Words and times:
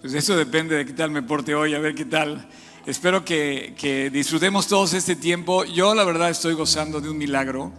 Pues 0.00 0.14
eso 0.14 0.36
depende 0.36 0.76
de 0.76 0.86
qué 0.86 0.92
tal 0.92 1.10
me 1.10 1.22
porte 1.22 1.56
hoy, 1.56 1.74
a 1.74 1.80
ver 1.80 1.92
qué 1.92 2.04
tal. 2.04 2.48
Espero 2.86 3.24
que, 3.24 3.74
que, 3.76 4.10
disfrutemos 4.10 4.68
todos 4.68 4.92
este 4.94 5.16
tiempo. 5.16 5.64
Yo 5.64 5.92
la 5.92 6.04
verdad 6.04 6.30
estoy 6.30 6.54
gozando 6.54 7.00
de 7.00 7.10
un 7.10 7.18
milagro. 7.18 7.72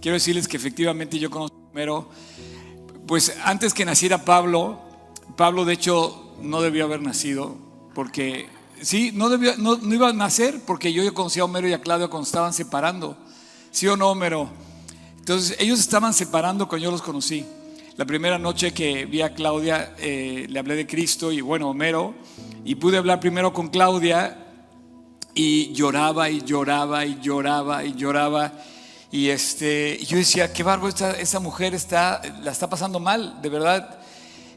Quiero 0.00 0.14
decirles 0.14 0.46
que 0.46 0.56
efectivamente 0.56 1.18
yo 1.18 1.30
conozco 1.30 1.56
primero, 1.72 2.08
pues 3.08 3.36
antes 3.42 3.74
que 3.74 3.84
naciera 3.84 4.24
Pablo, 4.24 4.80
Pablo 5.36 5.64
de 5.64 5.72
hecho 5.72 6.36
no 6.40 6.62
debió 6.62 6.84
haber 6.84 7.02
nacido, 7.02 7.58
porque 7.92 8.46
sí, 8.80 9.10
no, 9.12 9.28
debió, 9.28 9.56
no, 9.56 9.76
no 9.76 9.94
iba 9.94 10.10
a 10.10 10.12
nacer 10.12 10.60
porque 10.64 10.92
yo, 10.92 11.02
yo 11.02 11.12
conocía 11.12 11.42
a 11.42 11.46
Homero 11.46 11.66
y 11.66 11.72
a 11.72 11.80
Claudio 11.80 12.08
cuando 12.08 12.26
estaban 12.26 12.52
separando. 12.52 13.16
¿Sí 13.72 13.88
o 13.88 13.96
no, 13.96 14.10
Homero? 14.10 14.48
Entonces 15.18 15.56
ellos 15.58 15.80
estaban 15.80 16.14
separando 16.14 16.68
cuando 16.68 16.84
yo 16.84 16.92
los 16.92 17.02
conocí. 17.02 17.44
La 17.96 18.04
primera 18.04 18.40
noche 18.40 18.74
que 18.74 19.06
vi 19.06 19.22
a 19.22 19.34
Claudia, 19.34 19.94
eh, 19.98 20.46
le 20.48 20.58
hablé 20.58 20.74
de 20.74 20.84
Cristo 20.84 21.30
y 21.30 21.40
bueno, 21.40 21.70
Homero, 21.70 22.12
y 22.64 22.74
pude 22.74 22.96
hablar 22.96 23.20
primero 23.20 23.52
con 23.52 23.68
Claudia 23.68 24.36
y 25.32 25.72
lloraba 25.72 26.28
y 26.28 26.40
lloraba 26.40 27.06
y 27.06 27.20
lloraba 27.20 27.84
y 27.84 27.94
lloraba. 27.94 28.52
Y 29.12 29.28
este, 29.28 30.00
yo 30.06 30.16
decía, 30.16 30.52
qué 30.52 30.64
barbo, 30.64 30.88
esta, 30.88 31.12
esa 31.12 31.38
mujer 31.38 31.72
está, 31.72 32.20
la 32.42 32.50
está 32.50 32.68
pasando 32.68 32.98
mal, 32.98 33.40
de 33.40 33.48
verdad. 33.48 34.00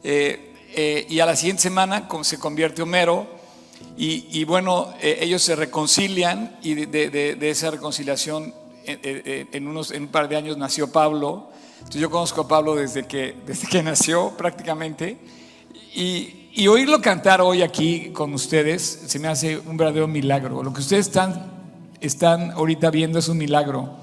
Eh, 0.04 0.56
eh, 0.74 1.06
y 1.08 1.20
a 1.20 1.28
la 1.28 1.36
siguiente 1.36 1.62
semana 1.62 2.10
se 2.24 2.40
convierte 2.40 2.82
Homero 2.82 3.28
y, 4.00 4.44
bueno, 4.46 4.96
ellos 5.00 5.44
se 5.44 5.56
reconcilian 5.56 6.58
y 6.64 6.74
de, 6.74 6.88
de, 6.88 7.36
de 7.36 7.50
esa 7.52 7.70
reconciliación 7.70 8.52
en, 8.84 9.68
unos, 9.68 9.92
en 9.92 10.04
un 10.04 10.08
par 10.08 10.28
de 10.28 10.38
años 10.38 10.58
nació 10.58 10.92
Pablo 10.92 11.52
yo 11.92 12.10
conozco 12.10 12.42
a 12.42 12.48
Pablo 12.48 12.76
desde 12.76 13.06
que, 13.06 13.36
desde 13.46 13.68
que 13.68 13.82
nació 13.84 14.32
prácticamente. 14.38 15.18
Y, 15.96 16.50
y, 16.54 16.68
oírlo 16.68 17.02
cantar 17.02 17.42
hoy 17.42 17.62
aquí 17.62 18.12
con 18.12 18.34
ustedes 18.34 19.04
se 19.08 19.20
me 19.20 19.28
hace 19.28 19.58
un 19.58 19.78
verdadero 19.78 20.08
milagro. 20.08 20.64
Lo 20.64 20.74
que 20.74 20.82
ustedes 20.82 21.08
están, 21.08 21.52
están 22.02 22.52
ahorita 22.52 22.92
viendo 22.92 23.20
es 23.20 23.30
un 23.30 23.38
milagro. 23.38 23.96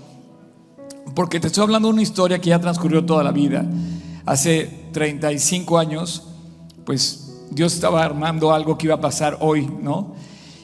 Porque 1.15 1.39
te 1.39 1.49
estoy 1.49 1.63
hablando 1.63 1.89
de 1.89 1.95
una 1.95 2.03
historia 2.03 2.41
que 2.41 2.51
ya 2.51 2.59
transcurrió 2.59 3.05
toda 3.05 3.23
la 3.23 3.33
vida. 3.33 3.65
Hace 4.27 4.89
35 4.93 5.79
años, 5.79 6.23
pues 6.85 7.25
Dios 7.51 7.75
estaba 7.75 8.03
armando 8.03 8.53
algo 8.53 8.79
que 8.79 8.87
iba 8.87 8.95
a 8.95 9.01
pasar 9.01 9.39
hoy, 9.41 9.67
¿no? 9.81 10.15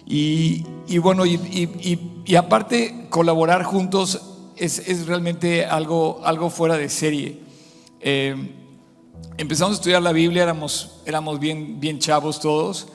Y, 0.06 0.66
y 0.88 0.98
bueno, 0.98 1.24
y, 1.24 1.34
y, 2.26 2.34
aparte 2.34 3.06
colaborar 3.10 3.62
juntos 3.62 4.29
es, 4.60 5.06
realmente 5.06 5.64
algo, 5.64 6.20
algo 6.24 6.50
fuera 6.50 6.76
de 6.76 6.88
serie. 6.88 7.38
Eh, 8.00 8.34
empezamos 9.38 9.72
a 9.72 9.76
estudiar 9.76 10.02
la 10.02 10.12
Biblia, 10.12 10.42
éramos, 10.42 11.00
éramos 11.06 11.40
bien, 11.40 11.80
bien 11.80 11.98
chavos 11.98 12.40
todos, 12.40 12.88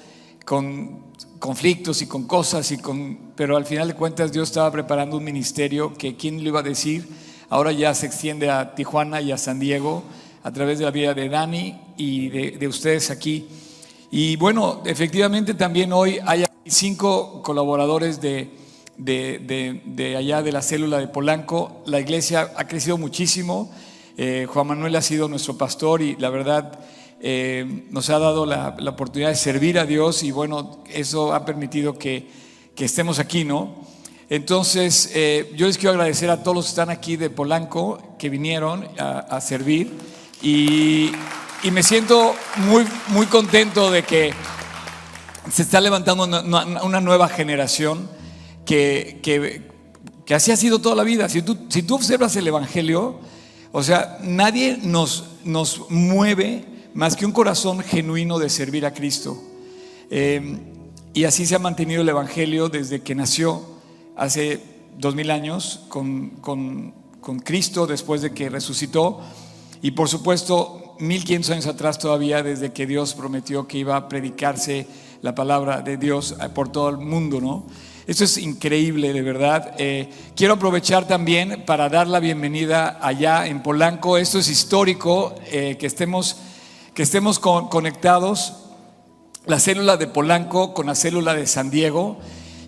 con 0.45 1.03
conflictos 1.39 2.01
y 2.01 2.07
con 2.07 2.25
cosas, 2.25 2.71
y 2.71 2.77
con, 2.77 3.31
pero 3.35 3.57
al 3.57 3.65
final 3.65 3.87
de 3.87 3.95
cuentas 3.95 4.31
Dios 4.31 4.49
estaba 4.49 4.71
preparando 4.71 5.17
un 5.17 5.23
ministerio 5.23 5.93
que, 5.93 6.15
¿quién 6.15 6.43
lo 6.43 6.49
iba 6.49 6.59
a 6.59 6.63
decir? 6.63 7.07
Ahora 7.49 7.71
ya 7.71 7.93
se 7.93 8.05
extiende 8.05 8.49
a 8.49 8.75
Tijuana 8.75 9.21
y 9.21 9.31
a 9.31 9.37
San 9.37 9.59
Diego 9.59 10.03
a 10.43 10.51
través 10.51 10.77
de 10.77 10.85
la 10.85 10.91
vida 10.91 11.13
de 11.15 11.29
Dani 11.29 11.79
y 11.97 12.29
de, 12.29 12.51
de 12.51 12.67
ustedes 12.67 13.09
aquí. 13.09 13.47
Y 14.11 14.35
bueno, 14.35 14.83
efectivamente 14.85 15.55
también 15.55 15.91
hoy 15.93 16.19
hay 16.25 16.45
cinco 16.65 17.41
colaboradores 17.41 18.21
de 18.21 18.64
de, 18.97 20.15
allá 20.17 20.41
de 20.41 20.51
la 20.51 20.61
célula 20.61 20.99
de 20.99 21.07
Polanco. 21.07 21.83
La 21.85 21.99
iglesia 21.99 22.51
ha 22.55 22.67
crecido 22.67 22.97
muchísimo. 22.97 23.71
Eh, 24.17 24.47
Juan 24.49 24.67
Manuel 24.67 24.95
ha 24.95 25.01
sido 25.01 25.27
nuestro 25.27 25.57
pastor 25.57 26.01
y 26.01 26.15
la 26.15 26.29
verdad 26.29 26.79
eh, 27.19 27.85
nos 27.91 28.09
ha 28.09 28.19
dado 28.19 28.45
la, 28.45 28.75
oportunidad 28.87 29.29
de 29.29 29.35
servir 29.35 29.77
a 29.77 29.85
Dios 29.85 30.23
y 30.23 30.31
bueno, 30.31 30.83
eso 30.89 31.33
ha 31.33 31.45
permitido 31.45 31.97
que, 31.97 32.45
estemos 32.77 33.19
aquí, 33.19 33.43
¿no? 33.45 33.83
Entonces, 34.29 35.11
eh, 35.13 35.53
yo 35.55 35.67
les 35.67 35.77
quiero 35.77 35.91
agradecer 35.91 36.29
a 36.29 36.43
todos 36.43 36.55
los 36.55 36.65
que 36.65 36.69
están 36.69 36.89
aquí 36.89 37.15
de 37.15 37.29
Polanco, 37.29 38.15
que 38.17 38.29
vinieron 38.29 38.87
a, 38.97 39.39
servir 39.39 39.91
y, 40.41 41.11
me 41.71 41.81
siento 41.81 42.35
muy, 42.57 42.85
muy 43.07 43.25
contento 43.25 43.89
de 43.89 44.03
que 44.03 44.31
se 45.51 45.63
está 45.63 45.81
levantando 45.81 46.25
una 46.25 47.01
nueva 47.01 47.27
generación 47.27 48.07
que, 48.65 49.19
que, 50.25 50.33
así 50.33 50.51
ha 50.51 50.57
sido 50.57 50.79
toda 50.79 50.95
la 50.95 51.03
vida. 51.03 51.29
Si 51.29 51.41
tú, 51.41 51.57
si 51.69 51.83
tú 51.83 51.95
observas 51.95 52.35
el 52.35 52.47
Evangelio, 52.47 53.19
o 53.71 53.83
sea, 53.83 54.17
nadie 54.21 54.79
nos, 54.81 55.25
nos 55.43 55.89
mueve 55.89 56.65
más 56.93 57.15
que 57.15 57.25
un 57.25 57.31
corazón 57.31 57.81
genuino 57.81 58.39
de 58.39 58.49
servir 58.49 58.85
a 58.85 58.93
Cristo. 58.93 59.37
Eh, 60.09 60.59
y 61.13 61.23
así 61.23 61.45
se 61.45 61.55
ha 61.55 61.59
mantenido 61.59 62.01
el 62.01 62.09
Evangelio 62.09 62.69
desde 62.69 63.01
que 63.01 63.15
nació 63.15 63.61
hace 64.15 64.61
dos 64.97 65.15
mil 65.15 65.31
años 65.31 65.81
con, 65.89 66.31
con, 66.41 66.93
con, 67.21 67.39
Cristo, 67.39 67.85
después 67.85 68.21
de 68.21 68.33
que 68.33 68.49
resucitó. 68.49 69.21
Y 69.81 69.91
por 69.91 70.09
supuesto, 70.09 70.95
mil 70.99 71.23
quinientos 71.23 71.51
años 71.51 71.67
atrás 71.67 71.99
todavía, 71.99 72.43
desde 72.43 72.71
que 72.71 72.85
Dios 72.85 73.13
prometió 73.13 73.67
que 73.67 73.77
iba 73.77 73.95
a 73.95 74.07
predicarse 74.09 74.87
la 75.21 75.35
palabra 75.35 75.81
de 75.81 75.97
Dios 75.97 76.35
por 76.53 76.71
todo 76.71 76.89
el 76.89 76.97
mundo, 76.97 77.41
¿no? 77.41 77.65
Esto 78.07 78.23
es 78.23 78.37
increíble, 78.37 79.13
de 79.13 79.23
verdad. 79.23 79.73
Eh, 79.79 80.07
quiero 80.35 80.53
aprovechar 80.53 81.07
también 81.07 81.63
para 81.65 81.89
dar 81.89 82.07
la 82.07 82.19
bienvenida 82.19 82.99
allá 83.01 83.47
en 83.47 83.63
Polanco. 83.63 84.19
Esto 84.19 84.37
es 84.37 84.47
histórico, 84.47 85.33
eh, 85.47 85.75
que 85.79 85.87
estemos, 85.87 86.37
que 86.93 87.01
estemos 87.01 87.39
conectados, 87.39 88.53
la 89.47 89.59
célula 89.59 89.97
de 89.97 90.05
Polanco 90.05 90.75
con 90.75 90.85
la 90.85 90.93
célula 90.93 91.33
de 91.33 91.47
San 91.47 91.71
Diego. 91.71 92.17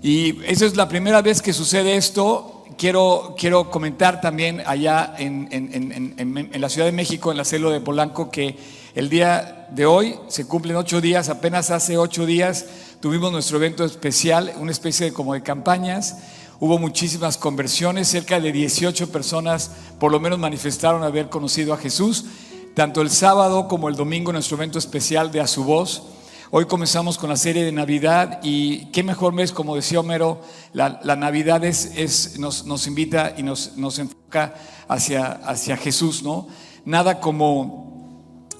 Y 0.01 0.43
esa 0.45 0.65
es 0.65 0.75
la 0.75 0.89
primera 0.89 1.21
vez 1.21 1.43
que 1.43 1.53
sucede 1.53 1.97
esto. 1.97 2.65
Quiero, 2.75 3.35
quiero 3.37 3.69
comentar 3.69 4.21
también 4.21 4.63
allá 4.65 5.13
en, 5.19 5.49
en 5.51 6.61
la 6.61 6.69
Ciudad 6.69 6.87
de 6.87 6.93
México, 6.93 7.29
en 7.29 7.37
la 7.37 7.45
célula 7.45 7.73
de 7.73 7.81
Polanco, 7.81 8.31
que 8.31 8.55
el 8.95 9.07
día 9.07 9.56
de 9.71 9.85
hoy 9.85 10.19
se 10.27 10.47
cumplen 10.47 10.75
ocho 10.75 11.01
días, 11.01 11.29
apenas 11.29 11.71
hace 11.71 11.97
ocho 11.97 12.25
días 12.25 12.65
Tuvimos 12.99 13.31
nuestro 13.31 13.57
evento 13.57 13.85
especial, 13.85 14.55
una 14.57 14.71
especie 14.71 15.05
de 15.05 15.13
como 15.13 15.35
de 15.35 15.43
campañas. 15.43 16.17
Hubo 16.59 16.79
muchísimas 16.79 17.37
conversiones, 17.37 18.07
cerca 18.07 18.39
de 18.39 18.51
18 18.51 19.11
personas 19.11 19.69
por 19.99 20.11
lo 20.11 20.19
menos 20.19 20.39
manifestaron 20.39 21.03
haber 21.03 21.29
conocido 21.29 21.75
a 21.75 21.77
Jesús, 21.77 22.25
tanto 22.73 23.03
el 23.03 23.11
sábado 23.11 23.67
como 23.67 23.87
el 23.87 23.95
domingo 23.95 24.33
nuestro 24.33 24.57
evento 24.57 24.79
especial 24.79 25.31
de 25.31 25.41
A 25.41 25.47
su 25.47 25.63
voz. 25.63 26.07
Hoy 26.49 26.65
comenzamos 26.65 27.19
con 27.19 27.29
la 27.29 27.37
serie 27.37 27.63
de 27.63 27.71
Navidad 27.71 28.39
y 28.41 28.87
qué 28.87 29.03
mejor 29.03 29.31
mes, 29.31 29.51
como 29.51 29.75
decía 29.75 29.99
Homero, 29.99 30.41
la, 30.73 31.15
Navidad 31.15 31.63
es, 31.65 32.39
nos, 32.39 32.87
invita 32.87 33.35
y 33.37 33.43
nos, 33.43 33.77
nos 33.77 33.99
enfoca 33.99 34.55
hacia, 34.87 35.33
hacia 35.33 35.77
Jesús, 35.77 36.23
¿no? 36.23 36.47
Nada 36.83 37.19
como, 37.19 37.96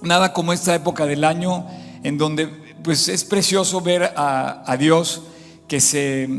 nada 0.02 0.34
como 0.34 0.53
esta 0.53 0.75
época 0.75 1.06
del 1.06 1.24
año 1.24 1.66
en 2.03 2.18
donde 2.18 2.47
pues 2.84 3.08
es 3.09 3.24
precioso 3.24 3.81
ver 3.81 4.13
a, 4.16 4.75
Dios 4.80 5.24
que 5.68 5.81
se, 5.81 6.30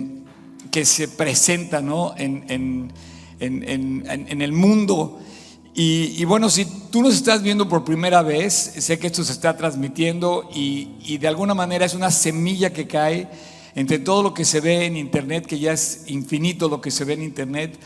que 0.70 0.84
se 0.84 1.08
presenta 1.08 1.80
¿no? 1.82 2.14
en, 2.16 2.92
el 3.40 4.52
mundo. 4.52 5.20
Y, 5.74 6.24
bueno, 6.24 6.50
si 6.50 6.64
tú 6.64 7.02
nos 7.02 7.14
estás 7.14 7.42
viendo 7.42 7.68
por 7.68 7.84
primera 7.84 8.22
vez, 8.22 8.54
sé 8.78 8.98
que 8.98 9.06
esto 9.06 9.22
se 9.22 9.32
está 9.32 9.56
transmitiendo 9.56 10.48
y, 10.54 10.96
y, 11.04 11.18
de 11.18 11.28
alguna 11.28 11.54
manera 11.54 11.84
es 11.84 11.94
una 11.94 12.10
semilla 12.10 12.72
que 12.72 12.88
cae 12.88 13.28
entre 13.74 13.98
todo 14.00 14.22
lo 14.24 14.34
que 14.34 14.44
se 14.44 14.60
ve 14.60 14.86
en 14.86 14.96
Internet, 14.96 15.46
que 15.46 15.58
ya 15.58 15.72
es 15.72 16.04
infinito 16.06 16.68
lo 16.68 16.80
que 16.80 16.90
se 16.90 17.04
ve 17.04 17.12
en 17.12 17.22
Internet. 17.22 17.78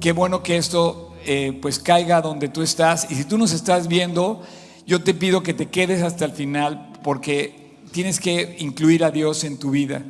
Qué 0.00 0.12
bueno 0.12 0.42
que 0.44 0.58
esto 0.58 1.08
eh, 1.24 1.58
pues 1.60 1.78
caiga 1.78 2.20
donde 2.20 2.48
tú 2.48 2.62
estás. 2.62 3.06
Y 3.10 3.14
si 3.14 3.24
tú 3.24 3.36
nos 3.36 3.52
estás 3.52 3.88
viendo, 3.88 4.42
yo 4.88 5.02
te 5.02 5.12
pido 5.12 5.42
que 5.42 5.52
te 5.52 5.66
quedes 5.66 6.02
hasta 6.02 6.24
el 6.24 6.32
final 6.32 6.92
porque 7.04 7.76
tienes 7.92 8.18
que 8.18 8.56
incluir 8.58 9.04
a 9.04 9.10
Dios 9.10 9.44
en 9.44 9.58
tu 9.58 9.70
vida. 9.70 10.02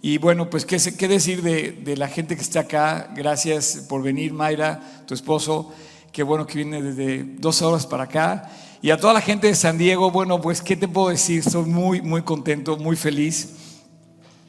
Y 0.00 0.18
bueno, 0.18 0.48
pues 0.48 0.64
qué, 0.64 0.78
qué 0.96 1.08
decir 1.08 1.42
de, 1.42 1.96
la 1.96 2.06
gente 2.06 2.36
que 2.36 2.42
está 2.42 2.60
acá. 2.60 3.12
Gracias 3.16 3.84
por 3.88 4.00
venir, 4.00 4.32
Mayra, 4.32 5.02
tu 5.06 5.14
esposo. 5.14 5.72
Qué 6.12 6.22
bueno 6.22 6.46
que 6.46 6.58
viene 6.58 6.80
desde 6.80 7.24
dos 7.40 7.62
horas 7.62 7.84
para 7.84 8.04
acá. 8.04 8.48
Y 8.80 8.90
a 8.90 8.96
toda 8.96 9.12
la 9.12 9.20
gente 9.20 9.48
de 9.48 9.56
San 9.56 9.76
Diego, 9.76 10.12
bueno, 10.12 10.40
pues 10.40 10.62
qué 10.62 10.76
te 10.76 10.86
puedo 10.86 11.08
decir. 11.08 11.40
Estoy 11.40 11.64
muy, 11.64 12.00
muy 12.00 12.22
contento, 12.22 12.76
muy 12.76 12.94
feliz. 12.94 13.56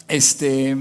Este, 0.08 0.78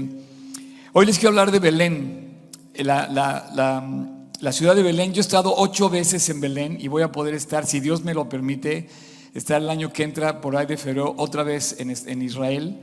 hoy 0.93 1.05
les 1.07 1.17
quiero 1.17 1.29
hablar 1.29 1.49
de 1.49 1.57
Belén. 1.57 2.37
La, 2.75 3.07
la, 3.07 3.49
la 3.55 4.22
ciudad 4.51 4.75
de 4.75 4.83
Belén. 4.83 5.13
Yo 5.13 5.19
he 5.19 5.21
estado 5.21 5.53
ocho 5.55 5.89
veces 5.89 6.27
en 6.29 6.41
Belén 6.41 6.77
y 6.79 6.87
voy 6.87 7.03
a 7.03 7.11
poder 7.11 7.33
estar, 7.33 7.65
si 7.65 7.79
Dios 7.79 8.03
me 8.03 8.13
lo 8.13 8.29
permite, 8.29 8.89
Está 9.33 9.57
el 9.57 9.67
año 9.71 9.91
que 9.91 10.03
entra 10.03 10.41
por 10.41 10.55
ahí 10.55 10.67
de 10.67 10.77
febrero 10.77 11.15
otra 11.17 11.41
vez 11.41 11.77
en, 11.79 12.21
Israel. 12.21 12.79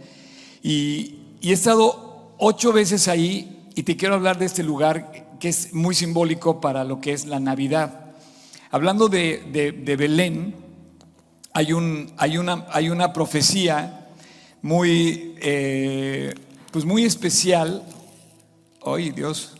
Y, 0.64 1.18
he 1.42 1.52
estado 1.52 2.34
ocho 2.38 2.72
veces 2.72 3.06
ahí 3.06 3.68
y 3.76 3.84
te 3.84 3.96
quiero 3.96 4.16
hablar 4.16 4.36
de 4.36 4.46
este 4.46 4.64
lugar 4.64 5.36
que 5.38 5.48
es 5.48 5.72
muy 5.72 5.94
simbólico 5.94 6.60
para 6.60 6.82
lo 6.82 7.00
que 7.00 7.12
es 7.12 7.24
la 7.24 7.38
Navidad. 7.38 8.14
Hablando 8.72 9.08
de, 9.08 9.94
Belén, 9.96 10.56
hay, 11.52 11.72
un, 11.72 12.12
hay, 12.16 12.36
una, 12.36 12.66
hay 12.72 12.90
una 12.90 13.12
profecía 13.12 14.08
muy, 14.60 15.36
eh, 15.40 16.34
pues 16.72 16.84
muy 16.84 17.04
especial. 17.04 17.84
Ay, 18.84 19.10
Dios. 19.10 19.59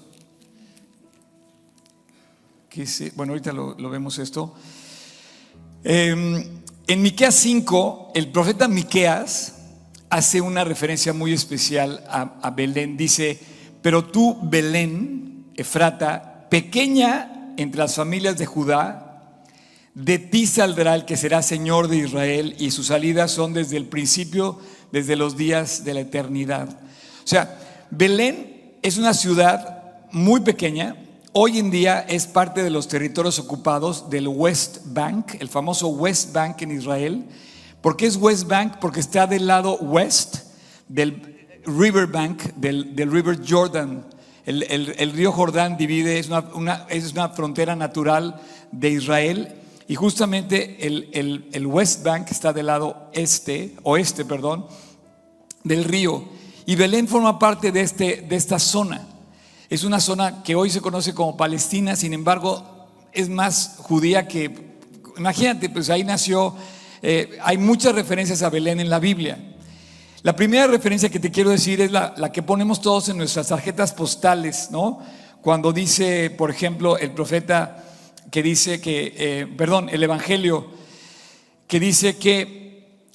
Bueno, 3.17 3.33
ahorita 3.33 3.53
lo, 3.53 3.91
vemos 3.91 4.19
esto. 4.19 4.55
Em, 5.83 6.45
en 6.87 7.03
Miqueas 7.03 7.35
5, 7.35 8.13
el 8.15 8.29
profeta 8.29 8.69
Miqueas 8.69 9.57
hace 10.09 10.41
una 10.41 10.63
referencia 10.63 11.13
muy 11.13 11.33
especial 11.33 12.05
a, 12.09 12.39
a 12.41 12.51
Belén. 12.51 12.97
Dice, 12.97 13.41
pero 13.83 14.05
tú, 14.05 14.39
Belén, 14.43 15.47
Efrata, 15.57 16.47
pequeña 16.49 17.55
entre 17.57 17.81
las 17.81 17.97
familias 17.97 18.39
de 18.39 18.47
Judá, 18.47 19.11
de 19.95 20.19
ti 20.19 20.47
saldrá 20.47 20.95
el 20.95 21.05
que 21.05 21.17
será 21.17 21.43
Señor 21.43 21.89
de 21.89 21.97
Israel 21.97 22.55
y 22.59 22.71
sus 22.71 22.87
salidas 22.87 23.33
son 23.33 23.53
desde 23.53 23.77
el 23.77 23.87
principio, 23.87 24.61
desde 24.93 25.17
los 25.17 25.37
días 25.37 25.85
de 25.85 25.95
la 25.95 26.01
eternidad. 26.01 26.69
O 26.69 27.27
sea, 27.27 27.59
Belén 27.91 28.77
es 28.83 28.97
una 28.97 29.13
ciudad 29.13 30.07
muy 30.13 30.41
pequeña. 30.41 30.97
Hoy 31.33 31.61
en 31.61 31.71
día 31.71 32.01
es 32.09 32.27
parte 32.27 32.65
de 32.65 32.71
los 32.71 32.89
territorios 32.89 33.39
ocupados 33.39 34.11
del 34.11 34.27
West 34.27 34.79
Bank, 34.87 35.37
el 35.39 35.49
famoso 35.49 35.87
West 35.87 36.33
Bank 36.33 36.61
en 36.63 36.73
Israel. 36.73 37.25
¿Por 37.81 37.97
qué 37.97 38.07
es 38.07 38.17
West 38.17 38.49
Bank? 38.49 38.79
Porque 38.81 38.99
está 38.99 39.29
del 39.29 39.47
lado 39.47 39.77
west 39.77 40.39
del 40.89 41.47
River 41.67 42.09
Bank, 42.09 42.43
del, 42.57 42.97
River 42.97 43.39
Jordan. 43.49 44.05
El, 44.45 45.13
río 45.13 45.31
Jordán 45.31 45.77
divide, 45.77 46.19
es 46.19 46.29
una, 46.29 46.87
es 46.89 47.13
una 47.13 47.29
frontera 47.29 47.77
natural 47.77 48.41
de 48.73 48.91
Israel 48.91 49.55
y 49.87 49.95
justamente 49.95 50.85
el, 50.85 51.67
West 51.69 52.03
Bank 52.03 52.27
está 52.33 52.53
del 52.53 52.67
lado 52.67 53.09
este, 53.13 53.77
oeste, 53.85 54.25
perdón, 54.25 54.67
del 55.63 55.85
río. 55.85 56.25
Y 56.67 56.75
Belén 56.75 57.07
forma 57.07 57.39
parte 57.39 57.71
de, 57.71 57.83
este, 57.83 58.27
de 58.29 58.35
esta 58.35 58.59
zona. 58.59 59.07
Es 59.71 59.85
una 59.85 60.01
zona 60.01 60.43
que 60.43 60.57
hoy 60.57 60.69
se 60.69 60.81
conoce 60.81 61.15
como 61.15 61.37
Palestina, 61.37 61.95
sin 61.95 62.13
embargo, 62.13 62.89
es 63.13 63.29
más 63.29 63.77
judía 63.79 64.27
que, 64.27 64.53
imagínate, 65.17 65.71
pues 65.71 65.89
ahí 65.91 66.03
nació, 66.03 66.57
eh, 67.03 67.39
hay 67.41 67.57
muchas 67.57 67.95
referencias 67.95 68.43
a 68.43 68.51
Belén 68.51 68.81
en 68.81 68.91
la 68.91 68.99
Biblia. 68.99 69.39
La 70.25 70.35
primera 70.35 70.67
referencia 70.67 71.09
que 71.09 71.21
te 71.21 71.31
quiero 71.31 71.51
decir 71.51 71.81
es 71.81 71.93
la, 71.93 72.33
que 72.33 72.43
ponemos 72.43 72.81
todos 72.81 73.11
en 73.11 73.19
nuestras 73.19 73.47
tarjetas 73.47 73.93
postales, 73.93 74.73
¿no? 74.73 74.99
Cuando 75.41 75.73
dice, 75.73 76.31
por 76.31 76.51
ejemplo, 76.51 76.99
el 76.99 77.13
profeta 77.13 77.85
que 78.33 78.43
dice 78.43 78.81
que, 78.81 79.15
eh, 79.17 79.47
perdón, 79.57 79.89
el 79.89 80.03
Evangelio 80.03 80.67
que 81.69 81.79
dice 81.79 82.17
que 82.17 83.07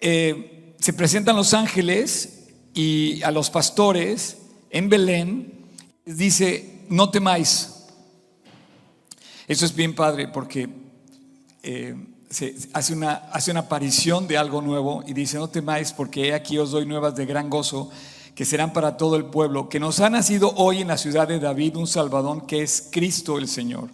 eh, 0.00 0.76
se 0.78 0.92
presentan 0.92 1.34
los 1.34 1.54
ángeles 1.54 2.50
y 2.72 3.20
a 3.24 3.32
los 3.32 3.50
pastores 3.50 4.38
en 4.70 4.88
Belén, 4.88 5.61
dice, 6.04 6.84
no 6.88 7.10
temáis. 7.10 7.86
Eso 9.46 9.64
es 9.64 9.74
bien 9.74 9.94
padre 9.94 10.28
porque 10.28 10.68
eh, 11.62 11.94
se 12.30 12.54
hace 12.72 12.94
una, 12.94 13.12
hace 13.32 13.50
una 13.50 13.60
aparición 13.60 14.26
de 14.26 14.38
algo 14.38 14.62
nuevo 14.62 15.02
y 15.06 15.12
dice, 15.12 15.36
no 15.36 15.48
temáis 15.48 15.92
porque 15.92 16.32
aquí 16.32 16.58
os 16.58 16.70
doy 16.70 16.86
nuevas 16.86 17.14
de 17.14 17.26
gran 17.26 17.50
gozo 17.50 17.90
que 18.34 18.44
serán 18.44 18.72
para 18.72 18.96
todo 18.96 19.16
el 19.16 19.26
pueblo, 19.26 19.68
que 19.68 19.78
nos 19.78 20.00
ha 20.00 20.08
nacido 20.08 20.54
hoy 20.56 20.80
en 20.80 20.88
la 20.88 20.96
ciudad 20.96 21.28
de 21.28 21.38
David 21.38 21.76
un 21.76 21.86
Salvador 21.86 22.46
que 22.46 22.62
es 22.62 22.88
Cristo 22.90 23.36
el 23.36 23.46
Señor. 23.46 23.90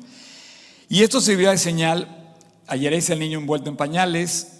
Y 0.89 1.03
esto 1.03 1.21
servirá 1.21 1.51
de 1.51 1.59
señal. 1.59 2.35
Hallaréis 2.67 3.11
al 3.11 3.19
niño 3.19 3.39
envuelto 3.39 3.69
en 3.69 3.77
pañales, 3.77 4.58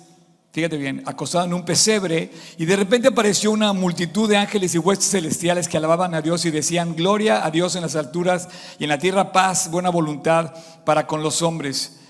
fíjate 0.53 0.77
bien, 0.77 1.03
acostado 1.07 1.45
en 1.45 1.55
un 1.55 1.65
pesebre, 1.65 2.31
y 2.57 2.65
de 2.65 2.77
repente 2.77 3.09
apareció 3.09 3.51
una 3.51 3.73
multitud 3.73 4.29
de 4.29 4.37
ángeles 4.37 4.75
y 4.75 4.79
huestes 4.79 5.11
celestiales 5.11 5.69
que 5.69 5.77
alababan 5.77 6.15
a 6.15 6.23
Dios 6.23 6.45
y 6.45 6.51
decían, 6.51 6.97
gloria 6.97 7.45
a 7.45 7.51
Dios 7.51 7.77
en 7.77 7.83
las 7.83 7.97
alturas 7.97 8.49
y 8.79 8.85
en 8.85 8.91
la 8.91 8.99
tierra 8.99 9.33
paz, 9.33 9.71
buena 9.71 9.91
voluntad 9.91 10.55
para 10.85 11.07
con 11.07 11.23
los 11.23 11.43
hombres. 11.43 12.01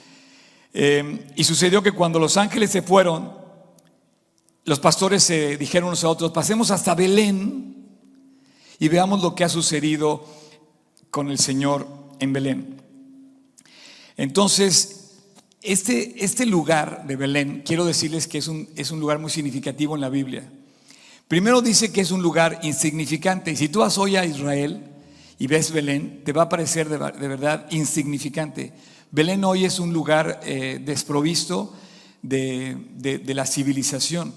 Eh, 0.73 1.27
y 1.35 1.45
sucedió 1.45 1.83
que 1.83 1.93
cuando 1.93 2.19
los 2.19 2.37
ángeles 2.37 2.71
se 2.71 2.83
fueron, 2.83 3.37
los 4.65 4.81
pastores 4.81 5.25
se 5.25 5.57
dijeron 5.57 5.89
unos 5.89 6.05
a 6.05 6.09
otros, 6.09 6.31
pasemos 6.31 6.71
hasta 6.71 6.95
Belén 6.95 7.87
y 8.79 8.89
veamos 8.89 9.23
lo 9.23 9.35
que 9.35 9.45
ha 9.45 9.49
sucedido 9.49 10.25
con 11.11 11.31
el 11.31 11.39
Señor 11.39 11.89
en 12.21 12.33
Belén. 12.33 12.83
Entonces, 14.17 14.98
este, 15.63 16.25
este 16.25 16.47
lugar 16.47 17.07
de 17.07 17.17
Belén, 17.17 17.63
quiero 17.65 17.85
decirles 17.85 18.27
que 18.27 18.39
es 18.39 18.49
un, 18.49 18.69
es 18.77 18.91
un 18.91 19.01
lugar 19.01 19.19
muy 19.19 19.31
significativo 19.31 19.95
en 19.95 20.01
la 20.01 20.09
Biblia. 20.09 20.49
Primero 21.29 21.61
dice 21.61 21.93
que 21.93 22.01
es 22.01 22.11
un 22.11 22.23
lugar 22.23 22.61
insignificante. 22.63 23.51
Y 23.51 23.57
si 23.57 23.69
tú 23.69 23.81
vas 23.81 23.99
hoy 23.99 24.17
a 24.17 24.25
Israel 24.25 24.83
y 25.39 25.47
ves 25.47 25.73
Belén, 25.73 26.23
te 26.25 26.33
va 26.33 26.43
a 26.43 26.49
parecer 26.49 26.89
de, 26.89 26.97
verdad 26.97 27.67
insignificante. 27.71 28.73
Belén 29.11 29.45
hoy 29.45 29.67
es 29.67 29.79
un 29.79 29.93
lugar 29.93 30.41
eh, 30.45 30.81
desprovisto 30.83 31.75
de, 32.23 33.23
la 33.27 33.45
civilización. 33.45 34.33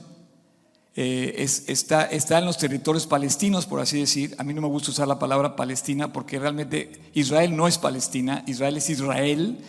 Eh, 0.93 1.35
está, 1.67 2.03
está, 2.03 2.39
en 2.39 2.45
los 2.45 2.57
territorios 2.57 3.07
palestinos, 3.07 3.65
por 3.67 3.79
así 3.79 3.99
decir. 3.99 4.35
A 4.37 4.43
mí 4.43 4.53
no 4.53 4.61
me 4.61 4.67
gusta 4.67 4.91
usar 4.91 5.07
la 5.07 5.17
palabra 5.17 5.55
Palestina 5.55 6.11
porque 6.11 6.39
realmente 6.39 6.91
Israel 7.13 7.55
no 7.55 7.69
es 7.69 7.77
Palestina, 7.77 8.43
Israel 8.47 8.75
es 8.75 8.89
Israel, 8.89 9.59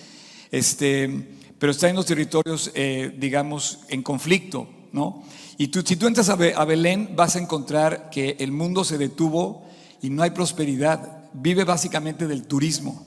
este, 0.50 1.28
pero 1.62 1.70
está 1.70 1.88
en 1.88 1.94
los 1.94 2.06
territorios, 2.06 2.72
eh, 2.74 3.14
digamos, 3.16 3.78
en 3.88 4.02
conflicto, 4.02 4.66
¿no? 4.90 5.22
Y 5.58 5.68
tú, 5.68 5.82
si 5.82 5.94
tú 5.94 6.08
entras 6.08 6.28
a, 6.28 6.34
Belén, 6.34 7.10
vas 7.14 7.36
a 7.36 7.38
encontrar 7.38 8.10
que 8.10 8.34
el 8.40 8.50
mundo 8.50 8.82
se 8.82 8.98
detuvo 8.98 9.64
y 10.02 10.10
no 10.10 10.24
hay 10.24 10.30
prosperidad. 10.30 11.28
Vive 11.32 11.62
básicamente 11.62 12.26
del 12.26 12.48
turismo. 12.48 13.06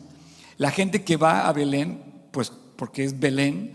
La 0.57 0.71
gente 0.71 1.03
que 1.03 1.17
va 1.17 1.49
a 1.49 1.51
Belén, 1.51 2.01
pues 2.31 2.49
porque 2.77 3.03
es 3.03 3.19
Belén, 3.19 3.73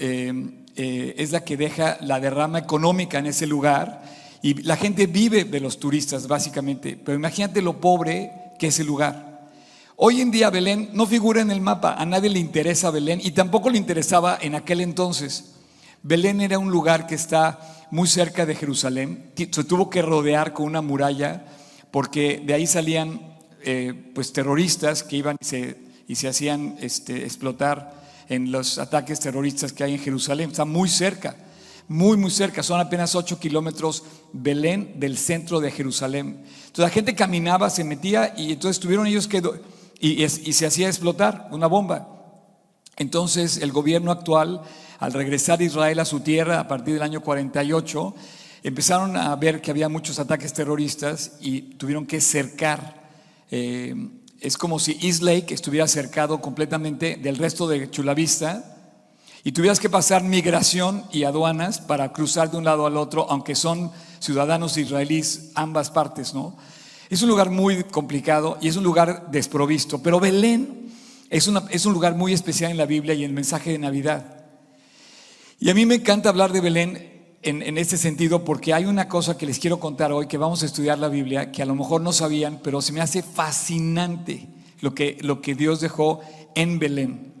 eh, 0.00 0.32
eh, 0.74 1.14
es 1.16 1.30
la 1.30 1.44
que 1.44 1.56
deja 1.56 1.98
la 2.00 2.18
derrama 2.18 2.58
económica 2.58 3.20
en 3.20 3.26
ese 3.26 3.46
lugar 3.46 4.02
y 4.42 4.54
la 4.64 4.76
gente 4.76 5.06
vive 5.06 5.44
de 5.44 5.60
los 5.60 5.78
turistas 5.78 6.26
básicamente, 6.26 6.96
pero 6.96 7.16
imagínate 7.16 7.62
lo 7.62 7.80
pobre 7.80 8.32
que 8.58 8.66
es 8.66 8.80
el 8.80 8.88
lugar. 8.88 9.27
Hoy 10.00 10.20
en 10.20 10.30
día 10.30 10.48
Belén 10.48 10.90
no 10.92 11.06
figura 11.06 11.40
en 11.40 11.50
el 11.50 11.60
mapa, 11.60 11.94
a 11.94 12.06
nadie 12.06 12.30
le 12.30 12.38
interesa 12.38 12.92
Belén 12.92 13.20
y 13.20 13.32
tampoco 13.32 13.68
le 13.68 13.78
interesaba 13.78 14.38
en 14.40 14.54
aquel 14.54 14.80
entonces. 14.80 15.56
Belén 16.04 16.40
era 16.40 16.56
un 16.60 16.70
lugar 16.70 17.08
que 17.08 17.16
está 17.16 17.58
muy 17.90 18.06
cerca 18.06 18.46
de 18.46 18.54
Jerusalén, 18.54 19.32
se 19.34 19.64
tuvo 19.64 19.90
que 19.90 20.00
rodear 20.00 20.52
con 20.52 20.66
una 20.66 20.82
muralla 20.82 21.46
porque 21.90 22.40
de 22.46 22.54
ahí 22.54 22.68
salían 22.68 23.38
eh, 23.64 24.12
pues 24.14 24.32
terroristas 24.32 25.02
que 25.02 25.16
iban 25.16 25.36
y 25.40 25.44
se, 25.44 25.76
y 26.06 26.14
se 26.14 26.28
hacían 26.28 26.76
este, 26.80 27.24
explotar 27.24 28.00
en 28.28 28.52
los 28.52 28.78
ataques 28.78 29.18
terroristas 29.18 29.72
que 29.72 29.82
hay 29.82 29.94
en 29.94 30.00
Jerusalén. 30.00 30.50
Está 30.50 30.64
muy 30.64 30.88
cerca, 30.88 31.34
muy, 31.88 32.16
muy 32.16 32.30
cerca. 32.30 32.62
Son 32.62 32.78
apenas 32.78 33.16
8 33.16 33.40
kilómetros 33.40 34.04
Belén 34.32 35.00
del 35.00 35.18
centro 35.18 35.58
de 35.58 35.72
Jerusalén. 35.72 36.44
Entonces 36.66 36.84
la 36.84 36.90
gente 36.90 37.16
caminaba, 37.16 37.68
se 37.68 37.82
metía 37.82 38.32
y 38.36 38.52
entonces 38.52 38.78
tuvieron 38.78 39.04
ellos 39.04 39.26
que... 39.26 39.42
Y, 40.00 40.28
se 40.28 40.66
hacía 40.66 40.88
explotar 40.88 41.48
una 41.50 41.66
bomba. 41.66 42.08
Entonces 42.96 43.58
el 43.58 43.72
gobierno 43.72 44.10
actual, 44.10 44.62
al 44.98 45.12
regresar 45.12 45.62
Israel 45.62 46.00
a 46.00 46.04
su 46.04 46.20
tierra 46.20 46.60
a 46.60 46.68
partir 46.68 46.94
del 46.94 47.02
año 47.02 47.20
48, 47.20 48.14
empezaron 48.62 49.16
a 49.16 49.34
ver 49.36 49.60
que 49.60 49.70
había 49.70 49.88
muchos 49.88 50.18
ataques 50.18 50.52
terroristas 50.52 51.32
y 51.40 51.62
tuvieron 51.62 52.06
que 52.06 52.20
cercar 52.20 52.98
eh, 53.50 53.94
es 54.40 54.56
como 54.56 54.78
si 54.78 54.98
East 55.02 55.22
Lake 55.22 55.52
estuviera 55.52 55.88
cercado 55.88 56.40
completamente 56.40 57.16
del 57.16 57.36
resto 57.36 57.66
de 57.66 57.90
Chulavista 57.90 58.76
y 59.42 59.52
tuvieras 59.52 59.80
que 59.80 59.90
pasar 59.90 60.22
migración 60.22 61.04
y 61.12 61.24
aduanas 61.24 61.80
para 61.80 62.12
cruzar 62.12 62.50
de 62.50 62.58
un 62.58 62.64
lado 62.64 62.86
al 62.86 62.96
otro, 62.96 63.26
aunque 63.30 63.54
son 63.54 63.90
ciudadanos 64.20 64.76
israelíes 64.76 65.50
ambas 65.54 65.90
partes, 65.90 66.34
¿no? 66.34 66.56
Es 67.10 67.22
un 67.22 67.28
lugar 67.28 67.50
muy 67.50 67.84
complicado 67.84 68.58
y 68.60 68.68
es 68.68 68.76
un 68.76 68.84
lugar 68.84 69.30
desprovisto, 69.30 70.02
pero 70.02 70.20
Belén 70.20 70.90
es, 71.30 71.50
es 71.70 71.86
un 71.86 71.92
lugar 71.92 72.14
muy 72.14 72.32
especial 72.32 72.70
en 72.70 72.76
la 72.76 72.86
Biblia 72.86 73.14
y 73.14 73.24
en 73.24 73.30
el 73.30 73.34
mensaje 73.34 73.72
de 73.72 73.78
Navidad. 73.78 74.44
Y 75.58 75.70
a 75.70 75.74
mí 75.74 75.86
me 75.86 75.96
encanta 75.96 76.28
hablar 76.28 76.52
de 76.52 76.60
Belén 76.60 77.18
en, 77.42 77.78
este 77.78 77.96
sentido 77.96 78.44
porque 78.44 78.74
hay 78.74 78.84
una 78.84 79.08
cosa 79.08 79.36
que 79.36 79.46
les 79.46 79.58
quiero 79.58 79.80
contar 79.80 80.12
hoy, 80.12 80.26
que 80.26 80.38
vamos 80.38 80.62
a 80.62 80.66
estudiar 80.66 80.98
la 80.98 81.08
Biblia, 81.08 81.50
que 81.52 81.62
a 81.62 81.66
lo 81.66 81.74
mejor 81.74 82.00
no 82.00 82.12
sabían, 82.12 82.60
pero 82.62 82.82
se 82.82 82.92
me 82.92 83.00
hace 83.00 83.22
fascinante 83.22 84.48
lo 84.80 84.94
que, 84.94 85.18
lo 85.20 85.40
que 85.40 85.54
Dios 85.54 85.80
dejó 85.80 86.20
en 86.54 86.78
Belén. 86.78 87.32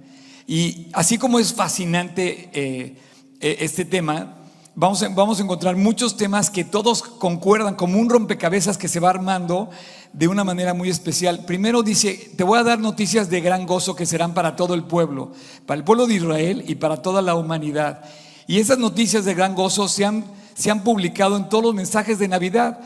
Y 0.46 0.88
así 0.94 1.18
como 1.18 1.38
es 1.38 1.52
fascinante 1.52 2.48
eh, 2.52 2.96
eh, 3.40 3.56
este 3.60 3.84
tema, 3.84 4.37
vamos 4.78 5.02
a, 5.02 5.08
vamos 5.08 5.40
a 5.40 5.42
encontrar 5.42 5.74
muchos 5.74 6.16
temas 6.16 6.50
que 6.50 6.62
todos 6.62 7.02
concuerdan 7.02 7.74
como 7.74 7.98
un 7.98 8.08
rompecabezas 8.08 8.78
que 8.78 8.86
se 8.86 9.00
va 9.00 9.10
armando 9.10 9.70
de 10.12 10.28
una 10.28 10.44
manera 10.44 10.72
muy 10.72 10.88
especial. 10.88 11.44
Primero 11.44 11.82
dice, 11.82 12.30
te 12.36 12.44
voy 12.44 12.60
a 12.60 12.62
dar 12.62 12.78
noticias 12.78 13.28
de 13.28 13.40
gran 13.40 13.66
gozo 13.66 13.96
que 13.96 14.06
serán 14.06 14.34
para 14.34 14.54
todo 14.54 14.74
el 14.74 14.84
pueblo, 14.84 15.32
para 15.66 15.78
el 15.78 15.84
pueblo 15.84 16.06
de 16.06 16.14
Israel 16.14 16.64
y 16.64 16.76
para 16.76 17.02
toda 17.02 17.22
la 17.22 17.34
humanidad. 17.34 18.04
Y 18.46 18.60
esas 18.60 18.78
noticias 18.78 19.24
de 19.24 19.34
gran 19.34 19.56
gozo 19.56 19.88
se 19.88 20.04
han, 20.04 20.24
se 20.54 20.70
han 20.70 20.84
publicado 20.84 21.36
en 21.36 21.48
todos 21.48 21.64
los 21.64 21.74
mensajes 21.74 22.20
de 22.20 22.28
Navidad. 22.28 22.78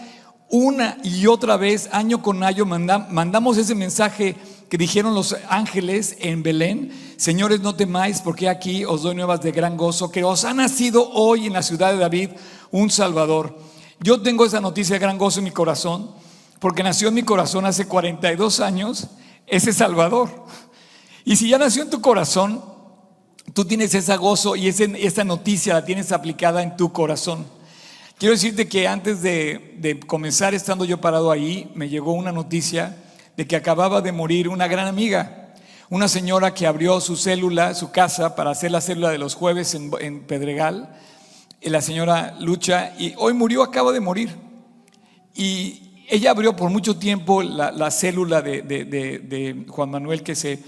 Una 0.49 0.97
y 1.03 1.27
otra 1.27 1.59
vez, 1.59 1.91
año 1.93 2.23
con 2.23 2.43
año, 2.43 2.65
mandamos 2.65 3.59
ese 3.59 3.75
mensaje 3.75 4.35
que 4.73 4.79
dijeron 4.79 5.15
los 5.15 5.37
ángeles 5.51 6.17
en 6.19 6.43
Belén. 6.43 6.91
Señores, 7.19 7.61
no 7.61 7.75
temáis, 7.75 8.23
porque 8.23 8.49
aquí 8.49 8.87
os 8.87 9.03
doy 9.03 9.15
nuevas 9.15 9.43
de 9.43 9.53
gran 9.53 9.77
gozo, 9.77 10.11
que 10.11 10.25
os 10.25 10.47
ha 10.47 10.55
nacido 10.55 11.11
hoy 11.11 11.47
en 11.47 11.53
la 11.53 11.63
ciudad 11.63 11.93
de 11.93 11.99
David 11.99 12.31
un 12.71 12.89
Salvador. 12.89 13.55
Yo 14.01 14.23
tengo 14.23 14.47
esa 14.47 14.63
noticia 14.63 14.95
de 14.95 15.01
gran 15.01 15.19
gozo 15.19 15.41
en 15.41 15.45
mi 15.45 15.51
corazón, 15.51 16.13
porque 16.59 16.83
nació 16.83 17.09
en 17.09 17.15
mi 17.17 17.23
corazón 17.23 17.67
hace 17.67 17.85
42 17.85 18.61
años 18.61 19.09
ese 19.47 19.75
Salvador. 19.75 20.47
Y 21.27 21.37
si 21.37 21.51
ya 21.51 21.59
nació 21.59 21.83
en 21.83 21.91
tu 21.91 22.01
corazón, 22.01 22.65
tú 23.53 23.67
tienes 23.67 23.95
ese 23.95 24.17
gozo 24.17 24.57
y 24.57 24.69
esa 24.69 25.25
noticia 25.25 25.75
la 25.75 25.85
tienes 25.85 26.13
aplicada 26.13 26.63
en 26.63 26.79
tu 26.79 26.95
corazón. 26.95 27.45
Quiero 28.17 28.33
decirte 28.33 28.69
que 28.69 28.89
antes 28.89 29.21
de, 29.21 29.77
de, 29.77 30.01
comenzar 30.01 30.55
estando 30.55 30.87
yo 30.87 30.99
parado 30.99 31.31
ahí, 31.31 31.71
me 31.75 31.91
llegó 31.91 32.15
una 32.15 32.33
noticia 32.33 32.97
de 33.37 33.47
que 33.47 33.57
acababa 33.57 34.01
de 34.01 34.13
morir 34.13 34.49
una 34.49 34.69
gran 34.69 34.87
amiga, 34.87 35.55
una 35.91 36.09
señora 36.09 36.55
que 36.55 36.67
abrió 36.67 37.01
su 37.01 37.17
célula, 37.17 37.75
su 37.75 37.91
casa, 37.91 38.35
para 38.35 38.51
hacer 38.51 38.71
la 38.71 38.81
célula 38.81 39.11
de 39.11 39.19
los 39.19 39.35
jueves 39.35 39.75
en, 39.75 39.91
en 40.01 40.27
Pedregal, 40.27 40.95
la 41.61 41.81
señora 41.81 42.37
Lucha, 42.41 42.95
y 42.99 43.15
hoy 43.19 43.35
murió, 43.35 43.63
acaba 43.63 43.93
de 43.93 44.01
morir. 44.01 44.37
Y 45.35 46.05
ella 46.09 46.31
abrió 46.31 46.57
por 46.57 46.71
mucho 46.71 46.97
tiempo 46.97 47.43
la, 47.43 47.91
célula 47.91 48.43
de, 48.43 48.63
de 48.63 49.67
Juan 49.69 49.91
Manuel 49.91 50.23
que 50.23 50.35
se 50.35 50.63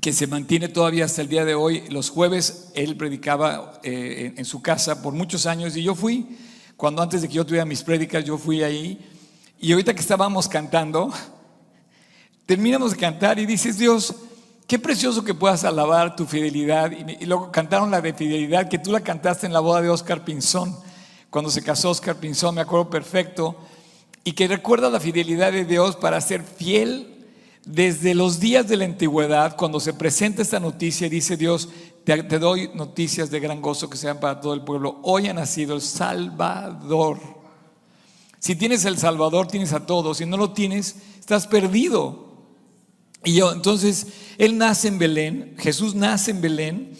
que 0.00 0.12
se 0.12 0.26
mantiene 0.26 0.68
todavía 0.68 1.04
hasta 1.04 1.22
el 1.22 1.28
día 1.28 1.44
de 1.44 1.54
hoy. 1.54 1.84
Los 1.88 2.10
jueves 2.10 2.70
él 2.74 2.96
predicaba 2.96 3.80
eh, 3.82 4.34
en, 4.36 4.44
su 4.44 4.60
casa 4.60 5.02
por 5.02 5.14
muchos 5.14 5.46
años 5.46 5.76
y 5.76 5.82
yo 5.82 5.94
fui, 5.94 6.36
cuando 6.76 7.02
antes 7.02 7.22
de 7.22 7.28
que 7.28 7.34
yo 7.34 7.46
tuviera 7.46 7.64
mis 7.64 7.82
prédicas, 7.82 8.24
yo 8.24 8.36
fui 8.36 8.62
ahí. 8.62 9.00
Y 9.60 9.72
ahorita 9.72 9.94
que 9.94 10.00
estábamos 10.00 10.48
cantando, 10.48 11.12
terminamos 12.46 12.92
de 12.92 12.98
cantar 12.98 13.38
y 13.38 13.46
dices, 13.46 13.78
Dios, 13.78 14.14
qué 14.66 14.78
precioso 14.78 15.24
que 15.24 15.34
puedas 15.34 15.64
alabar 15.64 16.16
tu 16.16 16.26
fidelidad. 16.26 16.90
Y, 16.90 17.24
luego 17.26 17.50
cantaron 17.50 17.90
la 17.90 18.00
de 18.00 18.12
fidelidad, 18.12 18.68
que 18.68 18.78
tú 18.78 18.92
la 18.92 19.00
cantaste 19.00 19.46
en 19.46 19.52
la 19.52 19.60
boda 19.60 19.82
de 19.82 19.90
Oscar 19.90 20.24
Pinzón, 20.24 20.76
cuando 21.30 21.50
se 21.50 21.62
casó 21.62 21.90
Oscar 21.90 22.16
Pinzón, 22.16 22.54
me 22.54 22.60
acuerdo 22.60 22.88
perfecto. 22.88 23.56
Y 24.22 24.32
que 24.32 24.48
recuerda 24.48 24.88
la 24.88 25.00
fidelidad 25.00 25.52
de 25.52 25.64
Dios 25.64 25.96
para 25.96 26.20
ser 26.20 26.42
fiel 26.42 27.14
desde 27.66 28.14
los 28.14 28.40
días 28.40 28.68
de 28.68 28.76
la 28.76 28.84
antigüedad, 28.84 29.56
cuando 29.56 29.80
se 29.80 29.94
presenta 29.94 30.42
esta 30.42 30.60
noticia, 30.60 31.08
dice 31.08 31.36
Dios, 31.36 31.68
te, 32.04 32.38
doy 32.38 32.70
noticias 32.74 33.30
de 33.30 33.40
gran 33.40 33.62
gozo 33.62 33.88
que 33.88 33.96
sean 33.96 34.20
para 34.20 34.40
todo 34.40 34.54
el 34.54 34.62
pueblo. 34.62 35.00
Hoy 35.02 35.28
ha 35.28 35.34
nacido 35.34 35.74
el 35.74 35.80
Salvador. 35.80 37.18
Si 38.38 38.54
tienes 38.56 38.84
el 38.84 38.98
Salvador, 38.98 39.48
tienes 39.48 39.72
a 39.72 39.86
todos. 39.86 40.18
Si 40.18 40.26
no 40.26 40.36
lo 40.36 40.52
tienes, 40.52 40.96
estás 41.18 41.46
perdido. 41.46 42.23
Y 43.24 43.34
yo, 43.34 43.52
entonces, 43.52 44.06
Él 44.38 44.58
nace 44.58 44.88
en 44.88 44.98
Belén, 44.98 45.54
Jesús 45.58 45.94
nace 45.94 46.30
en 46.30 46.40
Belén. 46.40 46.92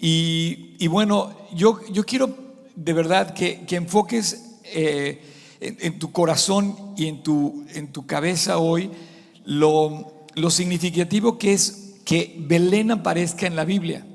Y, 0.00 0.86
bueno, 0.88 1.36
yo, 1.54 1.80
yo 1.90 2.04
quiero 2.04 2.48
de 2.74 2.92
verdad 2.92 3.34
que, 3.34 3.64
enfoques 3.70 4.60
eh, 4.64 5.20
en, 5.60 5.98
tu 5.98 6.12
corazón 6.12 6.94
y 6.96 7.06
en 7.06 7.22
tu, 7.22 7.64
en 7.74 7.92
tu 7.92 8.06
cabeza 8.06 8.58
hoy 8.58 8.90
lo, 9.44 10.26
significativo 10.50 11.38
que 11.38 11.52
es 11.52 11.94
que 12.04 12.36
Belén 12.38 12.90
aparezca 12.90 13.46
en 13.46 13.56
la 13.56 13.64
Biblia. 13.64 14.06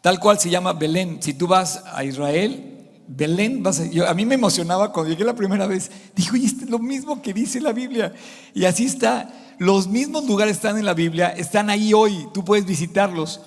Tal 0.00 0.18
cual 0.18 0.38
se 0.40 0.50
llama 0.50 0.72
Belén. 0.72 1.18
Si 1.20 1.34
tú 1.34 1.46
vas 1.46 1.82
a 1.92 2.04
Israel, 2.04 2.78
Belén, 3.06 3.62
vas 3.62 3.80
a, 3.80 4.10
a 4.10 4.14
mí 4.14 4.24
me 4.24 4.34
emocionaba 4.34 4.92
cuando 4.92 5.10
llegué 5.10 5.24
la 5.24 5.34
primera 5.34 5.66
vez. 5.66 5.90
Dijo, 6.16 6.36
y 6.36 6.46
este 6.46 6.64
es 6.64 6.70
lo 6.70 6.78
mismo 6.78 7.22
que 7.22 7.32
dice 7.32 7.60
la 7.60 7.72
Biblia. 7.72 8.12
Y 8.54 8.64
así 8.64 8.86
está. 8.86 9.30
Los 9.60 9.88
mismos 9.88 10.24
lugares 10.24 10.56
están 10.56 10.78
en 10.78 10.86
la 10.86 10.94
Biblia, 10.94 11.28
están 11.36 11.68
ahí 11.68 11.92
hoy. 11.92 12.26
Tú 12.32 12.42
puedes 12.46 12.64
visitarlos. 12.64 13.42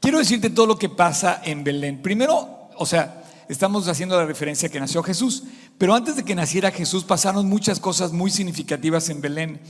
Quiero 0.00 0.18
decirte 0.18 0.50
todo 0.50 0.66
lo 0.66 0.76
que 0.76 0.88
pasa 0.88 1.40
en 1.44 1.62
Belén. 1.62 2.02
Primero, 2.02 2.68
o 2.76 2.84
sea, 2.84 3.22
estamos 3.48 3.86
haciendo 3.86 4.16
la 4.16 4.26
referencia 4.26 4.68
que 4.68 4.80
nació 4.80 5.04
Jesús. 5.04 5.44
Pero 5.78 5.94
antes 5.94 6.16
de 6.16 6.24
que 6.24 6.34
naciera 6.34 6.72
Jesús 6.72 7.04
pasaron 7.04 7.48
muchas 7.48 7.78
cosas 7.78 8.10
muy 8.10 8.28
significativas 8.32 9.08
en 9.08 9.20
Belén. 9.20 9.60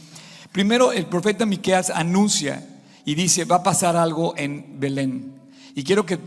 Primero, 0.50 0.92
el 0.92 1.04
profeta 1.04 1.44
Miqueas 1.44 1.90
anuncia 1.90 2.66
y 3.04 3.14
dice, 3.14 3.44
va 3.44 3.56
a 3.56 3.62
pasar 3.62 3.94
algo 3.94 4.32
en 4.38 4.80
Belén. 4.80 5.34
Y 5.74 5.84
quiero 5.84 6.06
que 6.06 6.18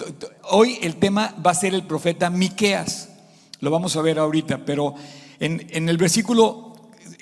hoy 0.44 0.78
el 0.84 0.98
tema 0.98 1.34
va 1.44 1.50
a 1.50 1.56
ser 1.56 1.74
el 1.74 1.88
profeta 1.88 2.30
Miqueas. 2.30 3.10
Lo 3.62 3.72
vamos 3.72 3.96
a 3.96 4.04
ver 4.04 4.20
ahorita, 4.20 4.64
pero 4.64 4.94
en, 5.40 5.90
el 5.90 5.98
versículo 5.98 6.65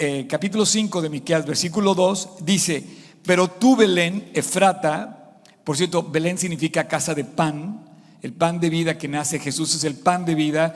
eh, 0.03 0.27
capítulo 0.27 0.65
5 0.65 1.01
de 1.01 1.09
Miqueas, 1.09 1.45
versículo 1.45 1.95
2 1.95 2.29
dice, 2.41 2.83
"Pero 3.25 3.47
tú 3.47 3.77
Belén, 3.77 4.29
Efrata, 4.33 5.39
por 5.63 5.77
cierto, 5.77 6.03
Belén 6.03 6.37
significa 6.37 6.89
casa 6.89 7.15
de 7.15 7.23
pan, 7.23 7.85
el 8.21 8.33
pan 8.33 8.59
de 8.59 8.69
vida 8.69 8.97
que 8.97 9.07
nace 9.07 9.39
Jesús 9.39 9.73
es 9.75 9.85
el 9.85 9.95
pan 9.95 10.25
de 10.25 10.35
vida 10.35 10.75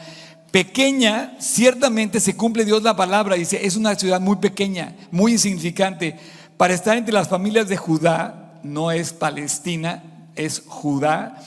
pequeña, 0.52 1.36
ciertamente 1.40 2.22
se 2.22 2.38
cumple 2.38 2.64
Dios 2.64 2.84
la 2.84 2.96
palabra, 2.96 3.36
dice, 3.36 3.66
es 3.66 3.76
una 3.76 3.96
ciudad 3.96 4.22
muy 4.22 4.38
pequeña, 4.38 4.96
muy 5.12 5.34
insignificante. 5.34 6.18
Para 6.56 6.74
estar 6.74 6.98
entre 6.98 7.14
las 7.14 7.28
familias 7.28 7.68
de 7.68 7.76
Judá, 7.76 8.62
no 8.64 8.92
es 8.92 9.12
Palestina, 9.12 10.04
es 10.36 10.64
Judá. 10.66 11.44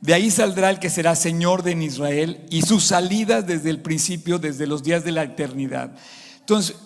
De 0.00 0.14
ahí 0.14 0.30
saldrá 0.30 0.70
el 0.70 0.78
que 0.78 0.90
será 0.90 1.16
Señor 1.16 1.64
de 1.64 1.72
Israel 1.72 2.46
y 2.50 2.62
sus 2.62 2.84
salidas 2.84 3.46
desde 3.46 3.70
el 3.70 3.80
principio, 3.80 4.38
desde 4.38 4.68
los 4.68 4.84
días 4.84 5.04
de 5.04 5.12
la 5.12 5.24
eternidad. 5.24 5.90
Entonces, 6.40 6.76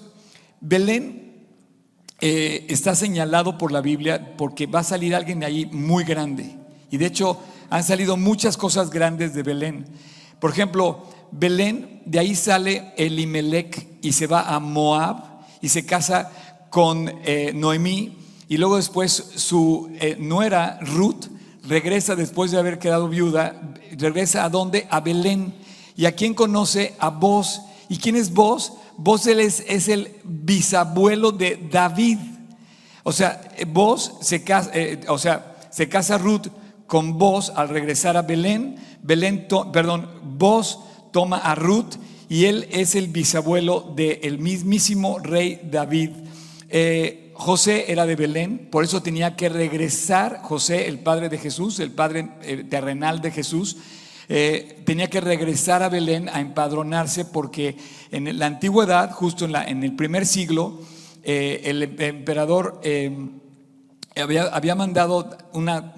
Belén 0.61 1.47
eh, 2.21 2.67
está 2.69 2.95
señalado 2.95 3.57
por 3.57 3.73
la 3.73 3.81
Biblia 3.81 4.37
porque 4.37 4.67
va 4.67 4.81
a 4.81 4.85
salir 4.85 5.15
alguien 5.15 5.41
de 5.41 5.47
ahí 5.47 5.67
muy 5.67 6.05
grande. 6.05 6.57
Y 6.91 6.99
de 6.99 7.07
hecho, 7.07 7.39
han 7.71 7.85
salido 7.85 8.17
muchas 8.17 8.57
cosas 8.57 8.91
grandes 8.91 9.33
de 9.35 9.43
Belén. 9.43 9.87
Por 10.39 10.51
ejemplo, 10.51 11.07
Belén, 11.31 12.03
de 12.05 12.19
ahí 12.19 12.35
sale 12.35 12.93
Elimelech 12.97 13.99
y 14.03 14.13
se 14.13 14.27
va 14.27 14.55
a 14.55 14.59
Moab 14.61 15.47
y 15.61 15.69
se 15.69 15.87
casa 15.87 16.31
con 16.69 17.11
eh, 17.25 17.53
Noemí 17.55 18.19
y 18.49 18.57
luego 18.57 18.77
después 18.77 19.13
su 19.37 19.91
eh, 20.01 20.17
nuera 20.19 20.81
Ruth 20.81 21.27
regresa 21.69 22.17
después 22.17 22.51
de 22.51 22.59
haber 22.59 22.81
quedado 22.81 23.09
viuda, 23.09 23.61
regresa 23.97 24.45
a 24.45 24.49
dónde? 24.49 24.89
A 24.91 25.01
Belén. 25.01 25.55
¿Y 25.97 26.07
a 26.07 26.17
quién 26.17 26.35
conoce? 26.35 26.97
A 26.99 27.11
vos. 27.11 27.63
¿Y 27.89 27.99
quién 27.99 28.17
es 28.17 28.35
vos? 28.35 28.73
Vos 29.03 29.27
es, 29.27 29.89
el 29.89 30.13
bisabuelo 30.25 31.33
de 31.33 31.59
David. 31.71 32.19
O 33.03 33.13
sea, 33.13 33.41
vos 33.67 34.13
se 34.21 34.45
casa, 34.45 34.71
eh, 34.75 35.01
o 35.09 35.17
sea, 35.17 35.57
se 35.71 35.89
casa 35.89 36.19
Ruth 36.19 36.49
con 36.87 37.19
vos 37.19 37.51
al 37.57 37.71
regresar 37.71 38.19
a 38.19 38.23
Belén. 38.23 38.77
Belén, 39.03 39.49
perdón, 39.73 40.07
toma 41.13 41.39
a 41.39 41.55
Ruth 41.55 41.95
y 42.29 42.45
él 42.45 42.69
es 42.71 42.95
el 42.95 43.07
bisabuelo 43.07 43.91
del 43.97 44.39
mismísimo 44.39 45.19
rey 45.19 45.63
David. 45.65 46.11
Eh, 46.69 47.33
José 47.33 47.87
era 47.89 48.05
de 48.05 48.17
Belén, 48.17 48.69
por 48.71 48.85
eso 48.85 49.03
tenía 49.03 49.35
que 49.35 49.49
regresar 49.49 50.43
José, 50.43 50.89
el 50.89 50.99
padre 50.99 51.31
de 51.31 51.39
Jesús, 51.39 51.81
el 51.81 51.91
padre 51.91 52.29
eh, 52.43 52.65
terrenal 52.69 53.23
de 53.23 53.31
Jesús, 53.31 53.79
eh, 54.31 54.83
tenía 54.87 55.11
que 55.11 55.21
regresar 55.21 55.83
a 55.83 55.91
Belén 55.91 56.31
a 56.31 56.41
empadronarse 56.41 57.27
porque 57.27 57.77
en 58.11 58.39
la 58.39 58.47
antigüedad, 58.47 59.11
justo 59.13 59.45
en, 59.45 59.55
en 59.55 59.85
el 59.85 59.95
primer 59.95 60.25
siglo, 60.25 60.81
el 61.23 61.83
emperador 62.01 62.81
había, 64.17 64.45
había, 64.45 64.75
mandado 64.75 65.37
una, 65.53 65.93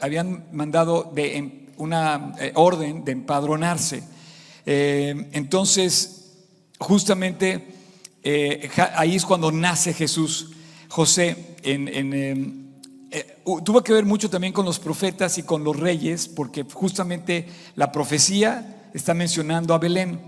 habían 0.00 0.46
mandado 0.50 1.12
de, 1.14 1.68
una 1.76 2.32
orden 2.54 3.04
de 3.04 3.12
empadronarse. 3.12 4.02
Eh, 4.64 5.28
entonces, 5.32 6.30
justamente 6.78 7.66
eh, 8.22 8.70
ahí 8.94 9.16
es 9.16 9.24
cuando 9.24 9.50
nace 9.50 9.92
Jesús. 9.92 10.52
José 10.88 11.56
em, 11.62 12.61
eh, 13.12 13.38
tuvo 13.64 13.82
que 13.82 13.92
ver 13.92 14.04
mucho 14.04 14.30
también 14.30 14.52
con 14.52 14.64
los 14.64 14.78
profetas 14.78 15.38
y 15.38 15.42
con 15.42 15.62
los 15.64 15.78
reyes, 15.78 16.28
porque 16.28 16.64
justamente 16.64 17.46
la 17.76 17.92
profecía 17.92 18.88
está 18.94 19.14
mencionando 19.14 19.74
a 19.74 19.78
Belén. 19.78 20.20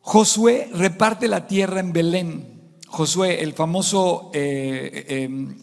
Josué 0.00 0.68
reparte 0.72 1.28
la 1.28 1.46
tierra 1.46 1.80
en 1.80 1.92
Belén. 1.92 2.78
Josué, 2.86 3.42
el 3.42 3.54
famoso 3.54 4.30
em, 4.32 5.56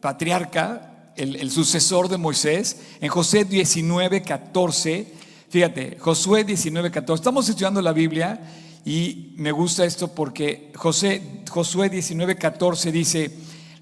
patriarca, 0.00 1.12
el, 1.16 1.36
el, 1.36 1.50
sucesor 1.50 2.08
de 2.08 2.16
Moisés, 2.16 2.78
en 3.00 3.08
José 3.08 3.44
19, 3.44 4.22
14, 4.22 5.22
Fíjate, 5.52 5.98
Josué 6.00 6.46
19:14. 6.46 7.14
Estamos 7.14 7.46
estudiando 7.46 7.82
la 7.82 7.92
Biblia 7.92 8.40
y 8.86 9.34
me 9.36 9.52
gusta 9.52 9.84
esto 9.84 10.08
porque 10.08 10.72
José, 10.74 11.42
Josué 11.50 11.90
19:14 11.90 12.90
dice, 12.90 13.30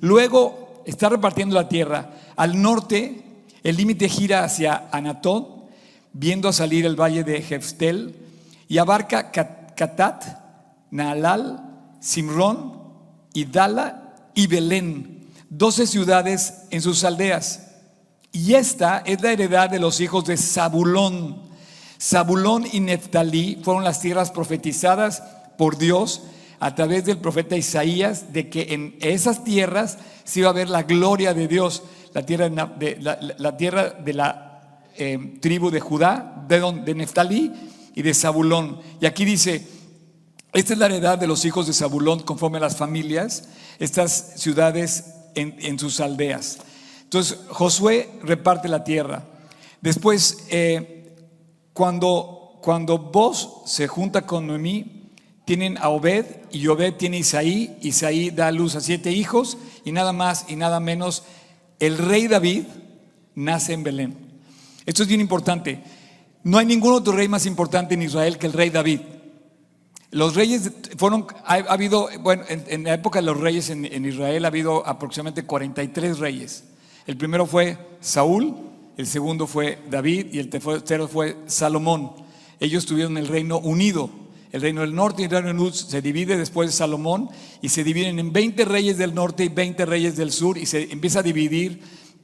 luego 0.00 0.82
está 0.86 1.08
repartiendo 1.08 1.54
la 1.54 1.68
tierra. 1.68 2.10
Al 2.36 2.60
norte 2.60 3.22
el 3.62 3.76
límite 3.76 4.08
gira 4.08 4.44
hacia 4.44 4.88
Anatot, 4.90 5.68
viendo 6.12 6.52
salir 6.52 6.86
el 6.86 7.00
valle 7.00 7.24
de 7.24 7.42
Jeftel, 7.42 8.16
y 8.68 8.78
abarca 8.78 9.30
Catat, 9.30 10.24
Naalal, 10.90 11.62
Simrón, 12.00 12.80
Idala 13.34 14.14
y 14.34 14.46
Belén, 14.46 15.28
doce 15.48 15.86
ciudades 15.86 16.62
en 16.70 16.80
sus 16.80 17.04
aldeas. 17.04 17.66
Y 18.32 18.54
esta 18.54 19.02
es 19.04 19.20
la 19.22 19.32
heredad 19.32 19.70
de 19.70 19.80
los 19.80 20.00
hijos 20.00 20.24
de 20.24 20.36
Zabulón. 20.36 21.42
Zabulón 22.00 22.64
y 22.72 22.80
Neftalí 22.80 23.60
fueron 23.62 23.84
las 23.84 24.00
tierras 24.00 24.30
profetizadas 24.30 25.22
por 25.58 25.76
Dios 25.76 26.22
a 26.60 26.74
través 26.74 27.06
del 27.06 27.16
profeta 27.16 27.56
Isaías 27.56 28.34
de 28.34 28.50
que 28.50 28.74
en 28.74 28.96
esas 29.00 29.42
tierras 29.42 29.96
se 30.24 30.40
iba 30.40 30.50
a 30.50 30.52
ver 30.52 30.68
la 30.68 30.82
gloria 30.82 31.32
de 31.32 31.48
Dios, 31.48 31.82
la 32.12 32.24
tierra 32.24 32.50
de 32.50 32.98
la, 33.00 33.56
tierra 33.56 33.88
de 33.90 34.12
la 34.12 34.82
eh, 34.94 35.38
tribu 35.40 35.70
de 35.70 35.80
Judá, 35.80 36.44
de, 36.46 36.94
Neftalí 36.94 37.50
y 37.94 38.02
de 38.02 38.12
Zabulón. 38.12 38.78
Y 39.00 39.06
aquí 39.06 39.24
dice, 39.24 39.66
esta 40.52 40.74
es 40.74 40.78
la 40.78 40.86
heredad 40.86 41.16
de 41.16 41.26
los 41.26 41.46
hijos 41.46 41.66
de 41.66 41.72
Zabulón 41.72 42.20
conforme 42.20 42.58
a 42.58 42.60
las 42.60 42.76
familias, 42.76 43.48
estas 43.78 44.34
ciudades 44.36 45.14
en, 45.34 45.78
sus 45.78 45.98
aldeas. 46.00 46.58
Entonces 47.04 47.38
Josué 47.48 48.10
reparte 48.22 48.68
la 48.68 48.84
tierra. 48.84 49.24
Después, 49.80 50.44
eh, 50.50 51.16
cuando, 51.72 52.58
cuando 52.60 52.98
vos 52.98 53.62
se 53.64 53.88
junta 53.88 54.26
con 54.26 54.46
Noemí, 54.46 54.99
tienen 55.50 55.78
a 55.78 55.88
Obed 55.88 56.26
y 56.52 56.68
Obed 56.68 56.94
tiene 56.94 57.16
a 57.16 57.20
Isaí. 57.20 57.76
Isaí 57.82 58.30
da 58.30 58.52
luz 58.52 58.76
a 58.76 58.80
siete 58.80 59.10
hijos 59.10 59.58
y 59.84 59.90
nada 59.90 60.12
más 60.12 60.44
y 60.48 60.54
nada 60.54 60.78
menos. 60.78 61.24
El 61.80 61.98
rey 61.98 62.28
David 62.28 62.66
nace 63.34 63.72
en 63.72 63.82
Belén. 63.82 64.16
Esto 64.86 65.02
es 65.02 65.08
bien 65.08 65.20
importante. 65.20 65.82
No 66.44 66.58
hay 66.58 66.66
ningún 66.66 66.92
otro 66.92 67.14
rey 67.14 67.26
más 67.26 67.46
importante 67.46 67.94
en 67.94 68.02
Israel 68.02 68.38
que 68.38 68.46
el 68.46 68.52
rey 68.52 68.70
David. 68.70 69.00
Los 70.12 70.36
reyes 70.36 70.70
fueron, 70.96 71.26
ha, 71.44 71.54
habido, 71.54 72.08
bueno, 72.20 72.44
en, 72.48 72.84
la 72.84 72.94
época 72.94 73.18
de 73.18 73.26
los 73.26 73.40
reyes 73.40 73.70
en, 73.70 74.04
Israel 74.04 74.44
ha 74.44 74.48
habido 74.48 74.86
aproximadamente 74.86 75.46
43 75.46 76.20
reyes. 76.20 76.62
El 77.08 77.16
primero 77.16 77.44
fue 77.44 77.76
Saúl, 78.00 78.54
el 78.96 79.08
segundo 79.08 79.48
fue 79.48 79.80
David 79.90 80.26
y 80.30 80.38
el 80.38 80.48
tercero 80.48 81.08
fue 81.08 81.38
Salomón. 81.46 82.12
Ellos 82.60 82.86
tuvieron 82.86 83.18
el 83.18 83.26
reino 83.26 83.58
unido. 83.58 84.19
El 84.52 84.60
reino 84.60 84.80
del 84.80 84.94
norte 84.94 85.22
y 85.22 85.24
el 85.26 85.30
reino 85.30 85.48
del 85.48 85.72
sur 85.72 85.90
se 85.90 86.02
divide 86.02 86.36
después 86.36 86.68
de 86.68 86.76
Salomón 86.76 87.30
y 87.62 87.68
se 87.68 87.84
dividen 87.84 88.18
en 88.18 88.32
20 88.32 88.64
reyes 88.64 88.98
del 88.98 89.14
norte 89.14 89.44
y 89.44 89.48
20 89.48 89.86
reyes 89.86 90.16
del 90.16 90.32
sur 90.32 90.58
y 90.58 90.66
se 90.66 90.92
empieza 90.92 91.20
a 91.20 91.22
dividir 91.22 91.80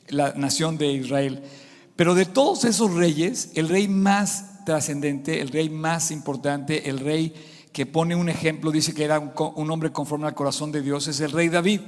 la 0.08 0.32
nación 0.34 0.76
de 0.76 0.92
Israel. 0.92 1.42
Pero 1.94 2.14
de 2.14 2.26
todos 2.26 2.64
esos 2.64 2.92
reyes, 2.94 3.50
el 3.54 3.68
rey 3.68 3.88
más 3.88 4.64
trascendente, 4.64 5.40
el 5.40 5.48
rey 5.48 5.70
más 5.70 6.10
importante, 6.10 6.90
el 6.90 6.98
rey 6.98 7.32
que 7.72 7.86
pone 7.86 8.16
un 8.16 8.28
ejemplo, 8.28 8.70
dice 8.70 8.94
que 8.94 9.04
era 9.04 9.18
un, 9.18 9.70
hombre 9.70 9.92
conforme 9.92 10.26
al 10.26 10.34
corazón 10.34 10.72
de 10.72 10.82
Dios, 10.82 11.08
es 11.08 11.20
el 11.20 11.30
rey 11.30 11.48
David. 11.48 11.80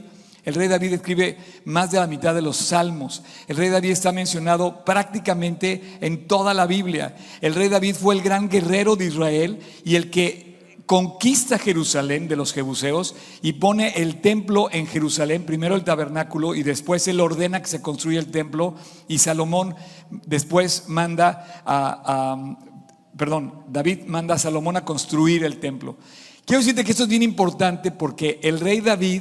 El 0.48 0.54
rey 0.54 0.66
David 0.66 0.94
escribe 0.94 1.36
más 1.66 1.90
de 1.90 1.98
la 1.98 2.06
mitad 2.06 2.34
de 2.34 2.40
los 2.40 2.56
salmos. 2.56 3.22
El 3.48 3.58
rey 3.58 3.68
David 3.68 3.90
está 3.90 4.12
mencionado 4.12 4.82
prácticamente 4.82 5.98
en 6.00 6.26
toda 6.26 6.54
la 6.54 6.64
Biblia. 6.64 7.14
El 7.42 7.54
rey 7.54 7.68
David 7.68 7.96
fue 7.96 8.14
el 8.14 8.22
gran 8.22 8.48
guerrero 8.48 8.96
de 8.96 9.04
Israel 9.04 9.58
y 9.84 9.96
el 9.96 10.08
que 10.08 10.78
conquista 10.86 11.58
Jerusalén 11.58 12.28
de 12.28 12.36
los 12.36 12.54
jebuseos 12.54 13.14
y 13.42 13.52
pone 13.52 13.92
el 13.96 14.22
templo 14.22 14.70
en 14.72 14.86
Jerusalén, 14.86 15.44
primero 15.44 15.76
el 15.76 15.84
tabernáculo 15.84 16.54
y 16.54 16.62
después 16.62 17.06
él 17.08 17.20
ordena 17.20 17.60
que 17.60 17.68
se 17.68 17.82
construya 17.82 18.18
el 18.18 18.30
templo 18.30 18.74
y 19.06 19.18
Salomón 19.18 19.74
después 20.10 20.84
manda 20.86 21.62
a, 21.66 22.56
perdón, 23.18 23.64
David 23.68 24.04
manda 24.06 24.36
a 24.36 24.38
Salomón 24.38 24.78
a 24.78 24.86
construir 24.86 25.44
el 25.44 25.60
templo. 25.60 25.98
Quiero 26.46 26.60
decirte 26.60 26.84
que 26.84 26.92
esto 26.92 27.02
es 27.02 27.10
bien 27.10 27.22
importante 27.22 27.90
porque 27.90 28.40
el 28.42 28.58
rey 28.58 28.80
David, 28.80 29.20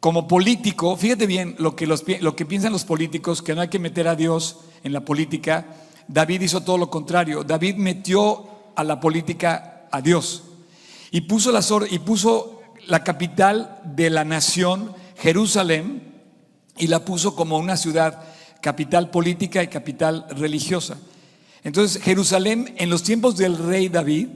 como 0.00 0.28
político, 0.28 0.96
fíjate 0.96 1.26
bien 1.26 1.56
lo 1.58 1.74
que, 1.74 1.86
lo 1.86 2.36
que 2.36 2.46
piensan 2.46 2.72
los 2.72 2.84
políticos, 2.84 3.42
que 3.42 3.54
no 3.54 3.60
hay 3.60 3.68
que 3.68 3.78
meter 3.78 4.06
a 4.06 4.14
Dios 4.14 4.58
en 4.84 4.92
la 4.92 5.00
política. 5.00 5.66
David 6.06 6.42
hizo 6.42 6.62
todo 6.62 6.78
lo 6.78 6.88
contrario. 6.88 7.42
David 7.42 7.76
metió 7.76 8.48
a 8.76 8.84
la 8.84 9.00
política 9.00 9.88
a 9.90 10.00
Dios 10.00 10.44
y 11.10 11.22
puso 11.22 11.50
la, 11.50 11.64
y 11.90 11.98
puso 11.98 12.60
la 12.86 13.02
capital 13.02 13.80
de 13.84 14.10
la 14.10 14.24
nación, 14.24 14.94
Jerusalén, 15.16 16.08
y 16.76 16.86
la 16.86 17.04
puso 17.04 17.34
como 17.34 17.58
una 17.58 17.76
ciudad 17.76 18.22
capital 18.60 19.10
política 19.10 19.62
y 19.62 19.68
capital 19.68 20.26
religiosa. 20.30 20.96
Entonces 21.64 22.00
Jerusalén 22.02 22.74
en 22.78 22.88
los 22.88 23.02
tiempos 23.02 23.36
del 23.36 23.58
rey 23.58 23.88
David 23.88 24.28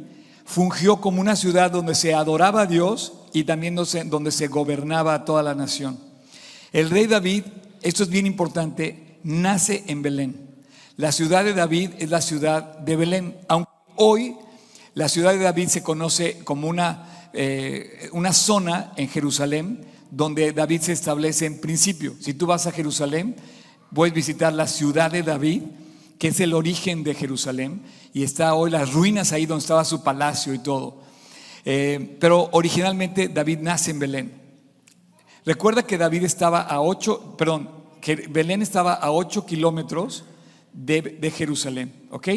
fungió 0.44 1.00
como 1.00 1.20
una 1.20 1.36
ciudad 1.36 1.70
donde 1.70 1.94
se 1.94 2.14
adoraba 2.14 2.62
a 2.62 2.66
Dios 2.66 3.12
y 3.32 3.44
también 3.44 3.74
donde 3.74 4.30
se 4.30 4.48
gobernaba 4.48 5.24
toda 5.24 5.42
la 5.42 5.54
nación. 5.54 5.98
El 6.72 6.90
rey 6.90 7.06
David, 7.06 7.44
esto 7.82 8.02
es 8.02 8.08
bien 8.08 8.26
importante, 8.26 9.18
nace 9.24 9.84
en 9.86 10.02
Belén. 10.02 10.48
La 10.96 11.12
ciudad 11.12 11.44
de 11.44 11.54
David 11.54 11.90
es 11.98 12.10
la 12.10 12.20
ciudad 12.20 12.78
de 12.78 12.96
Belén, 12.96 13.36
aunque 13.48 13.70
hoy 13.96 14.36
la 14.94 15.08
ciudad 15.08 15.32
de 15.32 15.38
David 15.38 15.68
se 15.68 15.82
conoce 15.82 16.38
como 16.44 16.68
una, 16.68 17.28
eh, 17.32 18.08
una 18.12 18.32
zona 18.32 18.92
en 18.96 19.08
Jerusalén 19.08 19.86
donde 20.10 20.52
David 20.52 20.82
se 20.82 20.92
establece 20.92 21.46
en 21.46 21.60
principio. 21.60 22.14
Si 22.20 22.34
tú 22.34 22.46
vas 22.46 22.66
a 22.66 22.72
Jerusalén, 22.72 23.36
puedes 23.94 24.14
visitar 24.14 24.52
la 24.52 24.66
ciudad 24.66 25.10
de 25.10 25.22
David 25.22 25.62
que 26.22 26.28
es 26.28 26.38
el 26.38 26.54
origen 26.54 27.02
de 27.02 27.16
Jerusalén, 27.16 27.82
y 28.14 28.22
está 28.22 28.54
hoy 28.54 28.70
las 28.70 28.92
ruinas 28.92 29.32
ahí 29.32 29.44
donde 29.44 29.62
estaba 29.62 29.84
su 29.84 30.04
palacio 30.04 30.54
y 30.54 30.60
todo. 30.60 31.02
Eh, 31.64 32.16
pero 32.20 32.48
originalmente 32.52 33.28
David 33.28 33.58
nace 33.60 33.90
en 33.90 33.98
Belén. 33.98 34.32
Recuerda 35.44 35.84
que 35.84 35.98
David 35.98 36.24
estaba 36.24 36.60
a 36.60 36.80
8, 36.80 37.36
perdón, 37.36 37.70
que 38.00 38.16
Belén 38.16 38.62
estaba 38.62 38.94
a 38.94 39.10
8 39.10 39.46
kilómetros 39.46 40.24
de, 40.72 41.32
Jerusalén, 41.34 41.92
¿ok? 42.10 42.28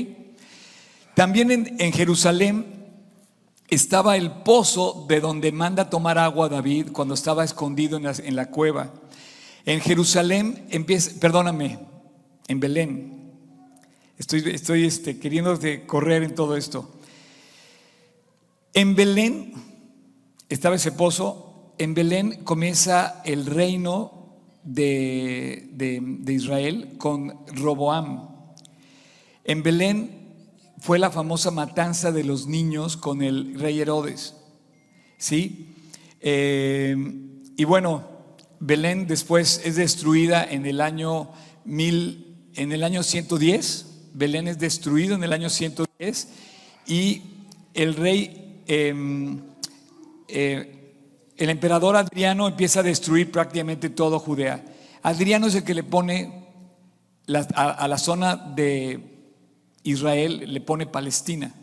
También 1.16 1.76
en, 1.80 1.94
Jerusalén 1.94 2.66
estaba 3.68 4.18
el 4.18 4.32
pozo 4.32 5.06
de 5.08 5.20
donde 5.22 5.52
manda 5.52 5.90
tomar 5.90 6.18
agua 6.18 6.50
David 6.50 6.92
cuando 6.92 7.14
estaba 7.14 7.44
escondido 7.44 7.98
en 7.98 8.36
la, 8.36 8.50
cueva. 8.50 8.94
En 9.66 9.80
Jerusalén 9.82 10.68
empieza, 10.70 11.20
perdóname, 11.20 11.80
en 12.48 12.60
Belén, 12.60 13.16
Estoy, 14.18 14.44
estoy 14.54 14.86
este, 14.86 15.20
queriendo 15.20 15.60
correr 15.88 16.24
en 16.24 16.36
todo 16.36 16.56
esto. 16.56 16.90
En 18.76 18.94
Belén 18.94 19.54
estaba 20.48 20.76
ese 20.76 20.92
pozo. 20.92 21.74
En 21.80 21.96
Belén 21.96 22.44
comienza 22.44 23.24
el 23.26 23.48
reino 23.48 24.38
de, 24.64 25.70
de 25.74 26.34
Israel 26.34 26.96
con 27.00 27.48
Roboam. 27.48 28.30
En 29.44 29.64
Belén 29.64 30.36
fue 30.80 31.00
la 31.00 31.10
famosa 31.10 31.50
matanza 31.50 32.12
de 32.12 32.24
los 32.24 32.46
niños 32.46 32.98
con 32.98 33.24
el 33.24 33.60
rey 33.60 33.80
Herodes. 33.82 34.36
¿Sí? 35.18 35.74
Eh, 36.22 36.96
y 37.58 37.64
bueno, 37.64 38.08
Belén 38.60 39.08
después 39.08 39.62
es 39.66 39.78
destruida 39.78 40.44
en 40.44 40.68
el 40.68 40.82
año 40.82 41.32
mil, 41.64 42.52
en 42.54 42.72
el 42.72 42.84
año 42.84 43.02
110 43.02 43.96
Belén 44.16 44.48
es 44.48 44.60
destruido 44.60 45.16
en 45.16 45.24
el 45.26 45.34
año 45.34 45.50
110 45.50 46.30
y 46.88 47.22
el 47.74 47.96
rey, 47.96 48.45
em, 48.68 49.42
eh, 50.28 51.34
el 51.38 51.50
emperador 51.50 51.96
Adriano 51.96 52.48
empieza 52.48 52.80
a 52.80 52.84
destruir 52.84 53.32
prácticamente 53.32 53.90
todo 53.90 54.20
Judea. 54.20 54.64
Adriano 55.04 55.48
es 55.48 55.56
el 55.56 55.64
que 55.64 55.74
le 55.74 55.84
pone 55.84 56.46
a, 57.56 57.88
la 57.88 57.98
zona 57.98 58.36
de 58.36 59.00
Israel, 59.84 60.52
le 60.52 60.62
pone 60.62 60.88
Palestina. 60.88 61.54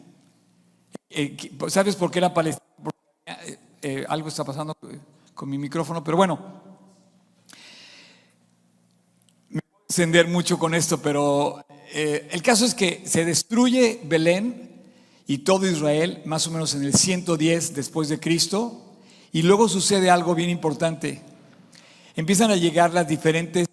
Eh, 1.10 1.36
¿Sabes 1.68 1.96
por 1.96 2.10
qué 2.10 2.18
era 2.18 2.34
Palestina? 2.34 2.66
Eh, 3.80 4.04
algo 4.08 4.28
está 4.28 4.44
pasando 4.44 4.76
con 5.34 5.48
mi 5.48 5.58
micrófono, 5.58 6.04
pero 6.04 6.16
bueno, 6.16 6.38
me 9.48 9.60
voy 9.60 9.80
a 9.80 9.84
encender 9.88 10.28
mucho 10.28 10.58
con 10.58 10.74
esto, 10.74 11.00
pero 11.02 11.64
el 11.92 12.42
caso 12.42 12.64
es 12.64 12.74
que 12.74 13.02
se 13.06 13.24
destruye 13.24 14.00
Belén 14.04 14.71
y 15.26 15.38
todo 15.38 15.66
Israel 15.66 16.22
más 16.24 16.46
o 16.46 16.50
menos 16.50 16.74
en 16.74 16.84
el 16.84 16.94
110 16.94 17.74
después 17.74 18.08
de 18.08 18.20
Cristo 18.20 18.82
y 19.32 19.42
luego 19.42 19.68
sucede 19.68 20.10
algo 20.10 20.34
bien 20.34 20.50
importante. 20.50 21.22
Empiezan 22.14 22.50
a 22.50 22.56
llegar 22.56 22.92
las 22.92 23.08
diferentes 23.08 23.66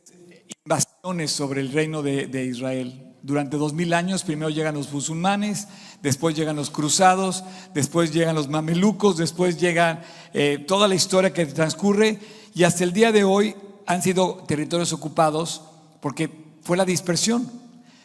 invasiones 0.65 1.31
sobre 1.31 1.61
el 1.61 1.71
reino 1.73 2.01
de, 2.01 2.45
Israel. 2.45 3.05
Durante 3.21 3.57
dos 3.57 3.73
mil 3.73 3.93
años 3.93 4.23
primero 4.23 4.49
llegan 4.49 4.75
los 4.75 4.91
musulmanes, 4.93 5.67
después 6.01 6.35
llegan 6.35 6.55
los 6.55 6.69
cruzados, 6.69 7.43
después 7.73 8.13
llegan 8.13 8.35
los 8.35 8.47
mamelucos, 8.47 9.17
después 9.17 9.59
llega 9.59 10.03
eh, 10.33 10.63
toda 10.65 10.87
la 10.87 10.95
historia 10.95 11.33
que 11.33 11.45
transcurre 11.45 12.19
y 12.55 12.63
hasta 12.63 12.85
el 12.85 12.93
día 12.93 13.11
de 13.11 13.25
hoy 13.25 13.55
han 13.85 14.01
sido 14.01 14.43
territorios 14.47 14.93
ocupados 14.93 15.61
porque 15.99 16.29
fue 16.61 16.77
la 16.77 16.85
dispersión. 16.85 17.58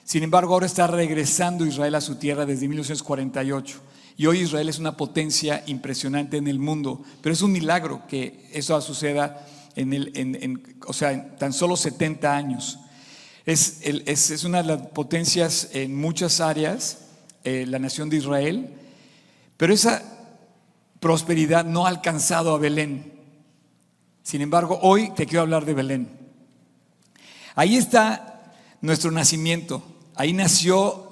Sin 0.04 0.22
embargo, 0.22 0.52
ahora 0.52 0.66
está 0.66 0.86
regresando 0.86 1.64
Israel 1.64 1.94
a 1.94 2.00
su 2.00 2.16
tierra 2.16 2.44
desde 2.44 2.68
1948. 2.68 3.80
Y 4.16 4.26
hoy 4.26 4.40
Israel 4.40 4.68
es 4.68 4.78
una 4.78 4.96
potencia 4.96 5.64
impresionante 5.66 6.36
en 6.36 6.46
el 6.46 6.58
mundo. 6.58 7.02
Pero 7.22 7.32
es 7.32 7.40
un 7.40 7.52
milagro 7.52 8.06
que 8.06 8.48
eso 8.52 8.78
suceda 8.82 9.46
en, 9.74 9.92
el, 9.94 10.76
o 10.86 10.92
sea, 10.92 11.12
en 11.12 11.36
tan 11.36 11.52
solo 11.52 11.76
70 11.76 12.36
años. 12.36 12.78
Es, 13.46 13.80
es, 13.82 14.44
una 14.44 14.62
de 14.62 14.76
las 14.76 14.86
potencias 14.88 15.70
en 15.72 15.96
muchas 15.96 16.40
áreas, 16.40 16.98
eh, 17.42 17.64
la 17.66 17.78
nación 17.78 18.10
de 18.10 18.18
Israel. 18.18 18.74
Pero 19.56 19.72
esa 19.72 20.02
prosperidad 21.00 21.64
no 21.64 21.86
ha 21.86 21.88
alcanzado 21.88 22.54
a 22.54 22.58
Belén. 22.58 23.12
Sin 24.22 24.42
embargo, 24.42 24.78
hoy 24.82 25.12
te 25.16 25.26
quiero 25.26 25.42
hablar 25.42 25.64
de 25.64 25.74
Belén. 25.74 26.08
Ahí 27.54 27.76
está 27.76 28.52
nuestro 28.80 29.10
nacimiento. 29.10 29.82
Ahí 30.16 30.32
nació 30.32 31.04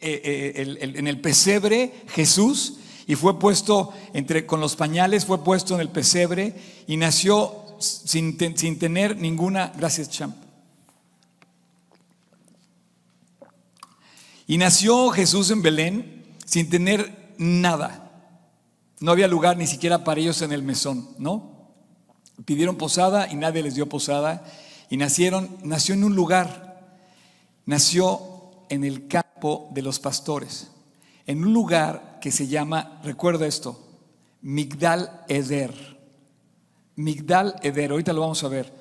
eh, 0.00 0.54
eh, 0.56 0.92
en 0.96 1.06
el 1.06 1.20
pesebre 1.20 1.92
Jesús 2.08 2.78
y 3.06 3.16
fue 3.16 3.38
puesto 3.38 3.92
entre, 4.14 4.46
con 4.46 4.60
los 4.60 4.76
pañales, 4.76 5.26
fue 5.26 5.42
puesto 5.44 5.74
en 5.74 5.80
el 5.80 5.90
pesebre 5.90 6.54
y 6.86 6.96
nació 6.96 7.54
sin, 7.78 8.38
sin 8.56 8.78
tener 8.78 9.16
ninguna, 9.16 9.72
gracias 9.76 10.10
Champ. 10.10 10.36
Y 14.46 14.58
nació 14.58 15.10
Jesús 15.10 15.50
en 15.50 15.62
Belén 15.62 16.24
sin 16.44 16.70
tener 16.70 17.34
nada. 17.36 18.10
No 19.00 19.12
había 19.12 19.28
lugar 19.28 19.56
ni 19.56 19.66
siquiera 19.66 20.02
para 20.02 20.20
ellos 20.20 20.40
en 20.42 20.52
el 20.52 20.62
mesón, 20.62 21.08
¿no? 21.18 21.68
Pidieron 22.44 22.76
posada 22.76 23.28
y 23.30 23.36
nadie 23.36 23.62
les 23.62 23.74
dio 23.74 23.88
posada. 23.88 24.44
Y 24.88 24.96
nacieron, 24.96 25.58
nació 25.62 25.94
en 25.94 26.04
un 26.04 26.14
lugar, 26.14 26.98
nació 27.64 28.29
en 28.70 28.84
el 28.84 29.06
campo 29.06 29.68
de 29.72 29.82
los 29.82 29.98
pastores, 29.98 30.68
en 31.26 31.44
un 31.44 31.52
lugar 31.52 32.18
que 32.20 32.30
se 32.30 32.46
llama, 32.46 33.00
recuerda 33.04 33.46
esto, 33.46 33.78
Migdal 34.40 35.24
Eder. 35.28 35.98
Migdal 36.96 37.56
Eder, 37.62 37.90
ahorita 37.90 38.12
lo 38.12 38.22
vamos 38.22 38.42
a 38.42 38.48
ver. 38.48 38.72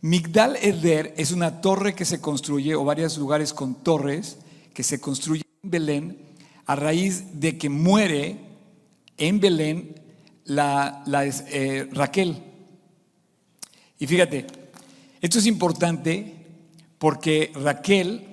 Migdal 0.00 0.56
Eder 0.56 1.12
es 1.16 1.32
una 1.32 1.60
torre 1.60 1.94
que 1.94 2.04
se 2.04 2.20
construye, 2.20 2.74
o 2.74 2.84
varios 2.84 3.18
lugares 3.18 3.52
con 3.52 3.82
torres, 3.82 4.38
que 4.72 4.82
se 4.82 5.00
construye 5.00 5.42
en 5.62 5.70
Belén 5.70 6.18
a 6.66 6.76
raíz 6.76 7.40
de 7.40 7.58
que 7.58 7.68
muere 7.68 8.38
en 9.16 9.40
Belén 9.40 10.00
la, 10.44 11.02
eh, 11.50 11.88
Raquel. 11.92 12.42
Y 13.98 14.06
fíjate, 14.06 14.46
esto 15.20 15.38
es 15.38 15.46
importante 15.46 16.34
porque 16.98 17.50
Raquel 17.54 18.27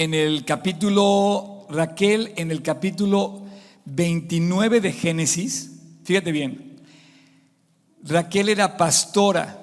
en 0.00 0.14
el 0.14 0.46
capítulo, 0.46 1.66
Raquel 1.68 2.32
en 2.36 2.50
el 2.50 2.62
capítulo 2.62 3.42
29 3.84 4.80
de 4.80 4.92
Génesis, 4.92 5.72
fíjate 6.04 6.32
bien, 6.32 6.80
Raquel 8.02 8.48
era 8.48 8.78
pastora. 8.78 9.58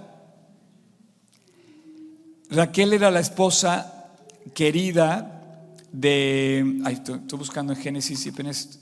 Raquel 2.51 2.93
era 2.93 3.09
la 3.09 3.19
esposa 3.19 4.11
querida 4.53 5.65
de, 5.91 6.81
ay, 6.85 6.93
estoy, 6.93 7.19
buscando 7.35 7.73
en 7.73 7.79
Génesis 7.79 8.23
y 8.27 8.29
apenas 8.29 8.79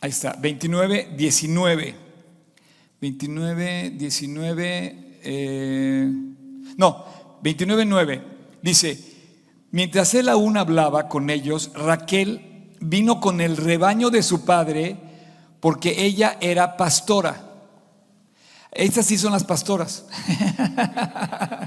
Ahí 0.00 0.10
está, 0.10 0.32
29, 0.32 1.10
19. 1.16 1.94
29, 3.00 3.90
19, 3.96 4.96
no, 6.76 7.04
29, 7.40 7.84
9. 7.84 8.22
Dice, 8.62 9.09
mientras 9.70 10.14
él 10.14 10.28
aún 10.28 10.56
hablaba 10.56 11.08
con 11.08 11.30
ellos, 11.30 11.70
Raquel 11.74 12.76
vino 12.80 13.20
con 13.20 13.40
el 13.40 13.56
rebaño 13.56 14.10
de 14.10 14.22
su 14.22 14.44
padre 14.44 14.96
porque 15.60 16.04
ella 16.04 16.36
era 16.40 16.76
pastora. 16.76 17.46
Estas 18.72 19.06
sí 19.06 19.18
son 19.18 19.32
las 19.32 19.44
pastoras. 19.44 20.06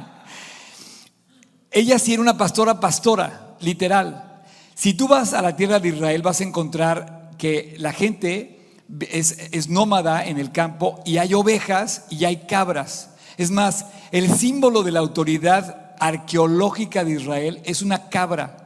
ella 1.71 1.99
sí 1.99 2.13
era 2.13 2.21
una 2.21 2.37
pastora, 2.37 2.79
pastora, 2.79 3.55
literal. 3.59 4.41
Si 4.75 4.93
tú 4.93 5.07
vas 5.07 5.33
a 5.33 5.41
la 5.41 5.55
tierra 5.55 5.79
de 5.79 5.89
Israel 5.89 6.21
vas 6.21 6.41
a 6.41 6.45
encontrar 6.45 7.31
que 7.37 7.75
la 7.77 7.93
gente 7.93 8.79
es, 8.99 9.69
nómada 9.69 10.25
en 10.25 10.39
el 10.39 10.51
campo 10.51 11.01
y 11.05 11.17
hay 11.17 11.33
ovejas 11.33 12.05
y 12.09 12.25
hay 12.25 12.47
cabras. 12.47 13.11
Es 13.37 13.51
más, 13.51 13.85
el 14.11 14.33
símbolo 14.33 14.83
de 14.83 14.91
la 14.91 14.99
autoridad 14.99 15.82
arqueológica 16.03 17.05
de 17.05 17.13
Israel 17.13 17.61
es 17.63 17.81
una 17.81 18.09
cabra. 18.09 18.57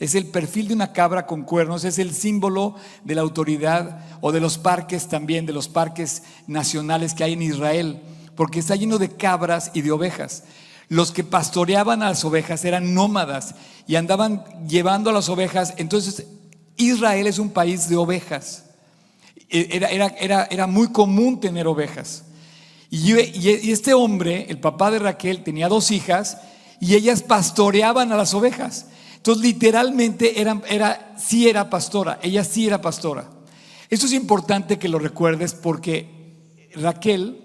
Es 0.00 0.16
el 0.16 0.26
perfil 0.26 0.66
de 0.66 0.74
una 0.74 0.92
cabra 0.92 1.26
con 1.26 1.44
cuernos, 1.44 1.84
es 1.84 2.00
el 2.00 2.12
símbolo 2.12 2.74
de 3.04 3.14
la 3.14 3.20
autoridad 3.20 4.00
o 4.20 4.32
de 4.32 4.40
los 4.40 4.58
parques 4.58 5.06
también, 5.06 5.46
de 5.46 5.52
los 5.52 5.68
parques 5.68 6.24
nacionales 6.48 7.14
que 7.14 7.22
hay 7.22 7.34
en 7.34 7.42
Israel, 7.42 8.02
porque 8.34 8.58
está 8.58 8.74
lleno 8.74 8.98
de 8.98 9.10
cabras 9.10 9.70
y 9.74 9.82
de 9.82 9.92
ovejas. 9.92 10.42
Los 10.88 11.12
que 11.12 11.22
pastoreaban 11.22 12.02
a 12.02 12.08
las 12.08 12.24
ovejas 12.24 12.64
eran 12.64 12.94
nómadas 12.94 13.54
y 13.86 13.94
andaban 13.94 14.44
llevando 14.66 15.10
a 15.10 15.12
las 15.12 15.28
ovejas, 15.28 15.74
entonces 15.76 16.26
Israel 16.76 17.28
es 17.28 17.38
un 17.38 17.50
país 17.50 17.88
de 17.88 17.94
ovejas. 17.94 18.64
E, 19.48 19.80
era, 20.50 20.66
muy 20.66 20.88
común 20.88 21.38
tener 21.38 21.68
ovejas. 21.68 22.24
Y, 22.90 23.12
este 23.70 23.94
hombre, 23.94 24.46
el 24.48 24.58
papá 24.58 24.90
de 24.90 24.98
Raquel, 24.98 25.44
tenía 25.44 25.68
dos 25.68 25.92
hijas 25.92 26.38
y 26.82 26.96
ellas 26.96 27.22
pastoreaban 27.22 28.10
a 28.10 28.16
las 28.16 28.34
ovejas. 28.34 28.86
Entonces, 29.14 29.44
literalmente, 29.44 30.40
era, 30.40 31.14
sí 31.16 31.48
era 31.48 31.70
pastora, 31.70 32.18
ella 32.24 32.42
sí 32.42 32.66
era 32.66 32.82
pastora. 32.82 33.30
Esto 33.88 34.06
es 34.06 34.12
importante 34.12 34.80
que 34.80 34.88
lo 34.88 34.98
recuerdes 34.98 35.54
porque 35.54 36.08
Raquel 36.74 37.40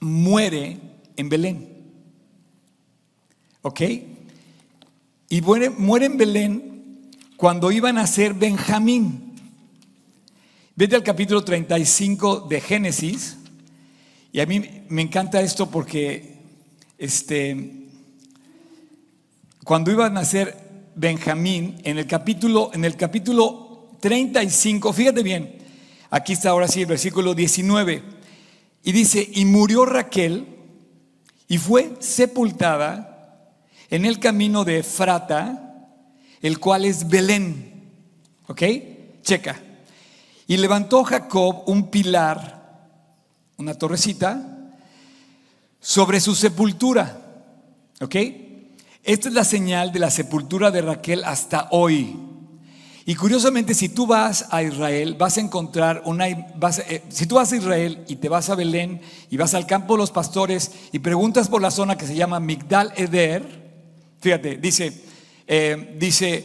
muere 0.00 0.78
en 1.18 1.28
Belén. 1.28 1.68
¿Ok? 3.60 3.82
Y 5.28 5.42
muere, 5.42 5.68
muere 5.68 6.06
en 6.06 6.16
Belén 6.16 7.10
cuando 7.36 7.70
iban 7.70 7.98
a 7.98 8.06
ser 8.06 8.32
Benjamín. 8.32 9.34
Vete 10.74 10.96
al 10.96 11.02
capítulo 11.02 11.44
35 11.44 12.46
de 12.48 12.62
Génesis. 12.62 13.36
Y 14.32 14.40
a 14.40 14.46
mí 14.46 14.86
me 14.88 15.02
encanta 15.02 15.42
esto 15.42 15.70
porque 15.70 16.38
este, 16.96 17.85
cuando 19.66 19.90
iban 19.90 20.16
a 20.16 20.24
ser 20.24 20.92
Benjamín, 20.94 21.80
en 21.82 21.98
el 21.98 22.06
capítulo, 22.06 22.70
en 22.72 22.84
el 22.84 22.94
capítulo 22.94 23.96
35, 23.98 24.92
fíjate 24.92 25.24
bien, 25.24 25.58
aquí 26.08 26.34
está 26.34 26.50
ahora 26.50 26.68
sí 26.68 26.82
el 26.82 26.86
versículo 26.86 27.34
19, 27.34 28.00
y 28.84 28.92
dice, 28.92 29.28
y 29.34 29.44
murió 29.44 29.84
Raquel 29.84 30.46
y 31.48 31.58
fue 31.58 31.96
sepultada 31.98 33.56
en 33.90 34.04
el 34.04 34.20
camino 34.20 34.64
de 34.64 34.78
Efrata, 34.78 35.88
el 36.42 36.60
cual 36.60 36.84
es 36.84 37.08
Belén. 37.08 37.90
¿Ok? 38.46 38.62
Checa. 39.22 39.60
Y 40.46 40.58
levantó 40.58 41.02
Jacob 41.02 41.64
un 41.66 41.90
pilar, 41.90 42.86
una 43.56 43.74
torrecita, 43.74 44.70
sobre 45.80 46.20
su 46.20 46.36
sepultura. 46.36 47.20
¿Ok? 48.00 48.14
Esta 49.06 49.28
es 49.28 49.34
la 49.36 49.44
señal 49.44 49.92
de 49.92 50.00
la 50.00 50.10
sepultura 50.10 50.72
de 50.72 50.82
Raquel 50.82 51.22
hasta 51.22 51.68
hoy. 51.70 52.16
Y 53.04 53.14
curiosamente, 53.14 53.72
si 53.72 53.88
tú 53.88 54.04
vas 54.04 54.48
a 54.50 54.64
Israel, 54.64 55.14
vas 55.14 55.36
a 55.36 55.42
encontrar 55.42 56.02
una. 56.06 56.26
Eh, 56.26 57.02
si 57.08 57.26
tú 57.26 57.36
vas 57.36 57.52
a 57.52 57.56
Israel 57.56 58.04
y 58.08 58.16
te 58.16 58.28
vas 58.28 58.50
a 58.50 58.56
Belén 58.56 59.00
y 59.30 59.36
vas 59.36 59.54
al 59.54 59.64
campo 59.64 59.94
de 59.94 59.98
los 59.98 60.10
pastores 60.10 60.72
y 60.90 60.98
preguntas 60.98 61.48
por 61.48 61.62
la 61.62 61.70
zona 61.70 61.96
que 61.96 62.04
se 62.04 62.16
llama 62.16 62.40
Migdal 62.40 62.92
Eder, 62.96 63.44
fíjate, 64.18 64.56
dice: 64.56 64.92
eh, 65.46 65.96
dice, 66.00 66.44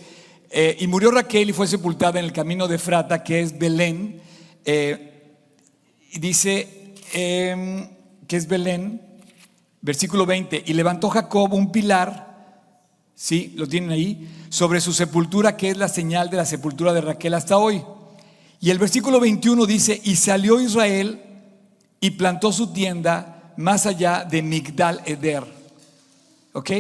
eh, 0.51 0.77
y 0.79 0.85
murió 0.85 1.09
Raquel 1.09 1.49
y 1.49 1.53
fue 1.53 1.65
sepultada 1.65 2.19
en 2.19 2.25
el 2.25 2.31
camino 2.31 2.67
de 2.67 2.77
Frata, 2.77 3.23
que 3.23 3.41
es 3.41 3.57
Belén. 3.57 4.21
Y 4.63 6.19
dice 6.19 6.93
em, 7.11 7.89
que 8.27 8.37
es 8.37 8.47
Belén, 8.47 9.01
versículo 9.81 10.27
20, 10.27 10.63
y 10.63 10.73
levantó 10.73 11.09
Jacob 11.09 11.53
un 11.53 11.71
pilar, 11.71 12.30
¿sí? 13.21 13.53
Lo 13.55 13.67
tienen 13.67 13.91
ahí, 13.91 14.27
sobre 14.49 14.81
su 14.81 14.93
sepultura, 14.93 15.55
que 15.55 15.69
es 15.69 15.77
la 15.77 15.89
señal 15.89 16.31
de 16.31 16.37
la 16.37 16.45
sepultura 16.45 16.91
de 16.91 17.01
Raquel 17.01 17.35
hasta 17.35 17.55
hoy. 17.55 17.83
Y 18.59 18.71
el 18.71 18.79
versículo 18.79 19.19
21 19.19 19.67
dice, 19.67 20.01
y 20.03 20.15
salió 20.15 20.59
Israel 20.59 21.21
y 21.99 22.09
plantó 22.11 22.51
su 22.51 22.73
tienda 22.73 23.53
más 23.57 23.85
allá 23.85 24.25
de 24.25 24.41
Migdal 24.41 25.03
Eder. 25.05 25.43
¿Ok? 26.53 26.71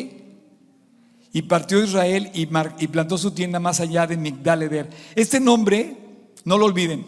Y 1.31 1.43
partió 1.43 1.83
Israel 1.83 2.31
y, 2.33 2.47
plantó 2.87 3.19
su 3.19 3.31
tienda 3.31 3.59
más 3.59 3.79
allá 3.79 4.07
de 4.07 4.17
Migdaleder. 4.17 4.89
Este 5.15 5.39
nombre, 5.39 5.95
no 6.43 6.57
lo 6.57 6.65
olviden, 6.65 7.05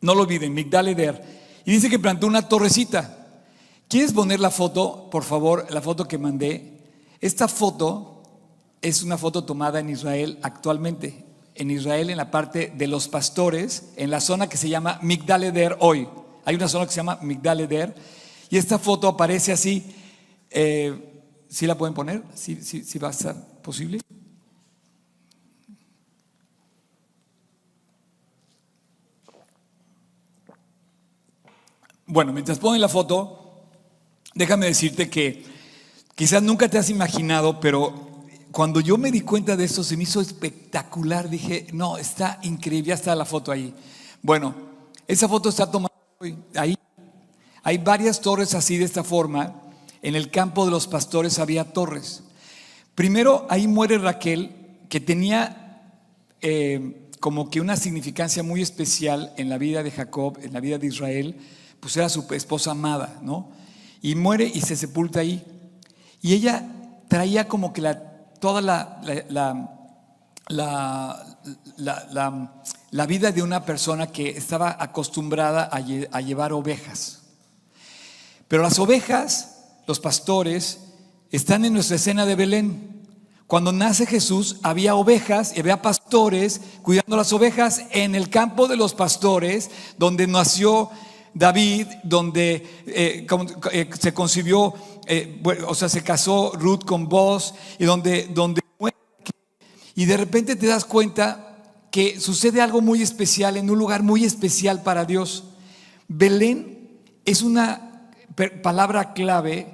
no 0.00 0.12
lo 0.12 0.22
olviden, 0.22 0.52
Migdaleder. 0.52 1.22
Y 1.64 1.70
dice 1.70 1.88
que 1.88 2.00
plantó 2.00 2.26
una 2.26 2.48
torrecita. 2.48 3.16
¿Quieres 3.86 4.12
poner 4.12 4.40
la 4.40 4.50
foto, 4.50 5.08
por 5.08 5.22
favor, 5.22 5.68
la 5.70 5.80
foto 5.80 6.08
que 6.08 6.18
mandé? 6.18 6.80
Esta 7.20 7.46
foto 7.46 8.13
es 8.84 9.02
una 9.02 9.16
foto 9.16 9.44
tomada 9.44 9.80
en 9.80 9.88
Israel 9.88 10.38
actualmente. 10.42 11.24
En 11.54 11.70
Israel, 11.70 12.10
en 12.10 12.18
la 12.18 12.30
parte 12.30 12.70
de 12.76 12.86
los 12.86 13.08
pastores, 13.08 13.92
en 13.96 14.10
la 14.10 14.20
zona 14.20 14.46
que 14.46 14.58
se 14.58 14.68
llama 14.68 14.98
Migdaleder 15.00 15.78
hoy. 15.80 16.06
Hay 16.44 16.54
una 16.54 16.68
zona 16.68 16.84
que 16.84 16.90
se 16.90 16.98
llama 16.98 17.18
Migdaleder. 17.22 17.94
Y 18.50 18.58
esta 18.58 18.78
foto 18.78 19.08
aparece 19.08 19.52
así. 19.52 19.96
Eh, 20.50 21.22
¿Sí 21.48 21.66
la 21.66 21.78
pueden 21.78 21.94
poner? 21.94 22.22
¿Sí, 22.34 22.56
sí, 22.62 22.98
va 22.98 23.08
a 23.08 23.12
ser 23.14 23.34
posible? 23.62 24.00
Bueno, 32.06 32.34
mientras 32.34 32.58
ponen 32.58 32.82
la 32.82 32.88
foto, 32.90 33.64
déjame 34.34 34.66
decirte 34.66 35.08
que 35.08 35.42
quizás 36.14 36.42
nunca 36.42 36.68
te 36.68 36.76
has 36.76 36.90
imaginado, 36.90 37.60
pero 37.60 38.13
cuando 38.54 38.80
yo 38.80 38.96
me 38.96 39.10
di 39.10 39.20
cuenta 39.20 39.56
de 39.56 39.64
esto 39.64 39.82
se 39.82 39.96
me 39.96 40.04
hizo 40.04 40.20
espectacular. 40.20 41.28
Dije, 41.28 41.66
no, 41.72 41.98
está 41.98 42.38
increíble, 42.42 42.88
ya 42.88 42.94
está 42.94 43.14
la 43.14 43.24
foto 43.24 43.50
ahí. 43.52 43.74
Bueno, 44.22 44.54
esa 45.06 45.28
foto 45.28 45.48
está 45.48 45.70
tomada 45.70 45.92
ahí. 46.54 46.78
Hay 47.62 47.78
varias 47.78 48.20
torres 48.20 48.54
así 48.54 48.78
de 48.78 48.84
esta 48.84 49.02
forma. 49.02 49.60
En 50.00 50.14
el 50.14 50.30
campo 50.30 50.64
de 50.64 50.70
los 50.70 50.86
pastores 50.86 51.38
había 51.38 51.72
torres. 51.72 52.22
Primero, 52.94 53.46
ahí 53.50 53.66
muere 53.66 53.98
Raquel, 53.98 54.54
que 54.88 55.00
tenía 55.00 55.82
eh, 56.40 57.08
como 57.18 57.50
que 57.50 57.60
una 57.60 57.76
significancia 57.76 58.42
muy 58.42 58.62
especial 58.62 59.32
en 59.36 59.48
la 59.48 59.58
vida 59.58 59.82
de 59.82 59.90
Jacob, 59.90 60.38
en 60.42 60.52
la 60.52 60.60
vida 60.60 60.78
de 60.78 60.86
Israel 60.86 61.36
pues 61.84 61.98
era 61.98 62.08
su 62.08 62.26
esposa 62.30 62.70
amada, 62.70 63.20
¿no? 63.20 63.52
Y 64.00 64.14
muere 64.14 64.46
y 64.46 64.62
se 64.62 64.74
sepulta 64.74 65.20
ahí. 65.20 65.44
Y 66.22 66.32
ella 66.32 66.66
traía 67.08 67.46
como 67.46 67.74
que 67.74 67.82
la, 67.82 68.13
toda 68.44 68.60
la, 68.60 69.00
la, 70.50 71.24
la, 72.90 73.06
vida 73.06 73.32
de 73.32 73.42
una 73.42 73.64
persona 73.64 74.08
que 74.08 74.28
estaba 74.28 74.76
acostumbrada 74.78 75.70
a, 75.72 75.76
a 75.78 76.20
llevar 76.20 76.52
ovejas. 76.52 77.22
Pero 78.46 78.62
las 78.62 78.78
ovejas, 78.78 79.62
los 79.86 79.98
pastores, 79.98 80.80
están 81.30 81.64
en 81.64 81.72
nuestra 81.72 81.96
escena 81.96 82.26
de 82.26 82.34
Belén. 82.34 83.06
Cuando 83.46 83.72
nace 83.72 84.04
Jesús 84.04 84.56
había 84.62 84.94
ovejas 84.94 85.56
y 85.56 85.60
había 85.60 85.80
pastores 85.80 86.60
cuidando 86.82 87.16
las 87.16 87.32
ovejas 87.32 87.84
en 87.92 88.14
el 88.14 88.28
campo 88.28 88.68
de 88.68 88.76
los 88.76 88.92
pastores 88.92 89.70
donde 89.96 90.26
nació 90.26 90.90
David, 91.34 91.88
donde 92.04 92.54
eh, 92.86 93.26
eh, 93.72 93.90
se 93.98 94.14
concibió, 94.14 94.72
eh, 95.06 95.42
o 95.66 95.74
sea, 95.74 95.88
se 95.88 96.02
casó 96.02 96.52
Ruth 96.54 96.84
con 96.84 97.08
vos, 97.08 97.54
y 97.78 97.84
donde, 97.84 98.28
donde 98.28 98.62
y 99.96 100.06
de 100.06 100.16
repente 100.16 100.56
te 100.56 100.66
das 100.66 100.84
cuenta 100.84 101.72
que 101.92 102.18
sucede 102.18 102.60
algo 102.60 102.80
muy 102.80 103.00
especial 103.00 103.56
en 103.56 103.70
un 103.70 103.78
lugar 103.78 104.02
muy 104.02 104.24
especial 104.24 104.82
para 104.82 105.04
Dios. 105.04 105.44
Belén 106.08 107.00
es 107.24 107.42
una 107.42 108.10
palabra 108.62 109.12
clave 109.12 109.68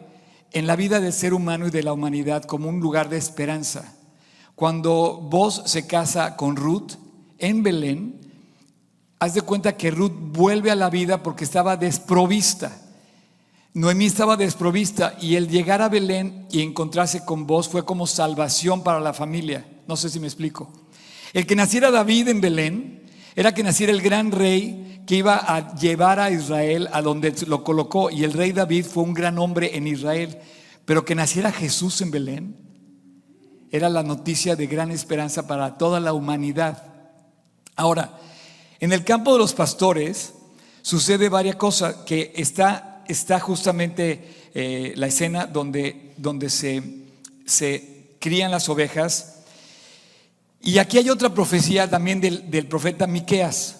en 0.52 0.66
la 0.66 0.76
vida 0.76 1.00
del 1.00 1.14
ser 1.14 1.32
humano 1.32 1.68
y 1.68 1.70
de 1.70 1.82
la 1.82 1.94
humanidad 1.94 2.44
como 2.44 2.68
un 2.68 2.80
lugar 2.80 3.08
de 3.08 3.16
esperanza. 3.16 3.94
Cuando 4.54 5.16
vos 5.16 5.62
se 5.64 5.86
casa 5.86 6.36
con 6.36 6.56
Ruth 6.56 6.92
en 7.38 7.62
Belén, 7.62 8.19
Haz 9.22 9.34
de 9.34 9.42
cuenta 9.42 9.76
que 9.76 9.90
Ruth 9.90 10.14
vuelve 10.14 10.70
a 10.70 10.74
la 10.74 10.88
vida 10.88 11.22
porque 11.22 11.44
estaba 11.44 11.76
desprovista. 11.76 12.72
Noemí 13.74 14.06
estaba 14.06 14.38
desprovista 14.38 15.14
y 15.20 15.36
el 15.36 15.46
llegar 15.46 15.82
a 15.82 15.90
Belén 15.90 16.46
y 16.50 16.62
encontrarse 16.62 17.22
con 17.26 17.46
vos 17.46 17.68
fue 17.68 17.84
como 17.84 18.06
salvación 18.06 18.82
para 18.82 18.98
la 18.98 19.12
familia. 19.12 19.66
No 19.86 19.98
sé 19.98 20.08
si 20.08 20.20
me 20.20 20.26
explico. 20.26 20.72
El 21.34 21.46
que 21.46 21.54
naciera 21.54 21.90
David 21.90 22.28
en 22.28 22.40
Belén 22.40 23.02
era 23.36 23.52
que 23.52 23.62
naciera 23.62 23.92
el 23.92 24.00
gran 24.00 24.32
rey 24.32 25.02
que 25.06 25.16
iba 25.16 25.36
a 25.36 25.74
llevar 25.74 26.18
a 26.18 26.30
Israel 26.30 26.88
a 26.90 27.02
donde 27.02 27.34
lo 27.46 27.62
colocó. 27.62 28.08
Y 28.08 28.24
el 28.24 28.32
rey 28.32 28.52
David 28.52 28.86
fue 28.86 29.02
un 29.02 29.12
gran 29.12 29.38
hombre 29.38 29.76
en 29.76 29.86
Israel. 29.86 30.38
Pero 30.86 31.04
que 31.04 31.14
naciera 31.14 31.52
Jesús 31.52 32.00
en 32.00 32.10
Belén 32.10 32.56
era 33.70 33.90
la 33.90 34.02
noticia 34.02 34.56
de 34.56 34.66
gran 34.66 34.90
esperanza 34.90 35.46
para 35.46 35.76
toda 35.76 36.00
la 36.00 36.14
humanidad. 36.14 36.82
Ahora, 37.76 38.18
en 38.80 38.92
el 38.92 39.04
campo 39.04 39.34
de 39.34 39.38
los 39.38 39.52
pastores 39.52 40.32
sucede 40.82 41.28
varias 41.28 41.56
cosas, 41.56 41.96
que 42.06 42.32
está, 42.34 43.04
está 43.06 43.38
justamente 43.38 44.50
eh, 44.54 44.94
la 44.96 45.06
escena 45.06 45.46
donde, 45.46 46.14
donde 46.16 46.48
se, 46.48 46.82
se 47.44 48.14
crían 48.18 48.50
las 48.50 48.68
ovejas. 48.70 49.42
Y 50.62 50.78
aquí 50.78 50.98
hay 50.98 51.10
otra 51.10 51.32
profecía 51.32 51.88
también 51.88 52.20
del, 52.20 52.50
del 52.50 52.66
profeta 52.66 53.06
Miqueas. 53.06 53.76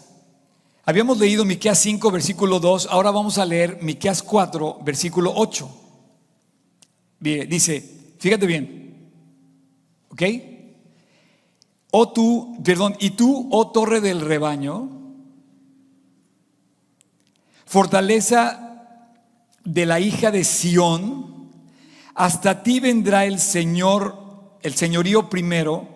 Habíamos 0.85 1.19
leído 1.19 1.45
Miqueas 1.45 1.79
5, 1.79 2.11
versículo 2.11 2.61
2, 2.61 2.89
ahora 2.91 3.11
vamos 3.11 3.39
a 3.39 3.47
leer 3.47 3.79
Miqueas 3.81 4.23
4, 4.23 4.81
versículo 4.83 5.33
8. 5.35 5.77
Dice, 7.21 7.85
fíjate 8.19 8.47
bien, 8.47 9.11
¿ok? 10.09 10.23
Oh 11.91 12.13
tú, 12.13 12.57
perdón, 12.63 12.97
y 13.01 13.11
tú, 13.11 13.49
oh 13.51 13.71
torre 13.73 14.01
del 14.01 14.21
rebaño, 14.21 14.89
fortaleza 17.67 18.71
de 19.65 19.87
la 19.87 20.01
hija 20.01 20.31
de 20.31 20.45
Sión, 20.45 21.51
hasta 22.15 22.63
ti 22.63 22.81
vendrá 22.81 23.25
el 23.25 23.39
Señor, 23.39 24.59
el 24.63 24.75
señorío 24.75 25.29
primero 25.29 25.89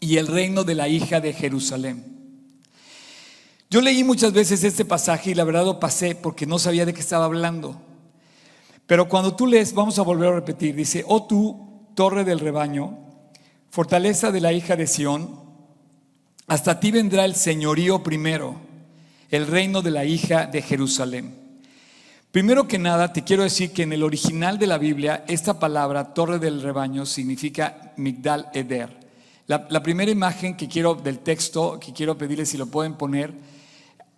y 0.00 0.16
el 0.16 0.26
reino 0.26 0.64
de 0.64 0.74
la 0.74 0.88
hija 0.88 1.20
de 1.20 1.32
Jerusalén. 1.32 2.04
Yo 3.70 3.80
leí 3.80 4.02
muchas 4.02 4.32
veces 4.32 4.64
este 4.64 4.84
pasaje 4.84 5.30
y 5.30 5.34
la 5.34 5.44
verdad 5.44 5.64
lo 5.64 5.78
pasé 5.78 6.14
porque 6.14 6.46
no 6.46 6.58
sabía 6.58 6.86
de 6.86 6.94
qué 6.94 7.00
estaba 7.00 7.26
hablando. 7.26 7.80
Pero 8.86 9.08
cuando 9.08 9.36
tú 9.36 9.46
lees, 9.46 9.74
vamos 9.74 9.98
a 9.98 10.02
volver 10.02 10.30
a 10.30 10.36
repetir, 10.36 10.74
dice, 10.74 11.04
oh 11.06 11.26
tú, 11.26 11.90
torre 11.94 12.24
del 12.24 12.40
rebaño, 12.40 13.07
fortaleza 13.70 14.30
de 14.30 14.40
la 14.40 14.52
hija 14.52 14.76
de 14.76 14.86
Sión, 14.86 15.40
hasta 16.46 16.80
ti 16.80 16.90
vendrá 16.90 17.24
el 17.24 17.34
señorío 17.34 18.02
primero, 18.02 18.56
el 19.30 19.46
reino 19.46 19.82
de 19.82 19.90
la 19.90 20.04
hija 20.04 20.46
de 20.46 20.62
Jerusalén. 20.62 21.34
Primero 22.30 22.68
que 22.68 22.78
nada, 22.78 23.12
te 23.12 23.24
quiero 23.24 23.42
decir 23.42 23.72
que 23.72 23.82
en 23.82 23.92
el 23.92 24.02
original 24.02 24.58
de 24.58 24.66
la 24.66 24.78
Biblia, 24.78 25.24
esta 25.28 25.58
palabra, 25.58 26.12
torre 26.12 26.38
del 26.38 26.62
rebaño, 26.62 27.06
significa 27.06 27.92
Migdal 27.96 28.50
Eder. 28.52 28.98
La, 29.46 29.82
primera 29.82 30.10
imagen 30.10 30.56
que 30.56 30.68
quiero 30.68 30.94
del 30.94 31.20
texto, 31.20 31.80
que 31.80 31.94
quiero 31.94 32.18
pedirles 32.18 32.50
si 32.50 32.58
lo 32.58 32.66
pueden 32.66 32.94
poner, 32.94 33.32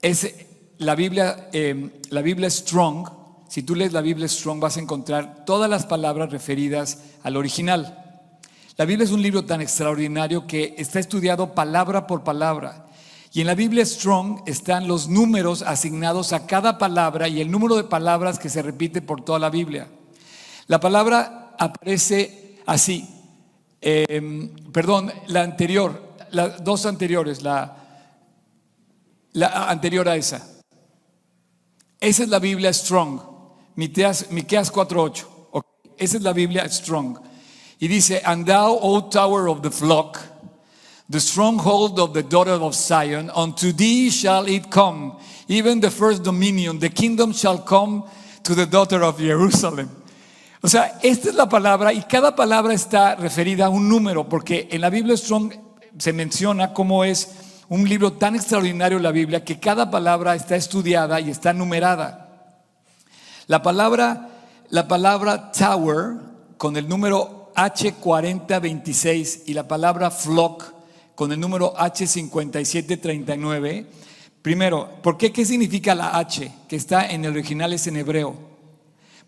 es 0.02 0.34
la 0.78 0.96
Biblia, 0.96 1.48
eh, 1.52 2.00
la 2.10 2.20
Biblia 2.20 2.50
Strong. 2.50 3.08
Si 3.48 3.62
tú 3.62 3.76
lees 3.76 3.92
la 3.92 4.00
Biblia 4.00 4.26
Strong, 4.26 4.58
vas 4.58 4.76
a 4.76 4.80
encontrar 4.80 5.44
todas 5.44 5.70
las 5.70 5.86
palabras 5.86 6.32
referidas 6.32 6.98
al 7.22 7.36
original. 7.36 8.09
La 8.80 8.86
Biblia 8.86 9.04
es 9.04 9.10
un 9.10 9.20
libro 9.20 9.44
tan 9.44 9.60
extraordinario 9.60 10.46
que 10.46 10.74
está 10.78 11.00
estudiado 11.00 11.54
palabra 11.54 12.06
por 12.06 12.24
palabra. 12.24 12.86
Y 13.30 13.42
en 13.42 13.46
la 13.46 13.54
Biblia 13.54 13.84
Strong 13.84 14.44
están 14.46 14.88
los 14.88 15.06
números 15.06 15.60
asignados 15.60 16.32
a 16.32 16.46
cada 16.46 16.78
palabra 16.78 17.28
y 17.28 17.42
el 17.42 17.50
número 17.50 17.76
de 17.76 17.84
palabras 17.84 18.38
que 18.38 18.48
se 18.48 18.62
repite 18.62 19.02
por 19.02 19.22
toda 19.22 19.38
la 19.38 19.50
Biblia. 19.50 19.86
La 20.66 20.80
palabra 20.80 21.54
aparece 21.58 22.56
así. 22.64 23.06
Em, 23.82 24.48
perdón, 24.72 25.12
la 25.26 25.42
anterior, 25.42 26.14
las 26.30 26.64
dos 26.64 26.86
anteriores, 26.86 27.42
la, 27.42 27.76
la 29.34 29.68
anterior 29.68 30.08
a 30.08 30.16
esa. 30.16 30.42
Esa 32.00 32.22
es 32.22 32.30
la 32.30 32.38
Biblia 32.38 32.72
Strong, 32.72 33.20
Miqueas, 33.76 34.24
4.8. 34.30 35.26
Esa 35.98 36.16
es 36.16 36.22
la 36.22 36.32
Biblia 36.32 36.66
Strong. 36.66 37.28
Y 37.80 37.88
dice, 37.88 38.20
and 38.24 38.46
thou, 38.46 38.78
O 38.80 39.08
tower 39.08 39.48
of 39.48 39.62
the 39.62 39.70
flock, 39.70 40.18
the 41.08 41.18
stronghold 41.18 41.98
of 41.98 42.12
the 42.12 42.22
daughter 42.22 42.52
of 42.52 42.74
Zion, 42.74 43.30
unto 43.34 43.72
thee 43.72 44.10
shall 44.10 44.46
it 44.46 44.70
come, 44.70 45.16
even 45.48 45.80
the 45.80 45.90
first 45.90 46.22
dominion, 46.22 46.78
the 46.78 46.90
kingdom 46.90 47.32
shall 47.32 47.58
come 47.58 48.04
to 48.44 48.54
the 48.54 48.66
daughter 48.66 49.02
of 49.02 49.18
Jerusalem. 49.18 49.88
O 50.62 50.68
sea, 50.68 50.98
esta 51.02 51.30
es 51.30 51.34
la 51.34 51.48
palabra 51.48 51.94
y 51.94 52.02
cada 52.02 52.36
palabra 52.36 52.74
está 52.74 53.16
referida 53.16 53.66
a 53.66 53.68
un 53.70 53.88
número, 53.88 54.28
porque 54.28 54.68
en 54.70 54.82
la 54.82 54.90
Biblia 54.90 55.16
Strong 55.16 55.54
se 55.96 56.12
menciona 56.12 56.74
cómo 56.74 57.02
es 57.02 57.30
un 57.70 57.88
libro 57.88 58.12
tan 58.12 58.34
extraordinario 58.36 58.98
la 58.98 59.10
Biblia 59.10 59.42
que 59.42 59.58
cada 59.58 59.90
palabra 59.90 60.34
está 60.34 60.54
estudiada 60.54 61.18
y 61.18 61.30
está 61.30 61.54
numerada. 61.54 62.28
La 63.46 63.62
palabra, 63.62 64.28
la 64.68 64.86
palabra 64.86 65.50
tower 65.50 66.16
con 66.58 66.76
el 66.76 66.86
número 66.86 67.39
H4026 67.54 69.42
y 69.46 69.54
la 69.54 69.68
palabra 69.68 70.10
flock 70.10 70.64
con 71.14 71.32
el 71.32 71.40
número 71.40 71.74
H5739. 71.74 73.86
Primero, 74.42 74.88
¿por 75.02 75.18
qué? 75.18 75.32
¿Qué 75.32 75.44
significa 75.44 75.94
la 75.94 76.18
H? 76.18 76.50
Que 76.68 76.76
está 76.76 77.10
en 77.10 77.24
el 77.24 77.32
original 77.32 77.72
es 77.72 77.86
en 77.86 77.96
hebreo. 77.96 78.50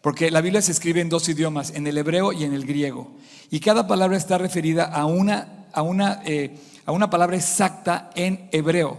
porque 0.01 0.31
la 0.31 0.41
Biblia 0.41 0.61
se 0.61 0.73
escribe 0.73 1.01
en 1.01 1.09
dos 1.09 1.29
idiomas, 1.29 1.71
en 1.71 1.87
el 1.87 1.97
hebreo 1.97 2.33
y 2.33 2.43
en 2.43 2.55
el 2.55 2.67
griego. 2.67 3.13
Y 3.51 3.61
cada 3.61 3.87
palabra 3.87 4.17
está 4.17 4.37
referida 4.37 4.85
a 4.85 5.07
una, 5.07 5.67
a 5.73 5.83
una, 5.83 6.23
eh, 6.25 6.57
a 6.87 6.93
una 6.93 7.09
palabra 7.09 7.37
exacta 7.37 8.11
en 8.17 8.49
hebreo. 8.51 8.99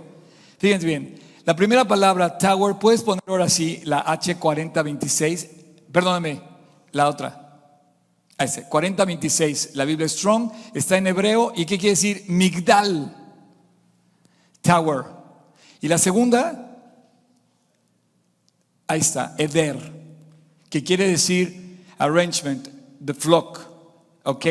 Fíjense 0.59 0.87
bien, 0.87 1.19
la 1.45 1.57
primera 1.57 1.85
palabra, 1.85 2.37
tower, 2.37 2.75
puedes 2.79 3.03
poner 3.03 3.21
ahora 3.27 3.49
sí 3.49 3.81
la 3.83 4.05
H4026, 4.05 5.49
perdóname, 5.91 6.39
la 6.93 7.09
otra. 7.09 7.42
Ese, 8.37 8.63
4026, 8.63 9.71
la 9.75 9.85
Biblia 9.85 10.09
Strong, 10.09 10.51
está 10.73 10.97
en 10.97 11.07
hebreo 11.07 11.53
y 11.55 11.65
¿qué 11.65 11.77
quiere 11.77 11.91
decir? 11.91 12.25
Migdal, 12.27 13.15
tower. 14.61 15.05
Y 15.81 15.87
la 15.87 15.97
segunda, 15.97 16.77
ahí 18.87 18.99
está, 18.99 19.35
Eder, 19.37 19.77
que 20.69 20.83
quiere 20.83 21.07
decir 21.07 21.83
arrangement, 21.97 22.67
the 23.03 23.13
flock, 23.13 23.59
¿ok? 24.23 24.45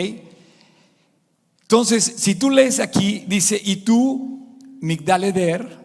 Entonces, 1.62 2.05
si 2.16 2.35
tú 2.35 2.51
lees 2.51 2.81
aquí, 2.81 3.25
dice, 3.27 3.61
y 3.62 3.77
tú, 3.77 4.59
Migdal 4.81 5.25
Eder, 5.25 5.79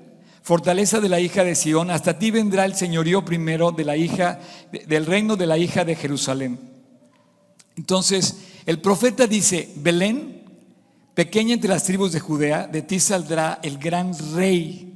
fortaleza 0.43 0.99
de 0.99 1.09
la 1.09 1.19
hija 1.19 1.43
de 1.43 1.55
Sión, 1.55 1.89
hasta 1.89 2.19
ti 2.19 2.29
vendrá 2.29 2.65
el 2.65 2.75
señorío 2.75 3.25
primero 3.25 3.71
de 3.71 3.85
la 3.85 3.97
hija, 3.97 4.39
del 4.85 5.05
reino 5.05 5.35
de 5.35 5.47
la 5.47 5.57
hija 5.57 5.83
de 5.83 5.95
Jerusalén. 5.95 6.76
Entonces, 7.77 8.37
el 8.65 8.81
profeta 8.81 9.27
dice, 9.27 9.69
Belén, 9.75 10.43
pequeña 11.13 11.53
entre 11.53 11.69
las 11.69 11.83
tribus 11.83 12.11
de 12.11 12.19
Judea, 12.19 12.67
de 12.67 12.81
ti 12.81 12.99
saldrá 12.99 13.59
el 13.61 13.77
gran 13.77 14.13
rey. 14.35 14.93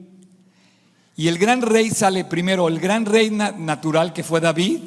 Y 1.15 1.27
el 1.27 1.37
gran 1.37 1.61
rey 1.61 1.91
sale 1.91 2.25
primero, 2.25 2.67
el 2.67 2.79
gran 2.79 3.05
rey 3.05 3.29
natural 3.29 4.13
que 4.13 4.23
fue 4.23 4.41
David, 4.41 4.79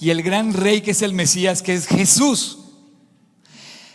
y 0.00 0.10
el 0.10 0.22
gran 0.22 0.52
rey 0.52 0.80
que 0.80 0.90
es 0.90 1.02
el 1.02 1.14
Mesías, 1.14 1.62
que 1.62 1.74
es 1.74 1.86
Jesús. 1.86 2.58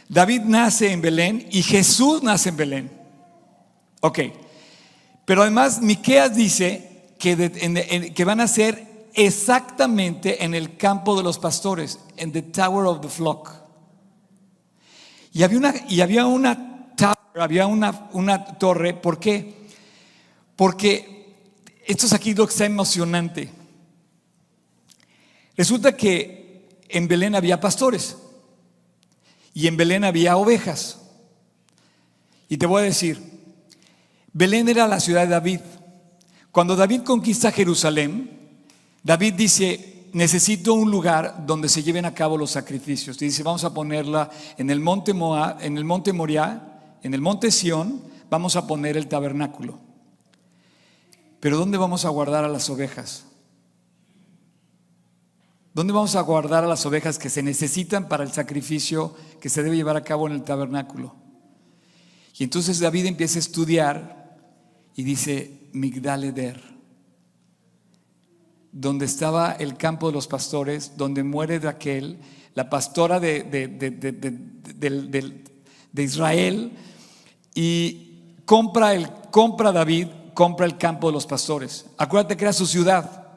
David 0.07 0.41
nace 0.41 0.91
en 0.91 1.01
Belén 1.01 1.47
y 1.51 1.61
Jesús 1.61 2.23
nace 2.23 2.49
en 2.49 2.57
Belén. 2.57 2.91
Ok, 3.99 4.19
pero 5.25 5.43
además 5.43 5.81
Miqueas 5.81 6.35
dice 6.35 7.13
que, 7.19 8.11
que 8.15 8.25
van 8.25 8.39
a 8.39 8.47
ser 8.47 8.90
exactamente 9.13 10.43
en 10.43 10.53
el 10.53 10.77
campo 10.77 11.15
de 11.15 11.23
los 11.23 11.39
pastores, 11.39 11.99
en 12.17 12.31
the 12.31 12.41
tower 12.41 12.85
of 12.85 13.01
the 13.01 13.09
flock. 13.09 13.51
Y 15.33 15.43
había 15.43 15.57
una, 15.57 15.73
y 15.87 16.01
había 16.01 16.25
una 16.25 16.71
una 18.13 18.45
torre, 18.57 18.93
¿por 18.93 19.19
qué? 19.19 19.67
Porque 20.55 21.33
esto 21.85 22.05
es 22.05 22.13
aquí 22.13 22.33
lo 22.33 22.45
que 22.45 22.51
está 22.51 22.65
emocionante. 22.65 23.49
Resulta 25.55 25.95
que 25.95 26.81
en 26.89 27.07
Belén 27.07 27.35
había 27.35 27.59
pastores 27.59 28.17
y 29.53 29.67
en 29.67 29.77
Belén 29.77 30.03
había 30.03 30.37
ovejas. 30.37 30.99
Y 32.49 32.57
te 32.57 32.65
voy 32.65 32.81
a 32.81 32.85
decir, 32.85 33.19
Belén 34.33 34.67
era 34.67 34.87
la 34.87 34.99
ciudad 34.99 35.21
de 35.21 35.29
David. 35.29 35.61
Cuando 36.51 36.75
David 36.75 37.03
conquista 37.03 37.51
Jerusalén, 37.51 38.40
David 39.03 39.33
dice, 39.33 40.09
necesito 40.13 40.73
un 40.73 40.91
lugar 40.91 41.45
donde 41.45 41.69
se 41.69 41.83
lleven 41.83 42.05
a 42.05 42.13
cabo 42.13 42.37
los 42.37 42.51
sacrificios. 42.51 43.17
dice, 43.17 43.43
vamos 43.43 43.63
a 43.63 43.73
ponerla 43.73 44.29
en 44.57 44.69
el 44.69 44.79
monte 44.79 45.13
Moab, 45.13 45.57
en 45.61 45.77
el 45.77 45.85
monte 45.85 46.13
Moriah, 46.13 46.97
en 47.01 47.13
el 47.13 47.21
monte 47.21 47.51
Sión, 47.51 48.01
vamos 48.29 48.55
a 48.55 48.67
poner 48.67 48.97
el 48.97 49.07
tabernáculo. 49.07 49.79
Pero 51.39 51.57
¿dónde 51.57 51.77
vamos 51.77 52.05
a 52.05 52.09
guardar 52.09 52.43
a 52.43 52.47
las 52.47 52.69
ovejas? 52.69 53.25
¿Dónde 55.73 55.93
vamos 55.93 56.15
a 56.15 56.21
guardar 56.21 56.63
a 56.63 56.67
las 56.67 56.85
ovejas 56.85 57.17
que 57.17 57.29
se 57.29 57.41
necesitan 57.41 58.07
para 58.07 58.23
el 58.23 58.31
sacrificio 58.31 59.15
que 59.39 59.49
se 59.49 59.63
debe 59.63 59.77
llevar 59.77 59.95
a 59.95 60.03
cabo 60.03 60.27
en 60.27 60.33
el 60.33 60.43
tabernáculo? 60.43 61.15
Y 62.37 62.43
entonces 62.43 62.79
David 62.79 63.07
empieza 63.07 63.39
a 63.39 63.39
estudiar 63.39 64.37
y 64.95 65.03
dice 65.03 65.69
Migdaleder 65.73 66.70
donde 68.71 69.05
estaba 69.05 69.51
el 69.51 69.75
campo 69.75 70.07
de 70.07 70.13
los 70.13 70.27
pastores, 70.27 70.93
donde 70.95 71.23
muere 71.23 71.59
Raquel, 71.59 72.19
la 72.53 72.69
pastora 72.69 73.19
de, 73.19 73.43
de, 75.91 76.03
Israel, 76.03 76.71
y 77.53 78.35
compra, 78.45 78.93
el, 78.93 79.09
compra 79.29 79.71
David, 79.71 80.07
compra 80.33 80.65
el 80.65 80.77
campo 80.77 81.07
de 81.07 81.13
los 81.13 81.25
pastores. 81.25 81.85
Acuérdate 81.97 82.37
que 82.37 82.45
era 82.45 82.53
su 82.53 82.65
ciudad. 82.65 83.27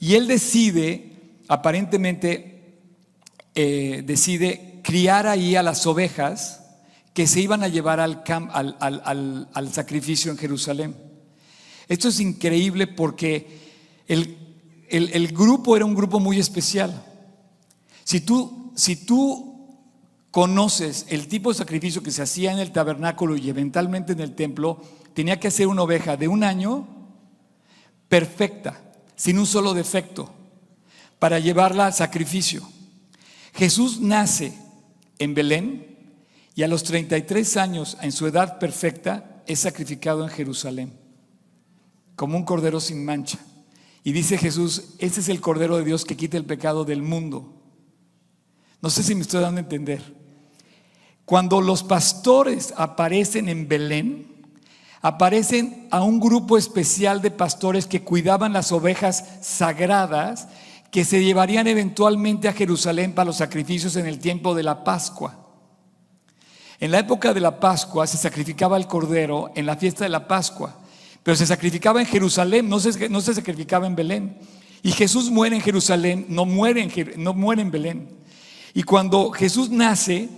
Y 0.00 0.14
él 0.14 0.26
decide, 0.26 1.38
aparentemente, 1.48 2.80
eh, 3.54 4.02
decide 4.04 4.80
criar 4.82 5.26
ahí 5.26 5.54
a 5.54 5.62
las 5.62 5.86
ovejas 5.86 6.60
que 7.14 7.28
se 7.28 7.40
iban 7.40 7.62
a 7.62 7.68
llevar 7.68 8.00
al, 8.00 8.24
al, 8.26 9.48
al 9.52 9.72
sacrificio 9.72 10.32
en 10.32 10.38
Jerusalén. 10.38 10.96
Esto 11.88 12.08
es 12.08 12.18
increíble 12.18 12.88
porque 12.88 13.63
el, 14.06 15.28
grupo 15.32 15.76
era 15.76 15.84
un 15.84 15.94
grupo 15.94 16.20
muy 16.20 16.38
especial. 16.38 17.04
Si 18.04 18.20
tú, 18.20 18.72
conoces 20.30 21.06
el 21.10 21.28
tipo 21.28 21.50
de 21.50 21.58
sacrificio 21.58 22.02
que 22.02 22.10
se 22.10 22.22
hacía 22.22 22.50
en 22.50 22.58
el 22.58 22.72
tabernáculo 22.72 23.36
y 23.36 23.48
eventualmente 23.48 24.14
en 24.14 24.20
el 24.20 24.34
templo, 24.34 24.80
tenía 25.14 25.38
que 25.38 25.46
hacer 25.46 25.68
una 25.68 25.82
oveja 25.82 26.16
de 26.16 26.26
un 26.26 26.42
año 26.42 26.88
perfecta, 28.08 28.82
sin 29.14 29.38
un 29.38 29.46
solo 29.46 29.74
defecto, 29.74 30.28
para 31.20 31.38
llevarla 31.38 31.86
al 31.86 31.94
sacrificio. 31.94 32.68
Jesús 33.54 34.00
nace 34.00 34.58
en 35.20 35.34
Belén 35.34 35.96
y 36.56 36.64
a 36.64 36.68
los 36.68 36.82
33 36.82 37.56
años, 37.56 37.96
en 38.00 38.10
su 38.10 38.26
edad 38.26 38.58
perfecta, 38.58 39.42
es 39.46 39.60
sacrificado 39.60 40.24
en 40.24 40.30
Jerusalén, 40.30 40.92
como 42.16 42.36
un 42.36 42.44
cordero 42.44 42.80
sin 42.80 43.04
mancha. 43.04 43.38
Y 44.04 44.12
dice 44.12 44.36
Jesús, 44.36 44.94
este 44.98 45.20
es 45.20 45.30
el 45.30 45.40
Cordero 45.40 45.78
de 45.78 45.84
Dios 45.84 46.04
que 46.04 46.16
quita 46.16 46.36
el 46.36 46.44
pecado 46.44 46.84
del 46.84 47.00
mundo. 47.02 47.54
No 48.82 48.90
sé 48.90 49.02
si 49.02 49.14
me 49.14 49.22
estoy 49.22 49.40
dando 49.40 49.58
a 49.58 49.62
entender. 49.64 50.02
Cuando 51.24 51.62
los 51.62 51.82
pastores 51.82 52.74
aparecen 52.76 53.48
en 53.48 53.66
Belén, 53.66 54.26
aparecen 55.00 55.88
a 55.90 56.02
un 56.02 56.20
grupo 56.20 56.58
especial 56.58 57.22
de 57.22 57.30
pastores 57.30 57.86
que 57.86 58.02
cuidaban 58.02 58.52
las 58.52 58.72
ovejas 58.72 59.24
sagradas 59.40 60.48
que 60.90 61.06
se 61.06 61.24
llevarían 61.24 61.66
eventualmente 61.66 62.46
a 62.46 62.52
Jerusalén 62.52 63.14
para 63.14 63.26
los 63.26 63.38
sacrificios 63.38 63.96
en 63.96 64.06
el 64.06 64.18
tiempo 64.18 64.54
de 64.54 64.64
la 64.64 64.84
Pascua. 64.84 65.34
En 66.78 66.90
la 66.90 66.98
época 66.98 67.32
de 67.32 67.40
la 67.40 67.58
Pascua 67.58 68.06
se 68.06 68.18
sacrificaba 68.18 68.76
el 68.76 68.86
cordero 68.86 69.50
en 69.54 69.64
la 69.64 69.76
fiesta 69.76 70.04
de 70.04 70.10
la 70.10 70.28
Pascua. 70.28 70.83
Pero 71.24 71.36
se 71.36 71.46
sacrificaba 71.46 72.00
en 72.00 72.06
Jerusalén, 72.06 72.68
no 72.68 72.78
se, 72.78 73.08
no 73.08 73.20
se 73.20 73.34
sacrificaba 73.34 73.88
en 73.88 73.96
Belén. 73.96 74.38
Y 74.82 74.92
Jesús 74.92 75.30
muere 75.30 75.56
en 75.56 75.62
Jerusalén, 75.62 76.26
no 76.28 76.44
muere 76.44 76.82
en, 76.82 77.22
no 77.22 77.32
muere 77.32 77.62
en 77.62 77.70
Belén. 77.70 78.08
Y 78.74 78.82
cuando 78.82 79.30
Jesús 79.30 79.70
nace, 79.70 80.28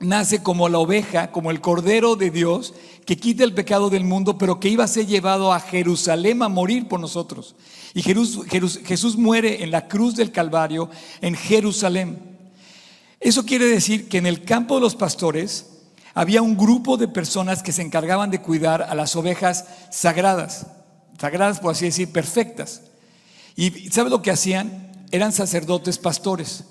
nace 0.00 0.42
como 0.42 0.70
la 0.70 0.78
oveja, 0.78 1.30
como 1.30 1.50
el 1.50 1.60
cordero 1.60 2.16
de 2.16 2.30
Dios, 2.30 2.72
que 3.04 3.18
quita 3.18 3.44
el 3.44 3.52
pecado 3.52 3.90
del 3.90 4.04
mundo, 4.04 4.38
pero 4.38 4.58
que 4.58 4.70
iba 4.70 4.84
a 4.84 4.88
ser 4.88 5.06
llevado 5.06 5.52
a 5.52 5.60
Jerusalén 5.60 6.42
a 6.42 6.48
morir 6.48 6.88
por 6.88 7.00
nosotros. 7.00 7.54
Y 7.92 8.02
Jesús 8.02 9.16
muere 9.16 9.62
en 9.62 9.70
la 9.70 9.88
cruz 9.88 10.16
del 10.16 10.32
Calvario 10.32 10.88
en 11.20 11.34
Jerusalén. 11.34 12.18
Eso 13.20 13.44
quiere 13.44 13.66
decir 13.66 14.08
que 14.08 14.18
en 14.18 14.26
el 14.26 14.44
campo 14.44 14.76
de 14.76 14.80
los 14.80 14.94
pastores, 14.94 15.77
había 16.18 16.42
un 16.42 16.56
grupo 16.56 16.96
de 16.96 17.06
personas 17.06 17.62
que 17.62 17.70
se 17.70 17.80
encargaban 17.80 18.32
de 18.32 18.40
cuidar 18.40 18.82
a 18.82 18.96
las 18.96 19.14
ovejas 19.14 19.66
sagradas, 19.92 20.66
sagradas 21.16 21.60
por 21.60 21.70
así 21.70 21.84
decir, 21.84 22.10
perfectas. 22.10 22.82
Y 23.54 23.88
¿sabe 23.90 24.10
lo 24.10 24.20
que 24.20 24.32
hacían? 24.32 25.06
Eran 25.12 25.30
sacerdotes 25.30 25.96
pastores, 25.96 26.64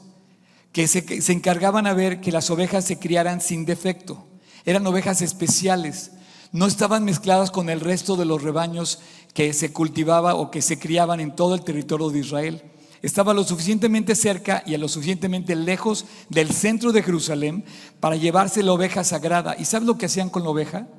que 0.74 0.90
se, 0.90 1.22
se 1.22 1.32
encargaban 1.32 1.88
a 1.88 1.94
ver 1.94 2.20
que 2.20 2.34
las 2.34 2.50
ovejas 2.50 2.84
se 2.84 3.00
criaran 3.00 3.40
sin 3.40 3.64
defecto. 3.64 4.28
Eran 4.66 4.86
ovejas 4.86 5.22
especiales, 5.22 6.12
no 6.52 6.66
estaban 6.66 7.06
mezcladas 7.06 7.50
con 7.50 7.70
el 7.70 7.80
resto 7.80 8.18
de 8.18 8.26
los 8.26 8.44
rebaños 8.44 9.00
que 9.34 9.54
se 9.54 9.72
cultivaba 9.72 10.36
o 10.36 10.52
que 10.52 10.62
se 10.62 10.78
criaban 10.78 11.22
en 11.22 11.34
todo 11.34 11.56
el 11.56 11.64
territorio 11.64 12.10
de 12.10 12.20
Israel 12.20 12.64
estaba 13.08 13.34
lo 13.34 13.46
suficientemente 13.46 14.16
cerca 14.16 14.64
y 14.66 14.76
a 14.76 14.78
lo 14.78 14.90
suficientemente 14.90 15.56
lejos 15.56 16.06
del 16.28 16.52
centro 16.52 16.92
de 16.92 17.02
Jerusalén 17.02 17.64
para 18.02 18.18
llevarse 18.18 18.62
la 18.64 18.74
oveja 18.74 19.06
sagrada. 19.06 19.56
¿Y 19.58 19.64
sabes 19.64 19.88
lo 19.88 19.98
que 19.98 20.08
hacían 20.08 20.30
con 20.30 20.44
la 20.44 20.50
oveja? 20.50 20.90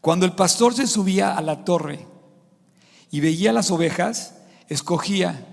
Cuando 0.00 0.24
el 0.24 0.32
pastor 0.32 0.72
se 0.72 0.86
subía 0.86 1.36
a 1.36 1.42
la 1.42 1.62
torre 1.66 2.06
y 3.10 3.20
veía 3.20 3.52
las 3.52 3.70
ovejas, 3.70 4.36
escogía 4.70 5.46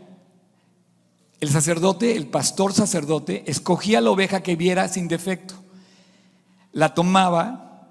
el 1.41 1.49
sacerdote, 1.49 2.15
el 2.15 2.27
pastor 2.27 2.71
sacerdote, 2.71 3.43
escogía 3.45 3.99
la 3.99 4.11
oveja 4.11 4.41
que 4.41 4.55
viera 4.55 4.87
sin 4.87 5.09
defecto. 5.09 5.55
La 6.71 6.93
tomaba. 6.93 7.89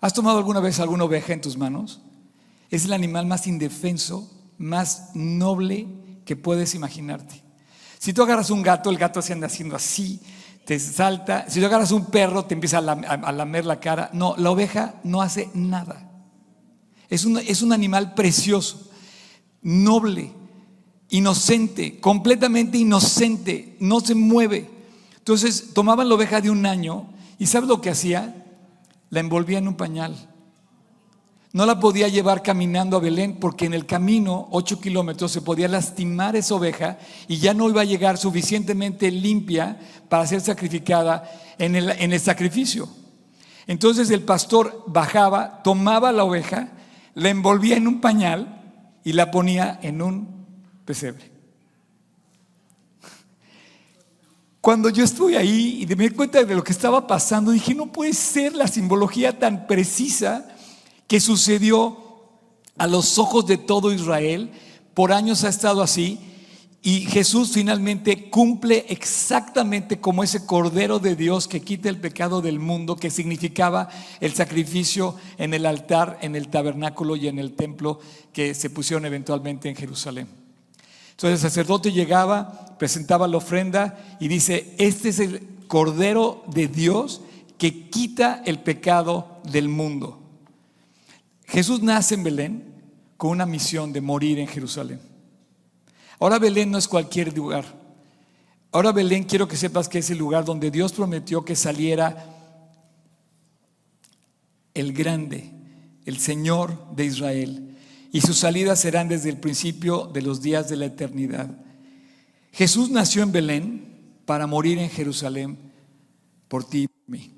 ¿Has 0.00 0.12
tomado 0.12 0.38
alguna 0.38 0.60
vez 0.60 0.78
alguna 0.78 1.02
oveja 1.02 1.32
en 1.32 1.40
tus 1.40 1.56
manos? 1.56 2.00
Es 2.70 2.84
el 2.84 2.92
animal 2.92 3.26
más 3.26 3.48
indefenso, 3.48 4.30
más 4.56 5.10
noble 5.14 6.05
que 6.26 6.36
puedes 6.36 6.74
imaginarte. 6.74 7.42
Si 7.98 8.12
tú 8.12 8.22
agarras 8.22 8.50
un 8.50 8.60
gato, 8.60 8.90
el 8.90 8.98
gato 8.98 9.22
se 9.22 9.32
anda 9.32 9.46
haciendo 9.46 9.76
así, 9.76 10.20
te 10.66 10.78
salta. 10.78 11.48
Si 11.48 11.60
tú 11.60 11.66
agarras 11.66 11.92
un 11.92 12.06
perro, 12.06 12.44
te 12.44 12.52
empieza 12.52 12.78
a, 12.78 13.32
lamer 13.32 13.64
la 13.64 13.80
cara. 13.80 14.10
No, 14.12 14.34
la 14.36 14.50
oveja 14.50 14.96
no 15.04 15.22
hace 15.22 15.48
nada. 15.54 16.10
Es 17.08 17.24
un, 17.24 17.38
es 17.38 17.62
un 17.62 17.72
animal 17.72 18.14
precioso, 18.14 18.90
noble, 19.62 20.32
inocente, 21.08 22.00
completamente 22.00 22.76
inocente, 22.76 23.76
no 23.80 24.00
se 24.00 24.14
mueve. 24.14 24.68
Entonces 25.16 25.72
tomaban 25.72 26.08
la 26.08 26.16
oveja 26.16 26.40
de 26.40 26.50
un 26.50 26.66
año 26.66 27.08
y 27.38 27.46
¿sabes 27.46 27.68
lo 27.68 27.80
que 27.80 27.90
hacía? 27.90 28.44
La 29.08 29.20
envolvía 29.20 29.58
en 29.58 29.68
un 29.68 29.76
pañal 29.76 30.35
no 31.56 31.64
la 31.64 31.80
podía 31.80 32.06
llevar 32.08 32.42
caminando 32.42 32.98
a 32.98 33.00
Belén 33.00 33.38
porque 33.40 33.64
en 33.64 33.72
el 33.72 33.86
camino, 33.86 34.46
ocho 34.50 34.78
kilómetros, 34.78 35.32
se 35.32 35.40
podía 35.40 35.68
lastimar 35.68 36.36
esa 36.36 36.54
oveja 36.54 36.98
y 37.28 37.38
ya 37.38 37.54
no 37.54 37.70
iba 37.70 37.80
a 37.80 37.86
llegar 37.86 38.18
suficientemente 38.18 39.10
limpia 39.10 39.80
para 40.10 40.26
ser 40.26 40.42
sacrificada 40.42 41.24
en 41.56 41.74
el, 41.74 41.92
en 41.92 42.12
el 42.12 42.20
sacrificio. 42.20 42.90
Entonces 43.66 44.10
el 44.10 44.20
pastor 44.20 44.84
bajaba, 44.86 45.62
tomaba 45.62 46.12
la 46.12 46.24
oveja, 46.24 46.72
la 47.14 47.30
envolvía 47.30 47.78
en 47.78 47.88
un 47.88 48.02
pañal 48.02 48.92
y 49.02 49.14
la 49.14 49.30
ponía 49.30 49.78
en 49.80 50.02
un 50.02 50.46
pesebre. 50.84 51.32
Cuando 54.60 54.90
yo 54.90 55.04
estuve 55.04 55.38
ahí 55.38 55.86
y 55.88 55.96
me 55.96 56.10
di 56.10 56.14
cuenta 56.14 56.44
de 56.44 56.54
lo 56.54 56.62
que 56.62 56.72
estaba 56.72 57.06
pasando, 57.06 57.50
dije, 57.50 57.74
no 57.74 57.86
puede 57.86 58.12
ser 58.12 58.54
la 58.54 58.68
simbología 58.68 59.38
tan 59.38 59.66
precisa 59.66 60.52
que 61.06 61.20
sucedió 61.20 61.96
a 62.78 62.86
los 62.86 63.18
ojos 63.18 63.46
de 63.46 63.56
todo 63.56 63.92
Israel. 63.92 64.50
Por 64.94 65.12
años 65.12 65.44
ha 65.44 65.48
estado 65.48 65.82
así. 65.82 66.20
Y 66.82 67.00
Jesús 67.00 67.50
finalmente 67.52 68.30
cumple 68.30 68.86
exactamente 68.88 69.98
como 69.98 70.22
ese 70.22 70.46
Cordero 70.46 71.00
de 71.00 71.16
Dios 71.16 71.48
que 71.48 71.60
quita 71.60 71.88
el 71.88 71.98
pecado 71.98 72.40
del 72.40 72.60
mundo, 72.60 72.94
que 72.94 73.10
significaba 73.10 73.88
el 74.20 74.34
sacrificio 74.34 75.16
en 75.36 75.52
el 75.52 75.66
altar, 75.66 76.16
en 76.22 76.36
el 76.36 76.46
tabernáculo 76.46 77.16
y 77.16 77.26
en 77.26 77.40
el 77.40 77.54
templo 77.54 77.98
que 78.32 78.54
se 78.54 78.70
pusieron 78.70 79.04
eventualmente 79.04 79.68
en 79.68 79.74
Jerusalén. 79.74 80.28
Entonces 81.10 81.42
el 81.42 81.50
sacerdote 81.50 81.90
llegaba, 81.90 82.76
presentaba 82.78 83.26
la 83.26 83.38
ofrenda 83.38 83.98
y 84.20 84.28
dice, 84.28 84.76
este 84.78 85.08
es 85.08 85.18
el 85.18 85.48
Cordero 85.66 86.44
de 86.46 86.68
Dios 86.68 87.20
que 87.58 87.88
quita 87.90 88.42
el 88.46 88.60
pecado 88.60 89.40
del 89.50 89.68
mundo. 89.68 90.25
Jesús 91.46 91.82
nace 91.82 92.14
en 92.14 92.24
Belén 92.24 92.74
con 93.16 93.30
una 93.30 93.46
misión 93.46 93.92
de 93.92 94.00
morir 94.00 94.38
en 94.38 94.46
Jerusalén. 94.46 95.00
Ahora 96.18 96.38
Belén 96.38 96.70
no 96.70 96.78
es 96.78 96.88
cualquier 96.88 97.36
lugar. 97.36 97.64
Ahora 98.72 98.92
Belén 98.92 99.24
quiero 99.24 99.48
que 99.48 99.56
sepas 99.56 99.88
que 99.88 99.98
es 99.98 100.10
el 100.10 100.18
lugar 100.18 100.44
donde 100.44 100.70
Dios 100.70 100.92
prometió 100.92 101.44
que 101.44 101.56
saliera 101.56 102.34
el 104.74 104.92
grande, 104.92 105.50
el 106.04 106.18
Señor 106.18 106.94
de 106.94 107.04
Israel. 107.04 107.76
Y 108.12 108.20
sus 108.20 108.38
salidas 108.38 108.80
serán 108.80 109.08
desde 109.08 109.30
el 109.30 109.38
principio 109.38 110.06
de 110.06 110.22
los 110.22 110.42
días 110.42 110.68
de 110.68 110.76
la 110.76 110.86
eternidad. 110.86 111.50
Jesús 112.52 112.90
nació 112.90 113.22
en 113.22 113.32
Belén 113.32 114.20
para 114.24 114.46
morir 114.46 114.78
en 114.78 114.90
Jerusalén 114.90 115.58
por 116.48 116.64
ti 116.64 116.82
y 116.82 116.88
por 116.88 117.02
mí. 117.06 117.34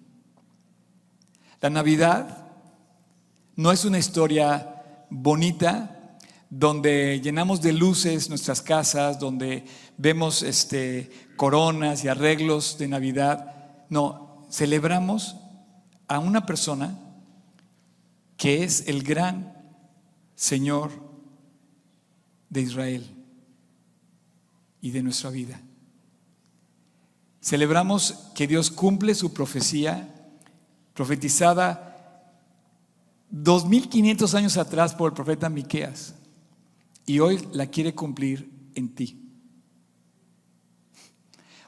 La 1.61 1.71
Navidad 1.71 2.48
no 3.59 3.73
es 3.73 3.85
una 3.85 3.99
historia 3.99 4.85
bonita 5.11 6.17
donde 6.49 7.21
llenamos 7.21 7.61
de 7.61 7.73
luces 7.73 8.29
nuestras 8.29 8.63
casas, 8.63 9.19
donde 9.19 9.65
vemos 9.97 10.45
este, 10.45 11.11
coronas 11.35 12.05
y 12.05 12.09
arreglos 12.09 12.79
de 12.79 12.87
Navidad. 12.87 13.57
No, 13.91 14.47
celebramos 14.49 15.35
a 16.07 16.21
una 16.21 16.47
persona 16.47 16.97
que 18.37 18.63
es 18.63 18.87
el 18.87 19.03
gran 19.03 19.61
Señor 20.37 20.93
de 22.51 22.61
Israel 22.61 23.11
y 24.81 24.93
de 24.93 25.03
nuestra 25.03 25.31
vida. 25.31 25.61
Celebramos 27.43 28.31
que 28.37 28.47
Dios 28.47 28.71
cumple 28.71 29.17
su 29.17 29.35
profecía 29.35 30.15
profetizada 30.95 31.88
2500 33.31 34.35
años 34.35 34.57
atrás 34.57 34.95
por 34.95 35.11
el 35.11 35.15
profeta 35.15 35.49
Miqueas 35.49 36.15
y 37.07 37.19
hoy 37.21 37.47
la 37.53 37.67
quiere 37.67 37.95
cumplir 37.95 38.51
en 38.75 38.95
ti. 38.95 39.23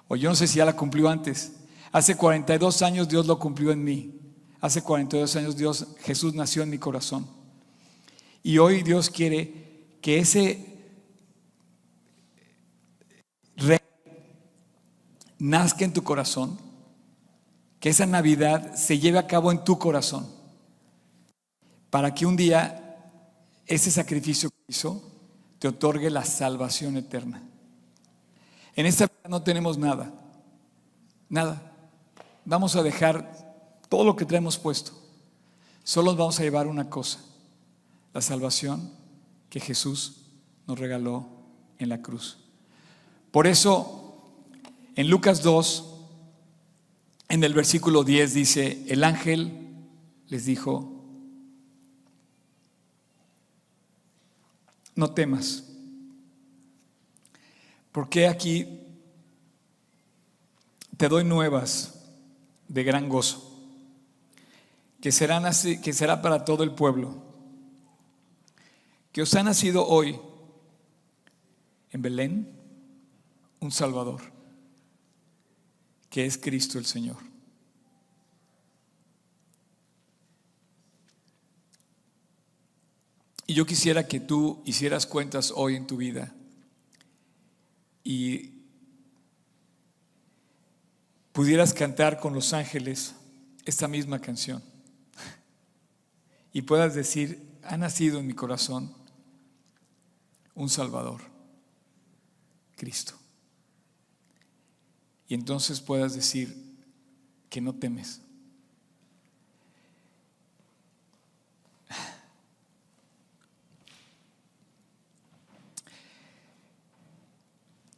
O 0.08 0.16
yo 0.16 0.28
no 0.30 0.34
sé 0.34 0.46
si 0.46 0.58
ya 0.58 0.64
la 0.64 0.76
cumplió 0.76 1.08
antes. 1.08 1.52
Hace 1.92 2.16
42 2.16 2.82
años 2.82 3.08
Dios 3.08 3.26
lo 3.26 3.38
cumplió 3.38 3.72
en 3.72 3.84
mí. 3.84 4.20
Hace 4.61 4.82
42 4.82 5.36
años 5.36 5.56
Dios 5.56 5.86
Jesús 6.00 6.34
nació 6.34 6.62
en 6.62 6.70
mi 6.70 6.78
corazón. 6.78 7.26
Y 8.42 8.58
hoy 8.58 8.82
Dios 8.82 9.11
quiere 9.11 9.98
que 10.00 10.18
ese 10.18 10.66
rey 13.56 13.78
nazca 15.38 15.84
en 15.84 15.92
tu 15.92 16.02
corazón, 16.02 16.58
que 17.78 17.90
esa 17.90 18.06
Navidad 18.06 18.74
se 18.74 18.98
lleve 18.98 19.18
a 19.18 19.26
cabo 19.26 19.52
en 19.52 19.62
tu 19.62 19.78
corazón 19.78 20.39
para 21.91 22.14
que 22.14 22.24
un 22.24 22.36
día 22.36 22.80
ese 23.66 23.91
sacrificio 23.91 24.51
que 24.51 24.64
hizo 24.68 25.03
te 25.59 25.68
otorgue 25.68 26.11
la 26.11 26.24
salvación 26.24 26.97
eterna. 26.97 27.43
En 28.74 28.86
esta 28.86 29.07
vida 29.07 29.28
no 29.28 29.43
tenemos 29.43 29.76
nada, 29.76 30.12
nada. 31.28 31.72
Vamos 32.45 32.76
a 32.76 32.82
dejar 32.82 33.55
todo 33.88 34.05
lo 34.05 34.16
que 34.16 34.24
traemos 34.24 34.57
puesto. 34.57 34.93
Solo 35.84 36.14
vamos 36.16 36.38
a 36.41 36.43
llevar 36.43 36.66
una 36.66 36.88
cosa, 36.88 37.20
la 38.14 38.22
salvación 38.22 38.91
que 39.51 39.61
Jesús 39.61 40.22
nos 40.66 40.78
regaló 40.78 41.26
en 41.78 41.88
la 41.88 42.01
cruz. 42.01 42.38
Por 43.30 43.47
eso, 43.47 44.22
en 44.97 45.09
Lucas 45.11 45.43
2, 45.43 45.91
en 47.28 47.45
el 47.45 47.55
versículo 47.55 48.03
10 48.03 48.34
dice, 48.34 48.84
el 48.88 49.05
ángel 49.05 49.53
les 50.28 50.45
dijo, 50.45 50.99
no 54.95 55.12
temas. 55.12 55.64
Porque 57.93 58.28
aquí 58.28 58.80
te 60.97 61.09
doy 61.09 61.24
nuevas 61.24 61.95
de 62.68 62.84
gran 62.84 63.09
gozo, 63.09 63.59
que, 65.01 65.11
que 65.11 65.93
será 65.93 66.22
para 66.22 66.45
todo 66.45 66.62
el 66.62 66.72
pueblo, 66.72 67.22
que 69.12 69.22
os 69.22 69.34
ha 69.34 69.43
nacido 69.43 69.86
hoy 69.86 70.20
en 71.91 72.03
Belén 72.03 72.61
un 73.61 73.72
Salvador, 73.72 74.20
que 76.09 76.26
es 76.26 76.38
Cristo 76.38 76.78
el 76.78 76.86
Señor. 76.86 77.30
Y 83.51 83.55
yo 83.55 83.66
quisiera 83.66 84.07
que 84.07 84.20
tú 84.20 84.62
hicieras 84.64 85.07
cuentas 85.07 85.53
hoy 85.57 85.74
en 85.74 85.84
tu 85.84 85.96
vida. 85.96 86.32
Y 88.05 88.53
pudieras 91.32 91.74
cantar 91.74 92.20
con 92.20 92.32
los 92.32 92.53
ángeles 92.53 93.12
esta 93.64 93.88
misma 93.88 94.20
canción. 94.20 94.62
Y 96.53 96.62
puedas 96.62 96.94
decir, 96.94 97.59
ha 97.64 97.76
nacido 97.76 98.20
en 98.20 98.28
mi 98.28 98.34
corazón 98.34 98.94
un 100.55 100.68
Salvador, 100.68 101.20
Cristo. 102.76 103.14
Y 105.26 105.34
entonces 105.34 105.80
puedas 105.80 106.14
decir 106.14 106.57
que 107.48 107.61
no 107.61 107.74
temes 107.74 108.20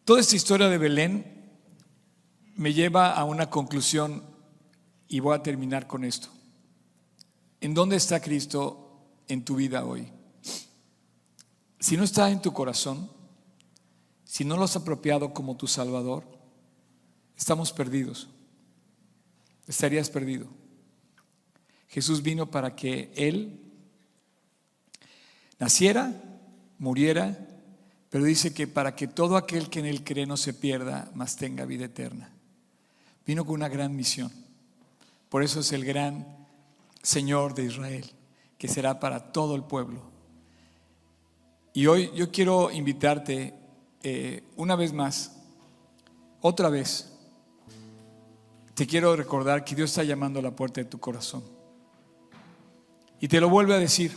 Toda 0.05 0.21
esta 0.21 0.35
historia 0.35 0.69
de 0.69 0.79
Belén 0.79 1.25
me 2.57 2.75
lleva 2.75 3.13
a 3.13 3.25
una 3.25 3.49
conclusión 3.49 4.25
y 5.07 5.21
voy 5.21 5.37
a 5.37 5.43
terminar 5.45 5.87
con 5.87 6.05
esto. 6.05 6.29
¿En 7.61 7.73
dónde 7.73 7.97
está 7.97 8.21
Cristo 8.21 9.21
en 9.29 9.45
tu 9.45 9.55
vida 9.55 9.85
hoy? 9.85 10.09
Si 11.79 11.97
no 11.97 12.03
está 12.03 12.31
en 12.31 12.43
tu 12.43 12.53
corazón, 12.53 13.09
si 14.25 14.45
no 14.45 14.57
lo 14.57 14.65
has 14.65 14.75
apropiado 14.75 15.33
como 15.33 15.57
tu 15.57 15.69
Salvador, 15.69 16.25
estamos 17.37 17.73
perdidos. 17.73 18.29
Estarías 19.69 20.11
perdido. 20.11 20.49
Jesús 21.87 22.23
vino 22.23 22.51
para 22.51 22.75
que 22.75 23.13
Él 23.15 23.73
naciera, 25.61 26.13
muriera 26.79 27.52
Pero 28.13 28.27
dice 28.27 28.53
que 28.53 28.67
para 28.67 28.95
que 28.95 29.09
todo 29.09 29.39
aquel 29.39 29.71
que 29.71 29.79
en 29.79 29.87
él 29.87 30.05
cree 30.05 30.27
no 30.27 30.37
se 30.37 30.53
pierda, 30.53 31.11
mas 31.15 31.37
tenga 31.37 31.65
vida 31.65 31.87
eterna. 31.87 32.31
Vino 33.27 33.47
con 33.47 33.55
una 33.55 33.71
gran 33.71 33.97
misión. 33.97 34.31
Por 35.31 35.43
eso 35.43 35.61
es 35.61 35.73
el 35.73 35.83
gran 35.83 36.27
Señor 37.03 37.55
de 37.55 37.65
Israel, 37.65 38.05
que 38.59 38.69
será 38.69 39.01
para 39.01 39.33
todo 39.33 39.55
el 39.55 39.65
pueblo. 39.65 40.03
Y 41.73 41.87
hoy 41.87 42.11
yo 42.15 42.31
quiero 42.31 42.71
invitarte 42.71 43.55
eh, 44.03 44.43
una 44.57 44.77
vez 44.77 44.93
más, 44.93 45.35
otra 46.43 46.69
vez, 46.69 47.15
te 48.75 48.87
quiero 48.87 49.17
recordar 49.17 49.65
que 49.65 49.75
Dios 49.75 49.89
está 49.89 50.05
llamando 50.05 50.39
a 50.39 50.43
la 50.43 50.55
puerta 50.55 50.83
de 50.83 50.85
tu 50.85 51.01
corazón. 51.01 51.43
Y 53.21 53.29
te 53.29 53.41
lo 53.41 53.49
vuelve 53.49 53.73
a 53.73 53.79
decir, 53.79 54.13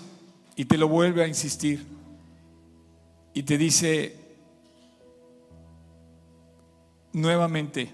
y 0.58 0.66
te 0.66 0.78
lo 0.78 0.90
vuelve 0.90 1.24
a 1.24 1.30
insistir, 1.30 1.95
y 3.36 3.44
te 3.44 3.58
dice 3.58 4.16
nuevamente, 7.12 7.92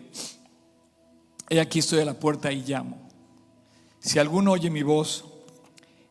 he 1.49 1.59
aquí 1.59 1.79
estoy 1.79 1.99
a 1.99 2.05
la 2.05 2.19
puerta 2.19 2.51
y 2.51 2.61
llamo. 2.61 3.09
Si 3.99 4.19
alguno 4.19 4.51
oye 4.51 4.69
mi 4.69 4.83
voz 4.83 5.25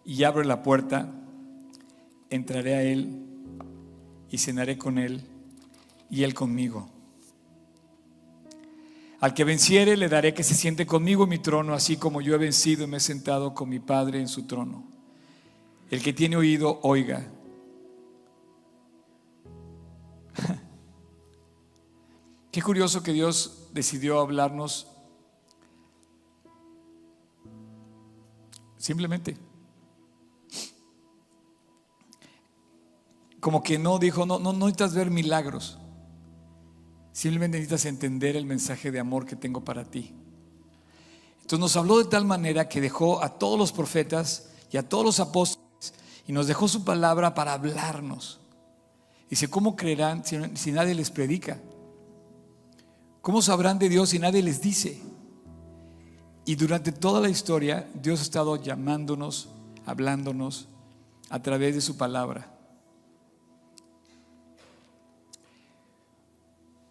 y 0.05 0.25
abre 0.25 0.45
la 0.45 0.65
puerta, 0.65 1.09
entraré 2.29 2.75
a 2.75 2.83
él 2.83 3.25
y 4.31 4.39
cenaré 4.39 4.77
con 4.77 4.99
él 4.99 5.23
y 6.11 6.25
él 6.25 6.35
conmigo. 6.35 6.91
Al 9.21 9.33
que 9.33 9.45
venciere 9.45 9.97
le 9.97 10.09
daré 10.09 10.35
que 10.35 10.43
se 10.43 10.55
siente 10.57 10.87
conmigo 10.87 11.23
en 11.23 11.31
mi 11.31 11.39
trono, 11.39 11.73
así 11.73 11.97
como 11.97 12.21
yo 12.21 12.35
he 12.35 12.39
vencido 12.39 12.83
y 12.83 12.89
me 12.89 12.97
he 12.97 13.01
sentado 13.01 13.55
con 13.55 13.69
mi 13.69 13.79
Padre 13.79 14.19
en 14.19 14.27
su 14.27 14.49
trono. 14.49 14.89
El 15.89 16.03
que 16.03 16.13
tiene 16.13 16.37
oído, 16.37 16.81
oiga. 16.83 17.31
Qué 22.53 22.63
curioso 22.63 23.03
que 23.03 23.13
Dios 23.13 23.69
decidió 23.73 24.21
hablarnos 24.21 24.87
simplemente. 28.77 29.37
Como 33.41 33.63
que 33.63 33.79
no 33.79 33.99
dijo, 33.99 34.27
no, 34.27 34.39
no, 34.39 34.53
no 34.53 34.67
necesitas 34.67 34.95
ver 34.95 35.11
milagros. 35.11 35.79
Simplemente 37.13 37.59
necesitas 37.59 37.87
entender 37.87 38.37
el 38.37 38.47
mensaje 38.47 38.91
de 38.91 39.01
amor 39.01 39.27
que 39.27 39.37
tengo 39.37 39.65
para 39.65 39.85
ti. 39.85 40.15
Entonces 41.37 41.59
nos 41.59 41.77
habló 41.77 41.99
de 41.99 42.05
tal 42.05 42.25
manera 42.25 42.69
que 42.69 42.81
dejó 42.81 43.23
a 43.23 43.39
todos 43.39 43.59
los 43.59 43.73
profetas 43.73 44.51
y 44.71 44.77
a 44.77 44.89
todos 44.89 45.05
los 45.05 45.21
apóstoles 45.21 45.95
y 46.27 46.33
nos 46.33 46.47
dejó 46.47 46.69
su 46.69 46.85
palabra 46.85 47.35
para 47.35 47.55
hablarnos. 47.55 48.40
Dice, 49.31 49.49
¿cómo 49.49 49.77
creerán 49.77 50.25
si, 50.25 50.73
nadie 50.73 50.93
les 50.93 51.09
predica? 51.09 51.57
¿Cómo 53.23 53.41
sabrán 53.41 53.79
de 53.79 53.89
Dios 53.89 54.09
si 54.09 54.19
nadie 54.19 54.43
les 54.43 54.61
dice? 54.61 55.01
Y 56.45 56.57
durante 56.57 56.91
toda 56.91 57.21
la 57.21 57.29
historia 57.29 57.89
Dios 57.95 58.19
ha 58.19 58.25
estado 58.25 58.57
llamándonos, 58.57 59.49
hablándonos 59.87 60.67
a 61.29 61.41
través 61.41 61.77
de 61.77 61.81
su 61.81 61.97
palabra. 61.97 62.53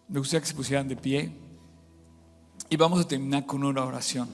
Me 0.08 0.18
gustaría 0.18 0.40
que 0.40 0.46
se 0.46 0.54
pusieran 0.54 0.88
de 0.88 0.96
pie 0.96 1.36
y 2.70 2.76
vamos 2.76 3.00
a 3.00 3.06
terminar 3.06 3.44
con 3.44 3.62
una 3.62 3.84
oración. 3.84 4.30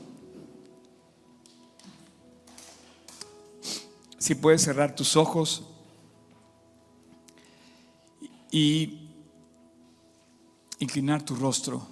Si 4.17 4.37
puedes 4.37 4.63
cerrar 4.63 4.95
tus 4.95 5.17
ojos 5.17 5.76
y 8.51 9.11
inclinar 10.79 11.23
tu 11.23 11.35
rostro. 11.35 11.87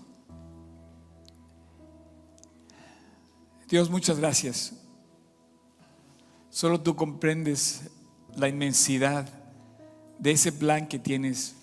Dios, 3.69 3.91
muchas 3.91 4.19
gracias. 4.19 4.75
Solo 6.51 6.81
tú 6.81 6.95
comprendes 6.95 7.91
la 8.37 8.49
inmensidad 8.49 9.29
de 10.19 10.31
ese 10.31 10.53
plan 10.53 10.87
que 10.87 10.99
tienes 10.99 11.57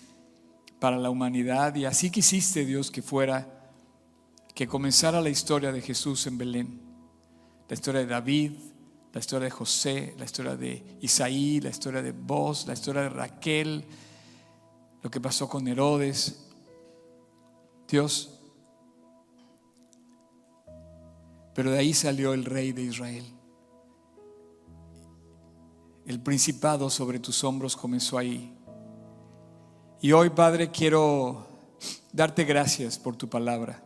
para 0.78 0.98
la 0.98 1.10
humanidad 1.10 1.74
y 1.76 1.84
así 1.84 2.10
quisiste 2.10 2.66
Dios 2.66 2.90
que 2.90 3.02
fuera, 3.02 3.70
que 4.54 4.66
comenzara 4.66 5.20
la 5.20 5.30
historia 5.30 5.72
de 5.72 5.80
Jesús 5.80 6.26
en 6.26 6.36
Belén, 6.36 6.80
la 7.68 7.74
historia 7.74 8.00
de 8.00 8.06
David, 8.06 8.52
la 9.12 9.20
historia 9.20 9.44
de 9.44 9.50
José, 9.50 10.14
la 10.18 10.24
historia 10.24 10.56
de 10.56 10.98
Isaí, 11.00 11.60
la 11.60 11.70
historia 11.70 12.02
de 12.02 12.12
Boz, 12.12 12.66
la 12.66 12.72
historia 12.72 13.02
de 13.02 13.08
Raquel, 13.10 13.84
lo 15.02 15.10
que 15.10 15.20
pasó 15.20 15.48
con 15.48 15.66
Herodes. 15.68 16.48
Dios, 17.88 18.40
pero 21.54 21.70
de 21.70 21.78
ahí 21.78 21.92
salió 21.92 22.32
el 22.32 22.44
rey 22.44 22.72
de 22.72 22.82
Israel. 22.82 23.24
El 26.06 26.20
principado 26.20 26.90
sobre 26.90 27.18
tus 27.18 27.44
hombros 27.44 27.76
comenzó 27.76 28.18
ahí. 28.18 28.56
Y 30.00 30.12
hoy, 30.12 30.30
Padre, 30.30 30.70
quiero 30.70 31.46
darte 32.12 32.44
gracias 32.44 32.98
por 32.98 33.16
tu 33.16 33.28
palabra, 33.28 33.84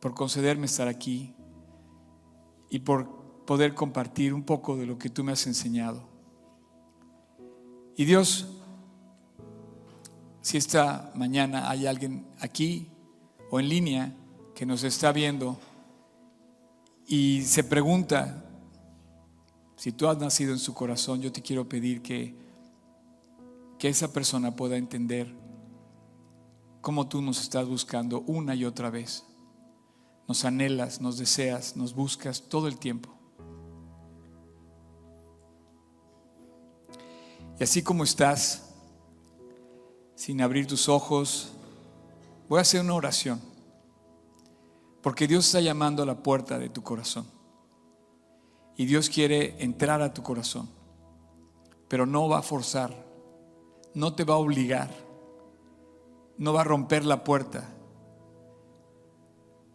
por 0.00 0.14
concederme 0.14 0.66
estar 0.66 0.88
aquí 0.88 1.34
y 2.70 2.80
por 2.80 3.44
poder 3.44 3.74
compartir 3.74 4.34
un 4.34 4.42
poco 4.42 4.76
de 4.76 4.86
lo 4.86 4.98
que 4.98 5.10
tú 5.10 5.22
me 5.22 5.32
has 5.32 5.46
enseñado. 5.46 6.02
Y 7.96 8.04
Dios, 8.04 8.48
si 10.44 10.58
esta 10.58 11.10
mañana 11.14 11.70
hay 11.70 11.86
alguien 11.86 12.26
aquí 12.38 12.86
o 13.50 13.58
en 13.58 13.68
línea 13.70 14.14
que 14.54 14.66
nos 14.66 14.84
está 14.84 15.10
viendo 15.10 15.58
y 17.06 17.40
se 17.42 17.64
pregunta 17.64 18.44
si 19.74 19.90
tú 19.92 20.06
has 20.06 20.18
nacido 20.18 20.52
en 20.52 20.58
su 20.58 20.74
corazón, 20.74 21.22
yo 21.22 21.32
te 21.32 21.40
quiero 21.40 21.66
pedir 21.66 22.02
que 22.02 22.44
que 23.78 23.88
esa 23.88 24.12
persona 24.12 24.54
pueda 24.54 24.76
entender 24.76 25.34
cómo 26.80 27.08
tú 27.08 27.22
nos 27.22 27.40
estás 27.40 27.66
buscando 27.66 28.20
una 28.26 28.54
y 28.54 28.64
otra 28.64 28.90
vez. 28.90 29.24
Nos 30.28 30.44
anhelas, 30.44 31.00
nos 31.00 31.18
deseas, 31.18 31.76
nos 31.76 31.94
buscas 31.94 32.42
todo 32.48 32.68
el 32.68 32.78
tiempo. 32.78 33.10
Y 37.58 37.64
así 37.64 37.82
como 37.82 38.04
estás, 38.04 38.63
sin 40.14 40.40
abrir 40.40 40.66
tus 40.66 40.88
ojos, 40.88 41.52
voy 42.48 42.58
a 42.58 42.62
hacer 42.62 42.80
una 42.80 42.94
oración. 42.94 43.40
Porque 45.02 45.26
Dios 45.26 45.46
está 45.46 45.60
llamando 45.60 46.02
a 46.02 46.06
la 46.06 46.22
puerta 46.22 46.58
de 46.58 46.68
tu 46.68 46.82
corazón. 46.82 47.26
Y 48.76 48.86
Dios 48.86 49.08
quiere 49.08 49.62
entrar 49.62 50.02
a 50.02 50.14
tu 50.14 50.22
corazón. 50.22 50.68
Pero 51.88 52.06
no 52.06 52.28
va 52.28 52.38
a 52.38 52.42
forzar 52.42 53.04
no 53.94 54.12
te 54.12 54.24
va 54.24 54.34
a 54.34 54.38
obligar, 54.38 54.90
no 56.36 56.52
va 56.52 56.62
a 56.62 56.64
romper 56.64 57.04
la 57.04 57.22
puerta. 57.22 57.70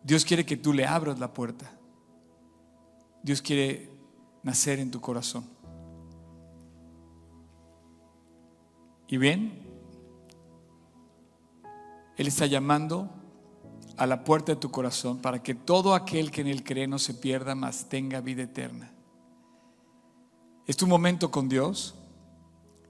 Dios 0.03 0.25
quiere 0.25 0.45
que 0.45 0.57
tú 0.57 0.73
le 0.73 0.85
abras 0.85 1.19
la 1.19 1.33
puerta. 1.33 1.71
Dios 3.23 3.41
quiere 3.41 3.89
nacer 4.43 4.79
en 4.79 4.91
tu 4.91 4.99
corazón. 4.99 5.45
Y 9.07 9.17
bien, 9.17 9.68
Él 12.19 12.27
está 12.27 12.47
llamando 12.47 13.09
a 13.95 14.05
la 14.05 14.25
puerta 14.25 14.51
de 14.51 14.57
tu 14.57 14.69
corazón 14.69 15.19
para 15.19 15.41
que 15.41 15.55
todo 15.55 15.95
aquel 15.95 16.31
que 16.31 16.41
en 16.41 16.47
Él 16.47 16.65
cree 16.65 16.85
no 16.85 16.99
se 16.99 17.13
pierda, 17.13 17.55
mas 17.55 17.87
tenga 17.87 18.19
vida 18.19 18.43
eterna. 18.43 18.91
Es 20.67 20.75
tu 20.75 20.85
momento 20.85 21.31
con 21.31 21.47
Dios, 21.47 21.95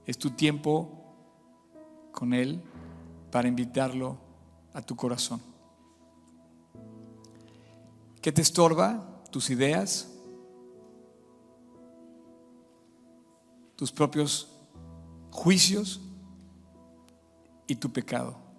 es 0.04 0.18
tu 0.18 0.30
tiempo 0.30 1.14
con 2.10 2.34
Él 2.34 2.60
para 3.30 3.46
invitarlo 3.46 4.18
a 4.72 4.82
tu 4.82 4.96
corazón. 4.96 5.40
¿Qué 8.20 8.32
te 8.32 8.42
estorba? 8.42 9.22
Tus 9.30 9.48
ideas, 9.50 10.12
tus 13.76 13.92
propios 13.92 14.48
juicios 15.30 16.00
y 17.68 17.76
tu 17.76 17.92
pecado. 17.92 18.49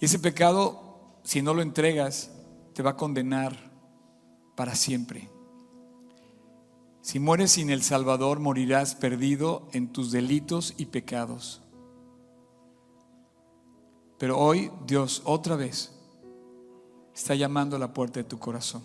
Y 0.00 0.04
ese 0.04 0.18
pecado, 0.18 1.20
si 1.24 1.42
no 1.42 1.54
lo 1.54 1.62
entregas, 1.62 2.30
te 2.74 2.82
va 2.82 2.90
a 2.90 2.96
condenar 2.96 3.56
para 4.54 4.74
siempre. 4.74 5.30
Si 7.00 7.18
mueres 7.18 7.52
sin 7.52 7.70
el 7.70 7.82
Salvador, 7.82 8.38
morirás 8.38 8.94
perdido 8.94 9.68
en 9.72 9.92
tus 9.92 10.12
delitos 10.12 10.74
y 10.76 10.86
pecados. 10.86 11.62
Pero 14.18 14.38
hoy 14.38 14.70
Dios 14.86 15.22
otra 15.24 15.56
vez 15.56 15.92
está 17.14 17.34
llamando 17.34 17.76
a 17.76 17.78
la 17.78 17.92
puerta 17.92 18.20
de 18.20 18.24
tu 18.24 18.38
corazón. 18.38 18.82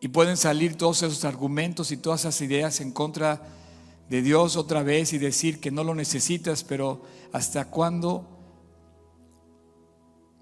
Y 0.00 0.08
pueden 0.08 0.36
salir 0.36 0.76
todos 0.76 1.02
esos 1.02 1.24
argumentos 1.24 1.90
y 1.90 1.96
todas 1.96 2.20
esas 2.20 2.40
ideas 2.40 2.80
en 2.80 2.92
contra 2.92 3.36
de 3.36 3.65
Dios 4.08 4.56
otra 4.56 4.82
vez 4.82 5.12
y 5.12 5.18
decir 5.18 5.60
que 5.60 5.70
no 5.70 5.82
lo 5.82 5.94
necesitas, 5.94 6.62
pero 6.62 7.02
¿hasta 7.32 7.70
cuándo 7.70 8.24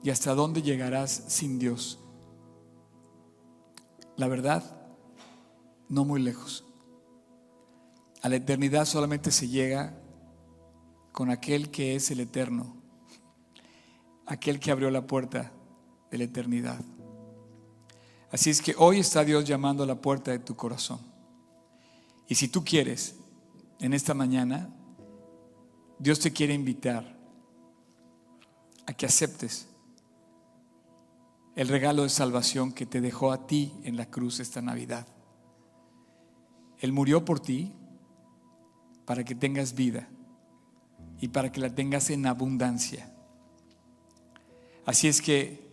y 0.03 0.11
hasta 0.11 0.35
dónde 0.35 0.63
llegarás 0.63 1.25
sin 1.29 1.59
Dios? 1.59 1.99
La 4.17 4.29
verdad, 4.29 4.63
no 5.89 6.05
muy 6.05 6.23
lejos. 6.23 6.65
A 8.23 8.29
la 8.29 8.37
eternidad 8.37 8.85
solamente 8.85 9.31
se 9.31 9.49
llega 9.49 9.99
con 11.13 11.31
aquel 11.31 11.71
que 11.71 11.95
es 11.95 12.11
el 12.11 12.21
eterno, 12.21 12.75
aquel 14.27 14.61
que 14.61 14.71
abrió 14.71 14.91
la 14.91 15.07
puerta 15.07 15.53
de 16.11 16.19
la 16.19 16.25
eternidad. 16.25 16.81
Así 18.31 18.51
es 18.51 18.61
que 18.61 18.75
hoy 18.77 18.99
está 18.99 19.25
Dios 19.25 19.45
llamando 19.45 19.85
a 19.85 19.87
la 19.87 20.01
puerta 20.01 20.33
de 20.33 20.39
tu 20.39 20.55
corazón. 20.57 20.99
Y 22.27 22.35
si 22.35 22.49
tú 22.49 22.65
quieres, 22.65 23.15
en 23.81 23.93
esta 23.93 24.15
mañana, 24.15 24.69
Dios 25.99 26.21
te 26.21 26.33
quiere 26.33 26.55
invitar 26.55 27.17
a 28.87 28.93
que 28.93 29.07
aceptes 29.07 29.69
el 31.57 31.69
regalo 31.69 32.03
de 32.03 32.09
salvación 32.09 32.73
que 32.73 32.87
te 32.87 33.01
dejó 33.01 33.33
a 33.33 33.47
ti 33.47 33.73
en 33.85 33.97
la 33.97 34.07
cruz 34.07 34.41
esta 34.41 34.61
Navidad. 34.61 35.07
Él 36.79 36.93
murió 36.93 37.25
por 37.25 37.41
ti 37.41 37.73
para 39.05 39.25
que 39.25 39.35
tengas 39.35 39.75
vida 39.75 40.09
y 41.21 41.29
para 41.29 41.53
que 41.53 41.61
la 41.61 41.71
tengas 41.71 42.11
en 42.11 42.27
abundancia. 42.27 43.15
Así 44.85 45.09
es 45.09 45.23
que 45.23 45.65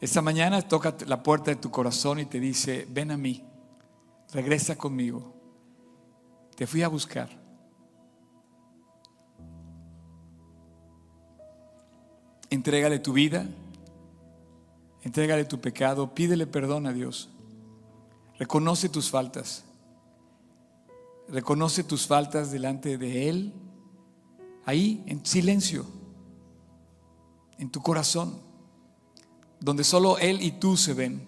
esta 0.00 0.20
mañana 0.20 0.60
toca 0.60 0.96
la 1.06 1.22
puerta 1.22 1.50
de 1.50 1.56
tu 1.56 1.70
corazón 1.70 2.18
y 2.18 2.26
te 2.26 2.40
dice, 2.40 2.86
ven 2.90 3.10
a 3.10 3.16
mí, 3.16 3.42
regresa 4.32 4.76
conmigo. 4.76 5.32
Te 6.56 6.66
fui 6.66 6.82
a 6.82 6.88
buscar. 6.88 7.28
Entrégale 12.50 13.00
tu 13.00 13.12
vida, 13.12 13.46
entrégale 15.02 15.44
tu 15.44 15.60
pecado, 15.60 16.14
pídele 16.14 16.46
perdón 16.46 16.86
a 16.86 16.92
Dios. 16.92 17.28
Reconoce 18.38 18.88
tus 18.88 19.10
faltas. 19.10 19.64
Reconoce 21.28 21.82
tus 21.82 22.06
faltas 22.06 22.52
delante 22.52 22.98
de 22.98 23.28
Él, 23.28 23.52
ahí 24.66 25.02
en 25.06 25.24
silencio, 25.24 25.86
en 27.58 27.70
tu 27.70 27.82
corazón. 27.82 28.38
Donde 29.58 29.82
solo 29.82 30.18
Él 30.18 30.42
y 30.42 30.52
tú 30.52 30.76
se 30.76 30.92
ven, 30.92 31.26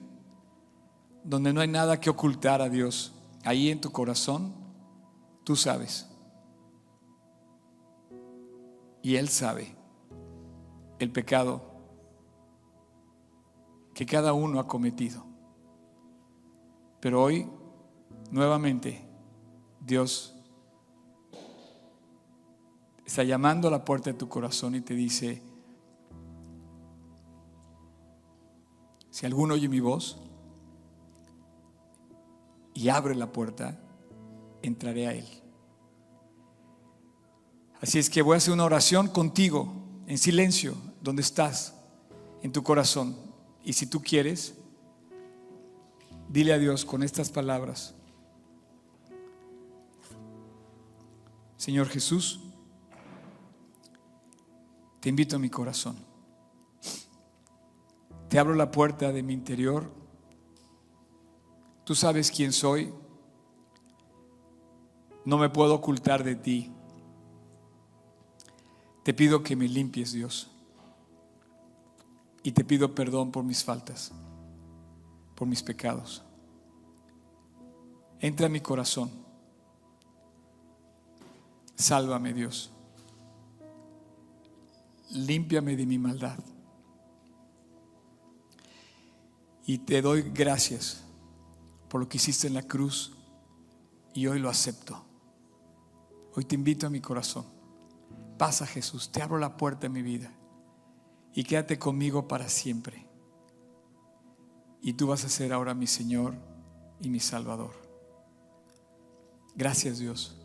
donde 1.24 1.52
no 1.52 1.60
hay 1.60 1.68
nada 1.68 1.98
que 1.98 2.10
ocultar 2.10 2.60
a 2.60 2.68
Dios, 2.68 3.12
ahí 3.44 3.70
en 3.70 3.80
tu 3.80 3.90
corazón, 3.90 4.65
tú 5.46 5.54
sabes. 5.54 6.08
Y 9.00 9.14
Él 9.14 9.28
sabe 9.28 9.76
el 10.98 11.12
pecado 11.12 11.62
que 13.94 14.04
cada 14.04 14.32
uno 14.32 14.58
ha 14.58 14.66
cometido. 14.66 15.24
Pero 16.98 17.22
hoy, 17.22 17.48
nuevamente, 18.32 19.06
Dios 19.80 20.34
está 23.04 23.22
llamando 23.22 23.68
a 23.68 23.70
la 23.70 23.84
puerta 23.84 24.10
de 24.10 24.18
tu 24.18 24.28
corazón 24.28 24.74
y 24.74 24.80
te 24.80 24.94
dice, 24.94 25.40
Si 29.12 29.24
alguno 29.24 29.54
oye 29.54 29.68
mi 29.68 29.78
voz 29.78 30.18
y 32.74 32.88
abre 32.88 33.14
la 33.14 33.32
puerta, 33.32 33.80
entraré 34.68 35.06
a 35.06 35.14
él. 35.14 35.26
Así 37.80 37.98
es 37.98 38.08
que 38.08 38.22
voy 38.22 38.34
a 38.34 38.38
hacer 38.38 38.52
una 38.52 38.64
oración 38.64 39.08
contigo, 39.08 39.72
en 40.06 40.18
silencio, 40.18 40.74
donde 41.02 41.22
estás, 41.22 41.74
en 42.42 42.52
tu 42.52 42.62
corazón. 42.62 43.16
Y 43.64 43.72
si 43.72 43.86
tú 43.86 44.00
quieres, 44.00 44.54
dile 46.28 46.52
a 46.52 46.58
Dios 46.58 46.84
con 46.84 47.02
estas 47.02 47.30
palabras. 47.30 47.94
Señor 51.56 51.88
Jesús, 51.88 52.40
te 55.00 55.08
invito 55.08 55.36
a 55.36 55.38
mi 55.38 55.50
corazón. 55.50 55.96
Te 58.28 58.38
abro 58.38 58.54
la 58.54 58.70
puerta 58.70 59.12
de 59.12 59.22
mi 59.22 59.32
interior. 59.32 59.90
Tú 61.84 61.94
sabes 61.94 62.30
quién 62.30 62.52
soy. 62.52 62.92
No 65.26 65.36
me 65.38 65.50
puedo 65.50 65.74
ocultar 65.74 66.22
de 66.22 66.36
ti. 66.36 66.70
Te 69.02 69.12
pido 69.12 69.42
que 69.42 69.56
me 69.56 69.66
limpies, 69.68 70.12
Dios. 70.12 70.48
Y 72.44 72.52
te 72.52 72.64
pido 72.64 72.94
perdón 72.94 73.32
por 73.32 73.42
mis 73.42 73.64
faltas, 73.64 74.12
por 75.34 75.48
mis 75.48 75.64
pecados. 75.64 76.22
Entra 78.20 78.46
a 78.46 78.48
mi 78.48 78.60
corazón. 78.60 79.10
Sálvame, 81.74 82.32
Dios. 82.32 82.70
Límpiame 85.10 85.74
de 85.74 85.86
mi 85.86 85.98
maldad. 85.98 86.38
Y 89.66 89.78
te 89.78 90.00
doy 90.00 90.22
gracias 90.22 91.02
por 91.88 92.00
lo 92.00 92.08
que 92.08 92.18
hiciste 92.18 92.46
en 92.46 92.54
la 92.54 92.62
cruz 92.62 93.12
y 94.14 94.28
hoy 94.28 94.38
lo 94.38 94.48
acepto. 94.48 95.05
Hoy 96.36 96.44
te 96.44 96.54
invito 96.54 96.86
a 96.86 96.90
mi 96.90 97.00
corazón. 97.00 97.46
Pasa 98.36 98.66
Jesús, 98.66 99.10
te 99.10 99.22
abro 99.22 99.38
la 99.38 99.56
puerta 99.56 99.82
de 99.82 99.88
mi 99.88 100.02
vida 100.02 100.30
y 101.32 101.44
quédate 101.44 101.78
conmigo 101.78 102.28
para 102.28 102.50
siempre. 102.50 103.06
Y 104.82 104.92
tú 104.92 105.06
vas 105.06 105.24
a 105.24 105.30
ser 105.30 105.54
ahora 105.54 105.72
mi 105.72 105.86
Señor 105.86 106.34
y 107.00 107.08
mi 107.08 107.20
Salvador. 107.20 107.72
Gracias 109.54 109.98
Dios. 109.98 110.36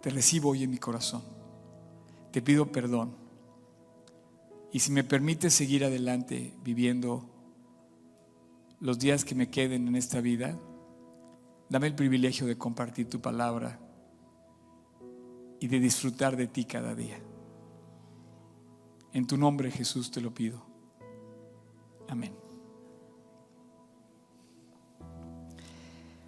Te 0.00 0.10
recibo 0.10 0.50
hoy 0.50 0.62
en 0.62 0.70
mi 0.70 0.78
corazón. 0.78 1.22
Te 2.30 2.40
pido 2.40 2.70
perdón 2.70 3.16
y 4.70 4.78
si 4.78 4.92
me 4.92 5.02
permite 5.02 5.50
seguir 5.50 5.84
adelante 5.84 6.54
viviendo 6.62 7.28
los 8.78 9.00
días 9.00 9.24
que 9.24 9.34
me 9.34 9.50
queden 9.50 9.88
en 9.88 9.96
esta 9.96 10.20
vida, 10.20 10.56
dame 11.68 11.86
el 11.88 11.94
privilegio 11.94 12.46
de 12.46 12.56
compartir 12.56 13.08
tu 13.08 13.20
palabra 13.20 13.78
y 15.60 15.68
de 15.68 15.80
disfrutar 15.80 16.36
de 16.36 16.46
ti 16.46 16.64
cada 16.64 16.94
día. 16.94 17.18
En 19.12 19.26
tu 19.26 19.36
nombre 19.36 19.70
Jesús 19.70 20.10
te 20.10 20.20
lo 20.20 20.32
pido. 20.32 20.62
Amén. 22.08 22.34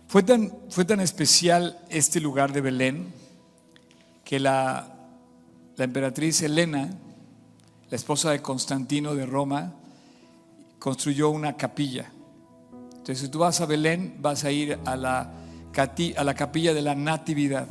Fue 0.06 0.22
tan, 0.22 0.50
fue 0.70 0.84
tan 0.84 1.00
especial 1.00 1.84
este 1.90 2.20
lugar 2.20 2.52
de 2.52 2.62
Belén 2.62 3.12
que 4.24 4.40
la, 4.40 4.94
la 5.76 5.84
emperatriz 5.84 6.40
Elena 6.42 6.90
la 7.90 7.96
esposa 7.96 8.30
de 8.30 8.42
Constantino 8.42 9.14
de 9.14 9.24
Roma, 9.24 9.72
construyó 10.78 11.30
una 11.30 11.56
capilla. 11.56 12.12
Entonces, 13.08 13.24
si 13.24 13.32
tú 13.32 13.38
vas 13.38 13.58
a 13.62 13.64
Belén, 13.64 14.18
vas 14.20 14.44
a 14.44 14.50
ir 14.52 14.78
a 14.84 14.94
la, 14.94 15.32
capilla 15.72 16.74
de 16.74 16.82
la 16.82 16.94
Natividad. 16.94 17.66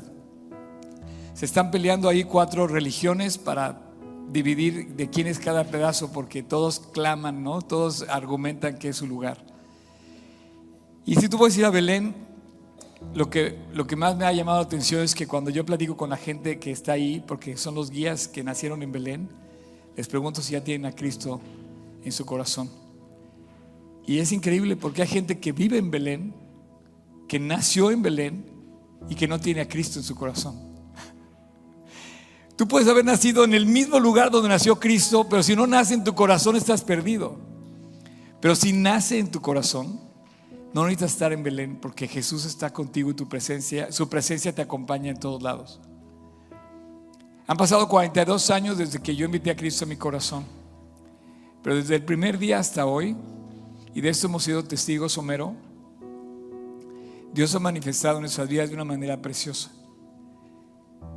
Se 1.35 1.45
están 1.45 1.69
peleando 1.69 2.09
ahí 2.09 2.23
cuatro 2.23 2.65
religiones 2.65 3.37
para 3.37 3.79
dividir 4.31 4.95
de 4.95 5.11
quién 5.11 5.27
es 5.27 5.37
cada 5.37 5.65
pedazo, 5.65 6.11
porque 6.11 6.41
todos 6.41 6.79
claman, 6.79 7.43
¿no? 7.43 7.61
Todos 7.61 8.03
argumentan 8.09 8.79
que 8.79 8.89
es 8.89 8.95
su 8.95 9.05
lugar. 9.05 9.37
Y 11.05 11.13
si 11.13 11.29
tú 11.29 11.37
puedes 11.37 11.55
ir 11.55 11.65
a 11.65 11.69
Belén, 11.69 12.15
lo 13.13 13.29
que, 13.29 13.59
lo 13.75 13.85
que 13.85 13.95
más 13.95 14.17
me 14.17 14.25
ha 14.25 14.33
llamado 14.33 14.57
la 14.57 14.65
atención 14.65 15.03
es 15.03 15.13
que 15.13 15.27
cuando 15.27 15.51
yo 15.51 15.63
platico 15.67 15.95
con 15.95 16.09
la 16.09 16.17
gente 16.17 16.57
que 16.57 16.71
está 16.71 16.93
ahí, 16.93 17.23
porque 17.27 17.57
son 17.57 17.75
los 17.75 17.91
guías 17.91 18.27
que 18.27 18.43
nacieron 18.43 18.81
en 18.81 18.91
Belén, 18.91 19.29
les 19.95 20.07
pregunto 20.07 20.41
si 20.41 20.53
ya 20.53 20.63
tienen 20.63 20.91
a 20.91 20.95
Cristo 20.95 21.39
en 22.03 22.11
su 22.11 22.25
corazón. 22.25 22.86
Y 24.07 24.19
es 24.19 24.31
increíble 24.31 24.77
porque 24.77 25.01
hay 25.01 25.07
gente 25.09 25.37
que 25.37 25.51
vive 25.51 25.77
en 25.77 25.91
Belén, 25.91 26.33
que 27.27 27.39
nació 27.39 27.91
en 27.91 28.01
Belén 28.01 28.45
y 29.09 29.15
que 29.15 29.27
no 29.27 29.37
tiene 29.39 29.59
a 29.59 29.67
Cristo 29.67 29.99
en 29.99 30.05
su 30.05 30.15
corazón. 30.15 30.55
Tú 32.55 32.67
puedes 32.67 32.87
haber 32.87 33.03
nacido 33.03 33.43
en 33.43 33.53
el 33.53 33.65
mismo 33.65 33.99
lugar 33.99 34.31
donde 34.31 34.47
nació 34.47 34.79
Cristo, 34.79 35.27
pero 35.29 35.43
si 35.43 35.57
no 35.57 35.67
nace 35.67 35.93
en 35.93 36.05
tu 36.05 36.15
corazón 36.15 36.55
estás 36.55 36.83
perdido. 36.83 37.37
Pero 38.39 38.55
si 38.55 38.71
nace 38.71 39.19
en 39.19 39.29
tu 39.29 39.41
corazón, 39.41 39.99
no 40.73 40.85
necesitas 40.85 41.11
estar 41.11 41.33
en 41.33 41.43
Belén 41.43 41.77
porque 41.81 42.07
Jesús 42.07 42.45
está 42.45 42.71
contigo 42.71 43.11
y 43.11 43.13
tu 43.13 43.27
presencia, 43.27 43.91
su 43.91 44.07
presencia 44.07 44.55
te 44.55 44.61
acompaña 44.61 45.11
en 45.11 45.19
todos 45.19 45.43
lados. 45.43 45.81
Han 47.45 47.57
pasado 47.57 47.89
42 47.89 48.49
años 48.51 48.77
desde 48.77 49.01
que 49.01 49.15
yo 49.15 49.25
invité 49.25 49.51
a 49.51 49.55
Cristo 49.55 49.83
a 49.83 49.87
mi 49.87 49.97
corazón. 49.97 50.45
Pero 51.61 51.75
desde 51.75 51.95
el 51.95 52.03
primer 52.03 52.37
día 52.37 52.59
hasta 52.59 52.85
hoy, 52.85 53.15
y 53.97 54.01
de 54.01 54.09
esto 54.09 54.27
hemos 54.27 54.43
sido 54.43 54.63
testigos, 54.63 55.17
Homero, 55.17 55.55
Dios 57.33 57.55
ha 57.55 57.59
manifestado 57.59 58.17
en 58.17 58.21
nuestras 58.21 58.47
vidas 58.47 58.69
de 58.69 58.75
una 58.75 58.83
manera 58.83 59.19
preciosa. 59.23 59.71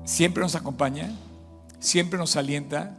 Siempre 0.06 0.42
nos 0.42 0.54
acompaña, 0.54 1.14
siempre 1.78 2.18
nos 2.18 2.36
alienta, 2.36 2.96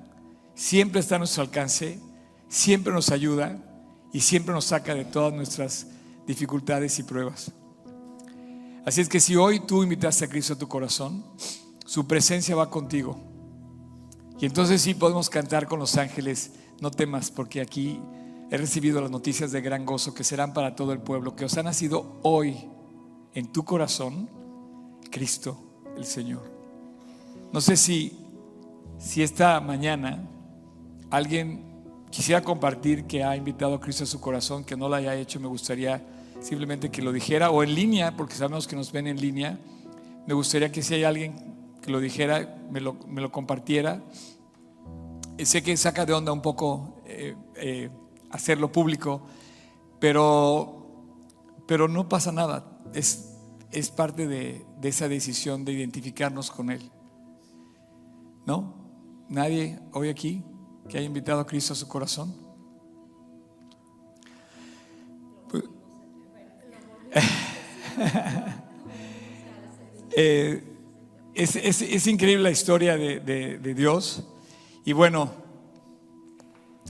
siempre 0.54 1.00
está 1.00 1.16
a 1.16 1.18
nuestro 1.18 1.42
alcance, 1.42 2.00
siempre 2.48 2.94
nos 2.94 3.10
ayuda 3.10 3.58
y 4.14 4.20
siempre 4.20 4.54
nos 4.54 4.66
saca 4.66 4.94
de 4.94 5.04
todas 5.04 5.34
nuestras 5.34 5.88
dificultades 6.28 7.00
y 7.00 7.02
pruebas. 7.02 7.52
Así 8.86 9.02
es 9.02 9.10
que 9.10 9.20
si 9.20 9.36
hoy 9.36 9.62
tú 9.62 9.82
invitaste 9.82 10.26
a 10.26 10.30
Cristo 10.30 10.54
a 10.54 10.60
tu 10.60 10.68
corazón, 10.68 11.26
su 11.88 12.06
presencia 12.06 12.56
va 12.56 12.70
contigo. 12.70 13.20
Y 14.40 14.46
entonces 14.46 14.80
sí 14.80 14.94
podemos 14.94 15.28
cantar 15.28 15.68
con 15.68 15.80
los 15.80 15.98
ángeles, 15.98 16.52
no 16.80 16.92
temas, 16.92 17.32
porque 17.32 17.62
aquí 17.62 18.00
he 18.52 18.58
recibido 18.58 19.00
las 19.00 19.10
noticias 19.10 19.54
de 19.54 19.62
gran 19.62 19.86
gozo 19.86 20.14
que 20.14 20.26
serán 20.26 20.54
para 20.54 20.76
todo 20.76 20.92
el 20.92 21.00
pueblo, 21.00 21.38
que 21.38 21.46
os 21.46 21.58
ha 21.58 21.64
nacido 21.64 22.20
hoy 22.22 22.58
en 23.34 23.48
tu 23.48 23.64
corazón 23.64 24.30
Cristo 25.10 25.58
el 25.96 26.04
Señor. 26.04 26.52
No 27.54 27.62
sé 27.62 27.78
si, 27.78 28.20
si 29.00 29.24
esta 29.24 29.62
mañana 29.62 30.28
alguien 31.10 31.64
quisiera 32.10 32.42
compartir 32.44 33.06
que 33.06 33.24
ha 33.24 33.38
invitado 33.38 33.76
a 33.76 33.80
Cristo 33.80 34.04
a 34.04 34.08
su 34.08 34.20
corazón, 34.20 34.66
que 34.66 34.76
no 34.76 34.90
lo 34.90 34.96
haya 34.96 35.16
hecho, 35.16 35.40
me 35.40 35.48
gustaría 35.48 36.06
simplemente 36.42 36.92
que 36.92 37.02
lo 37.02 37.14
dijera, 37.14 37.52
o 37.52 37.64
en 37.64 37.74
línea, 37.74 38.18
porque 38.18 38.36
sabemos 38.36 38.68
que 38.68 38.76
nos 38.76 38.92
ven 38.92 39.08
en 39.08 39.22
línea, 39.22 39.58
me 40.28 40.34
gustaría 40.34 40.74
que 40.74 40.82
si 40.82 40.96
hay 40.96 41.06
alguien 41.06 41.36
que 41.82 41.90
lo 41.90 42.02
dijera, 42.02 42.62
me 42.70 42.82
lo, 42.82 42.96
me 43.08 43.22
lo 43.22 43.32
compartiera. 43.32 44.04
Sé 45.42 45.64
que 45.64 45.76
saca 45.78 46.06
de 46.06 46.12
onda 46.12 46.34
un 46.34 46.42
poco 46.42 47.02
eh, 47.06 47.36
eh, 47.56 47.90
hacerlo 48.32 48.72
público, 48.72 49.22
pero, 50.00 50.86
pero 51.68 51.88
no 51.88 52.10
pasa 52.10 52.32
nada. 52.32 52.80
Es, 52.94 53.34
es 53.72 53.90
parte 53.90 54.28
de, 54.28 54.66
de 54.80 54.90
esa 54.90 55.08
decisión 55.08 55.64
de 55.66 55.74
identificarnos 55.74 56.52
con 56.52 56.70
Él. 56.72 56.92
¿No? 58.46 58.76
Nadie 59.30 59.80
hoy 59.94 60.10
aquí 60.10 60.44
que 60.90 60.98
haya 60.98 61.06
invitado 61.06 61.40
a 61.40 61.48
Cristo 61.48 61.74
a 61.74 61.76
su 61.76 61.88
corazón. 61.88 62.36
Eh, 70.14 70.62
es, 71.34 71.56
es, 71.56 71.82
es, 71.82 72.06
increíble 72.06 72.44
la 72.44 72.52
historia 72.52 72.98
de, 72.98 73.22
de 73.22 73.74
Dios. 73.74 74.26
Y 74.84 74.92
bueno, 74.92 75.32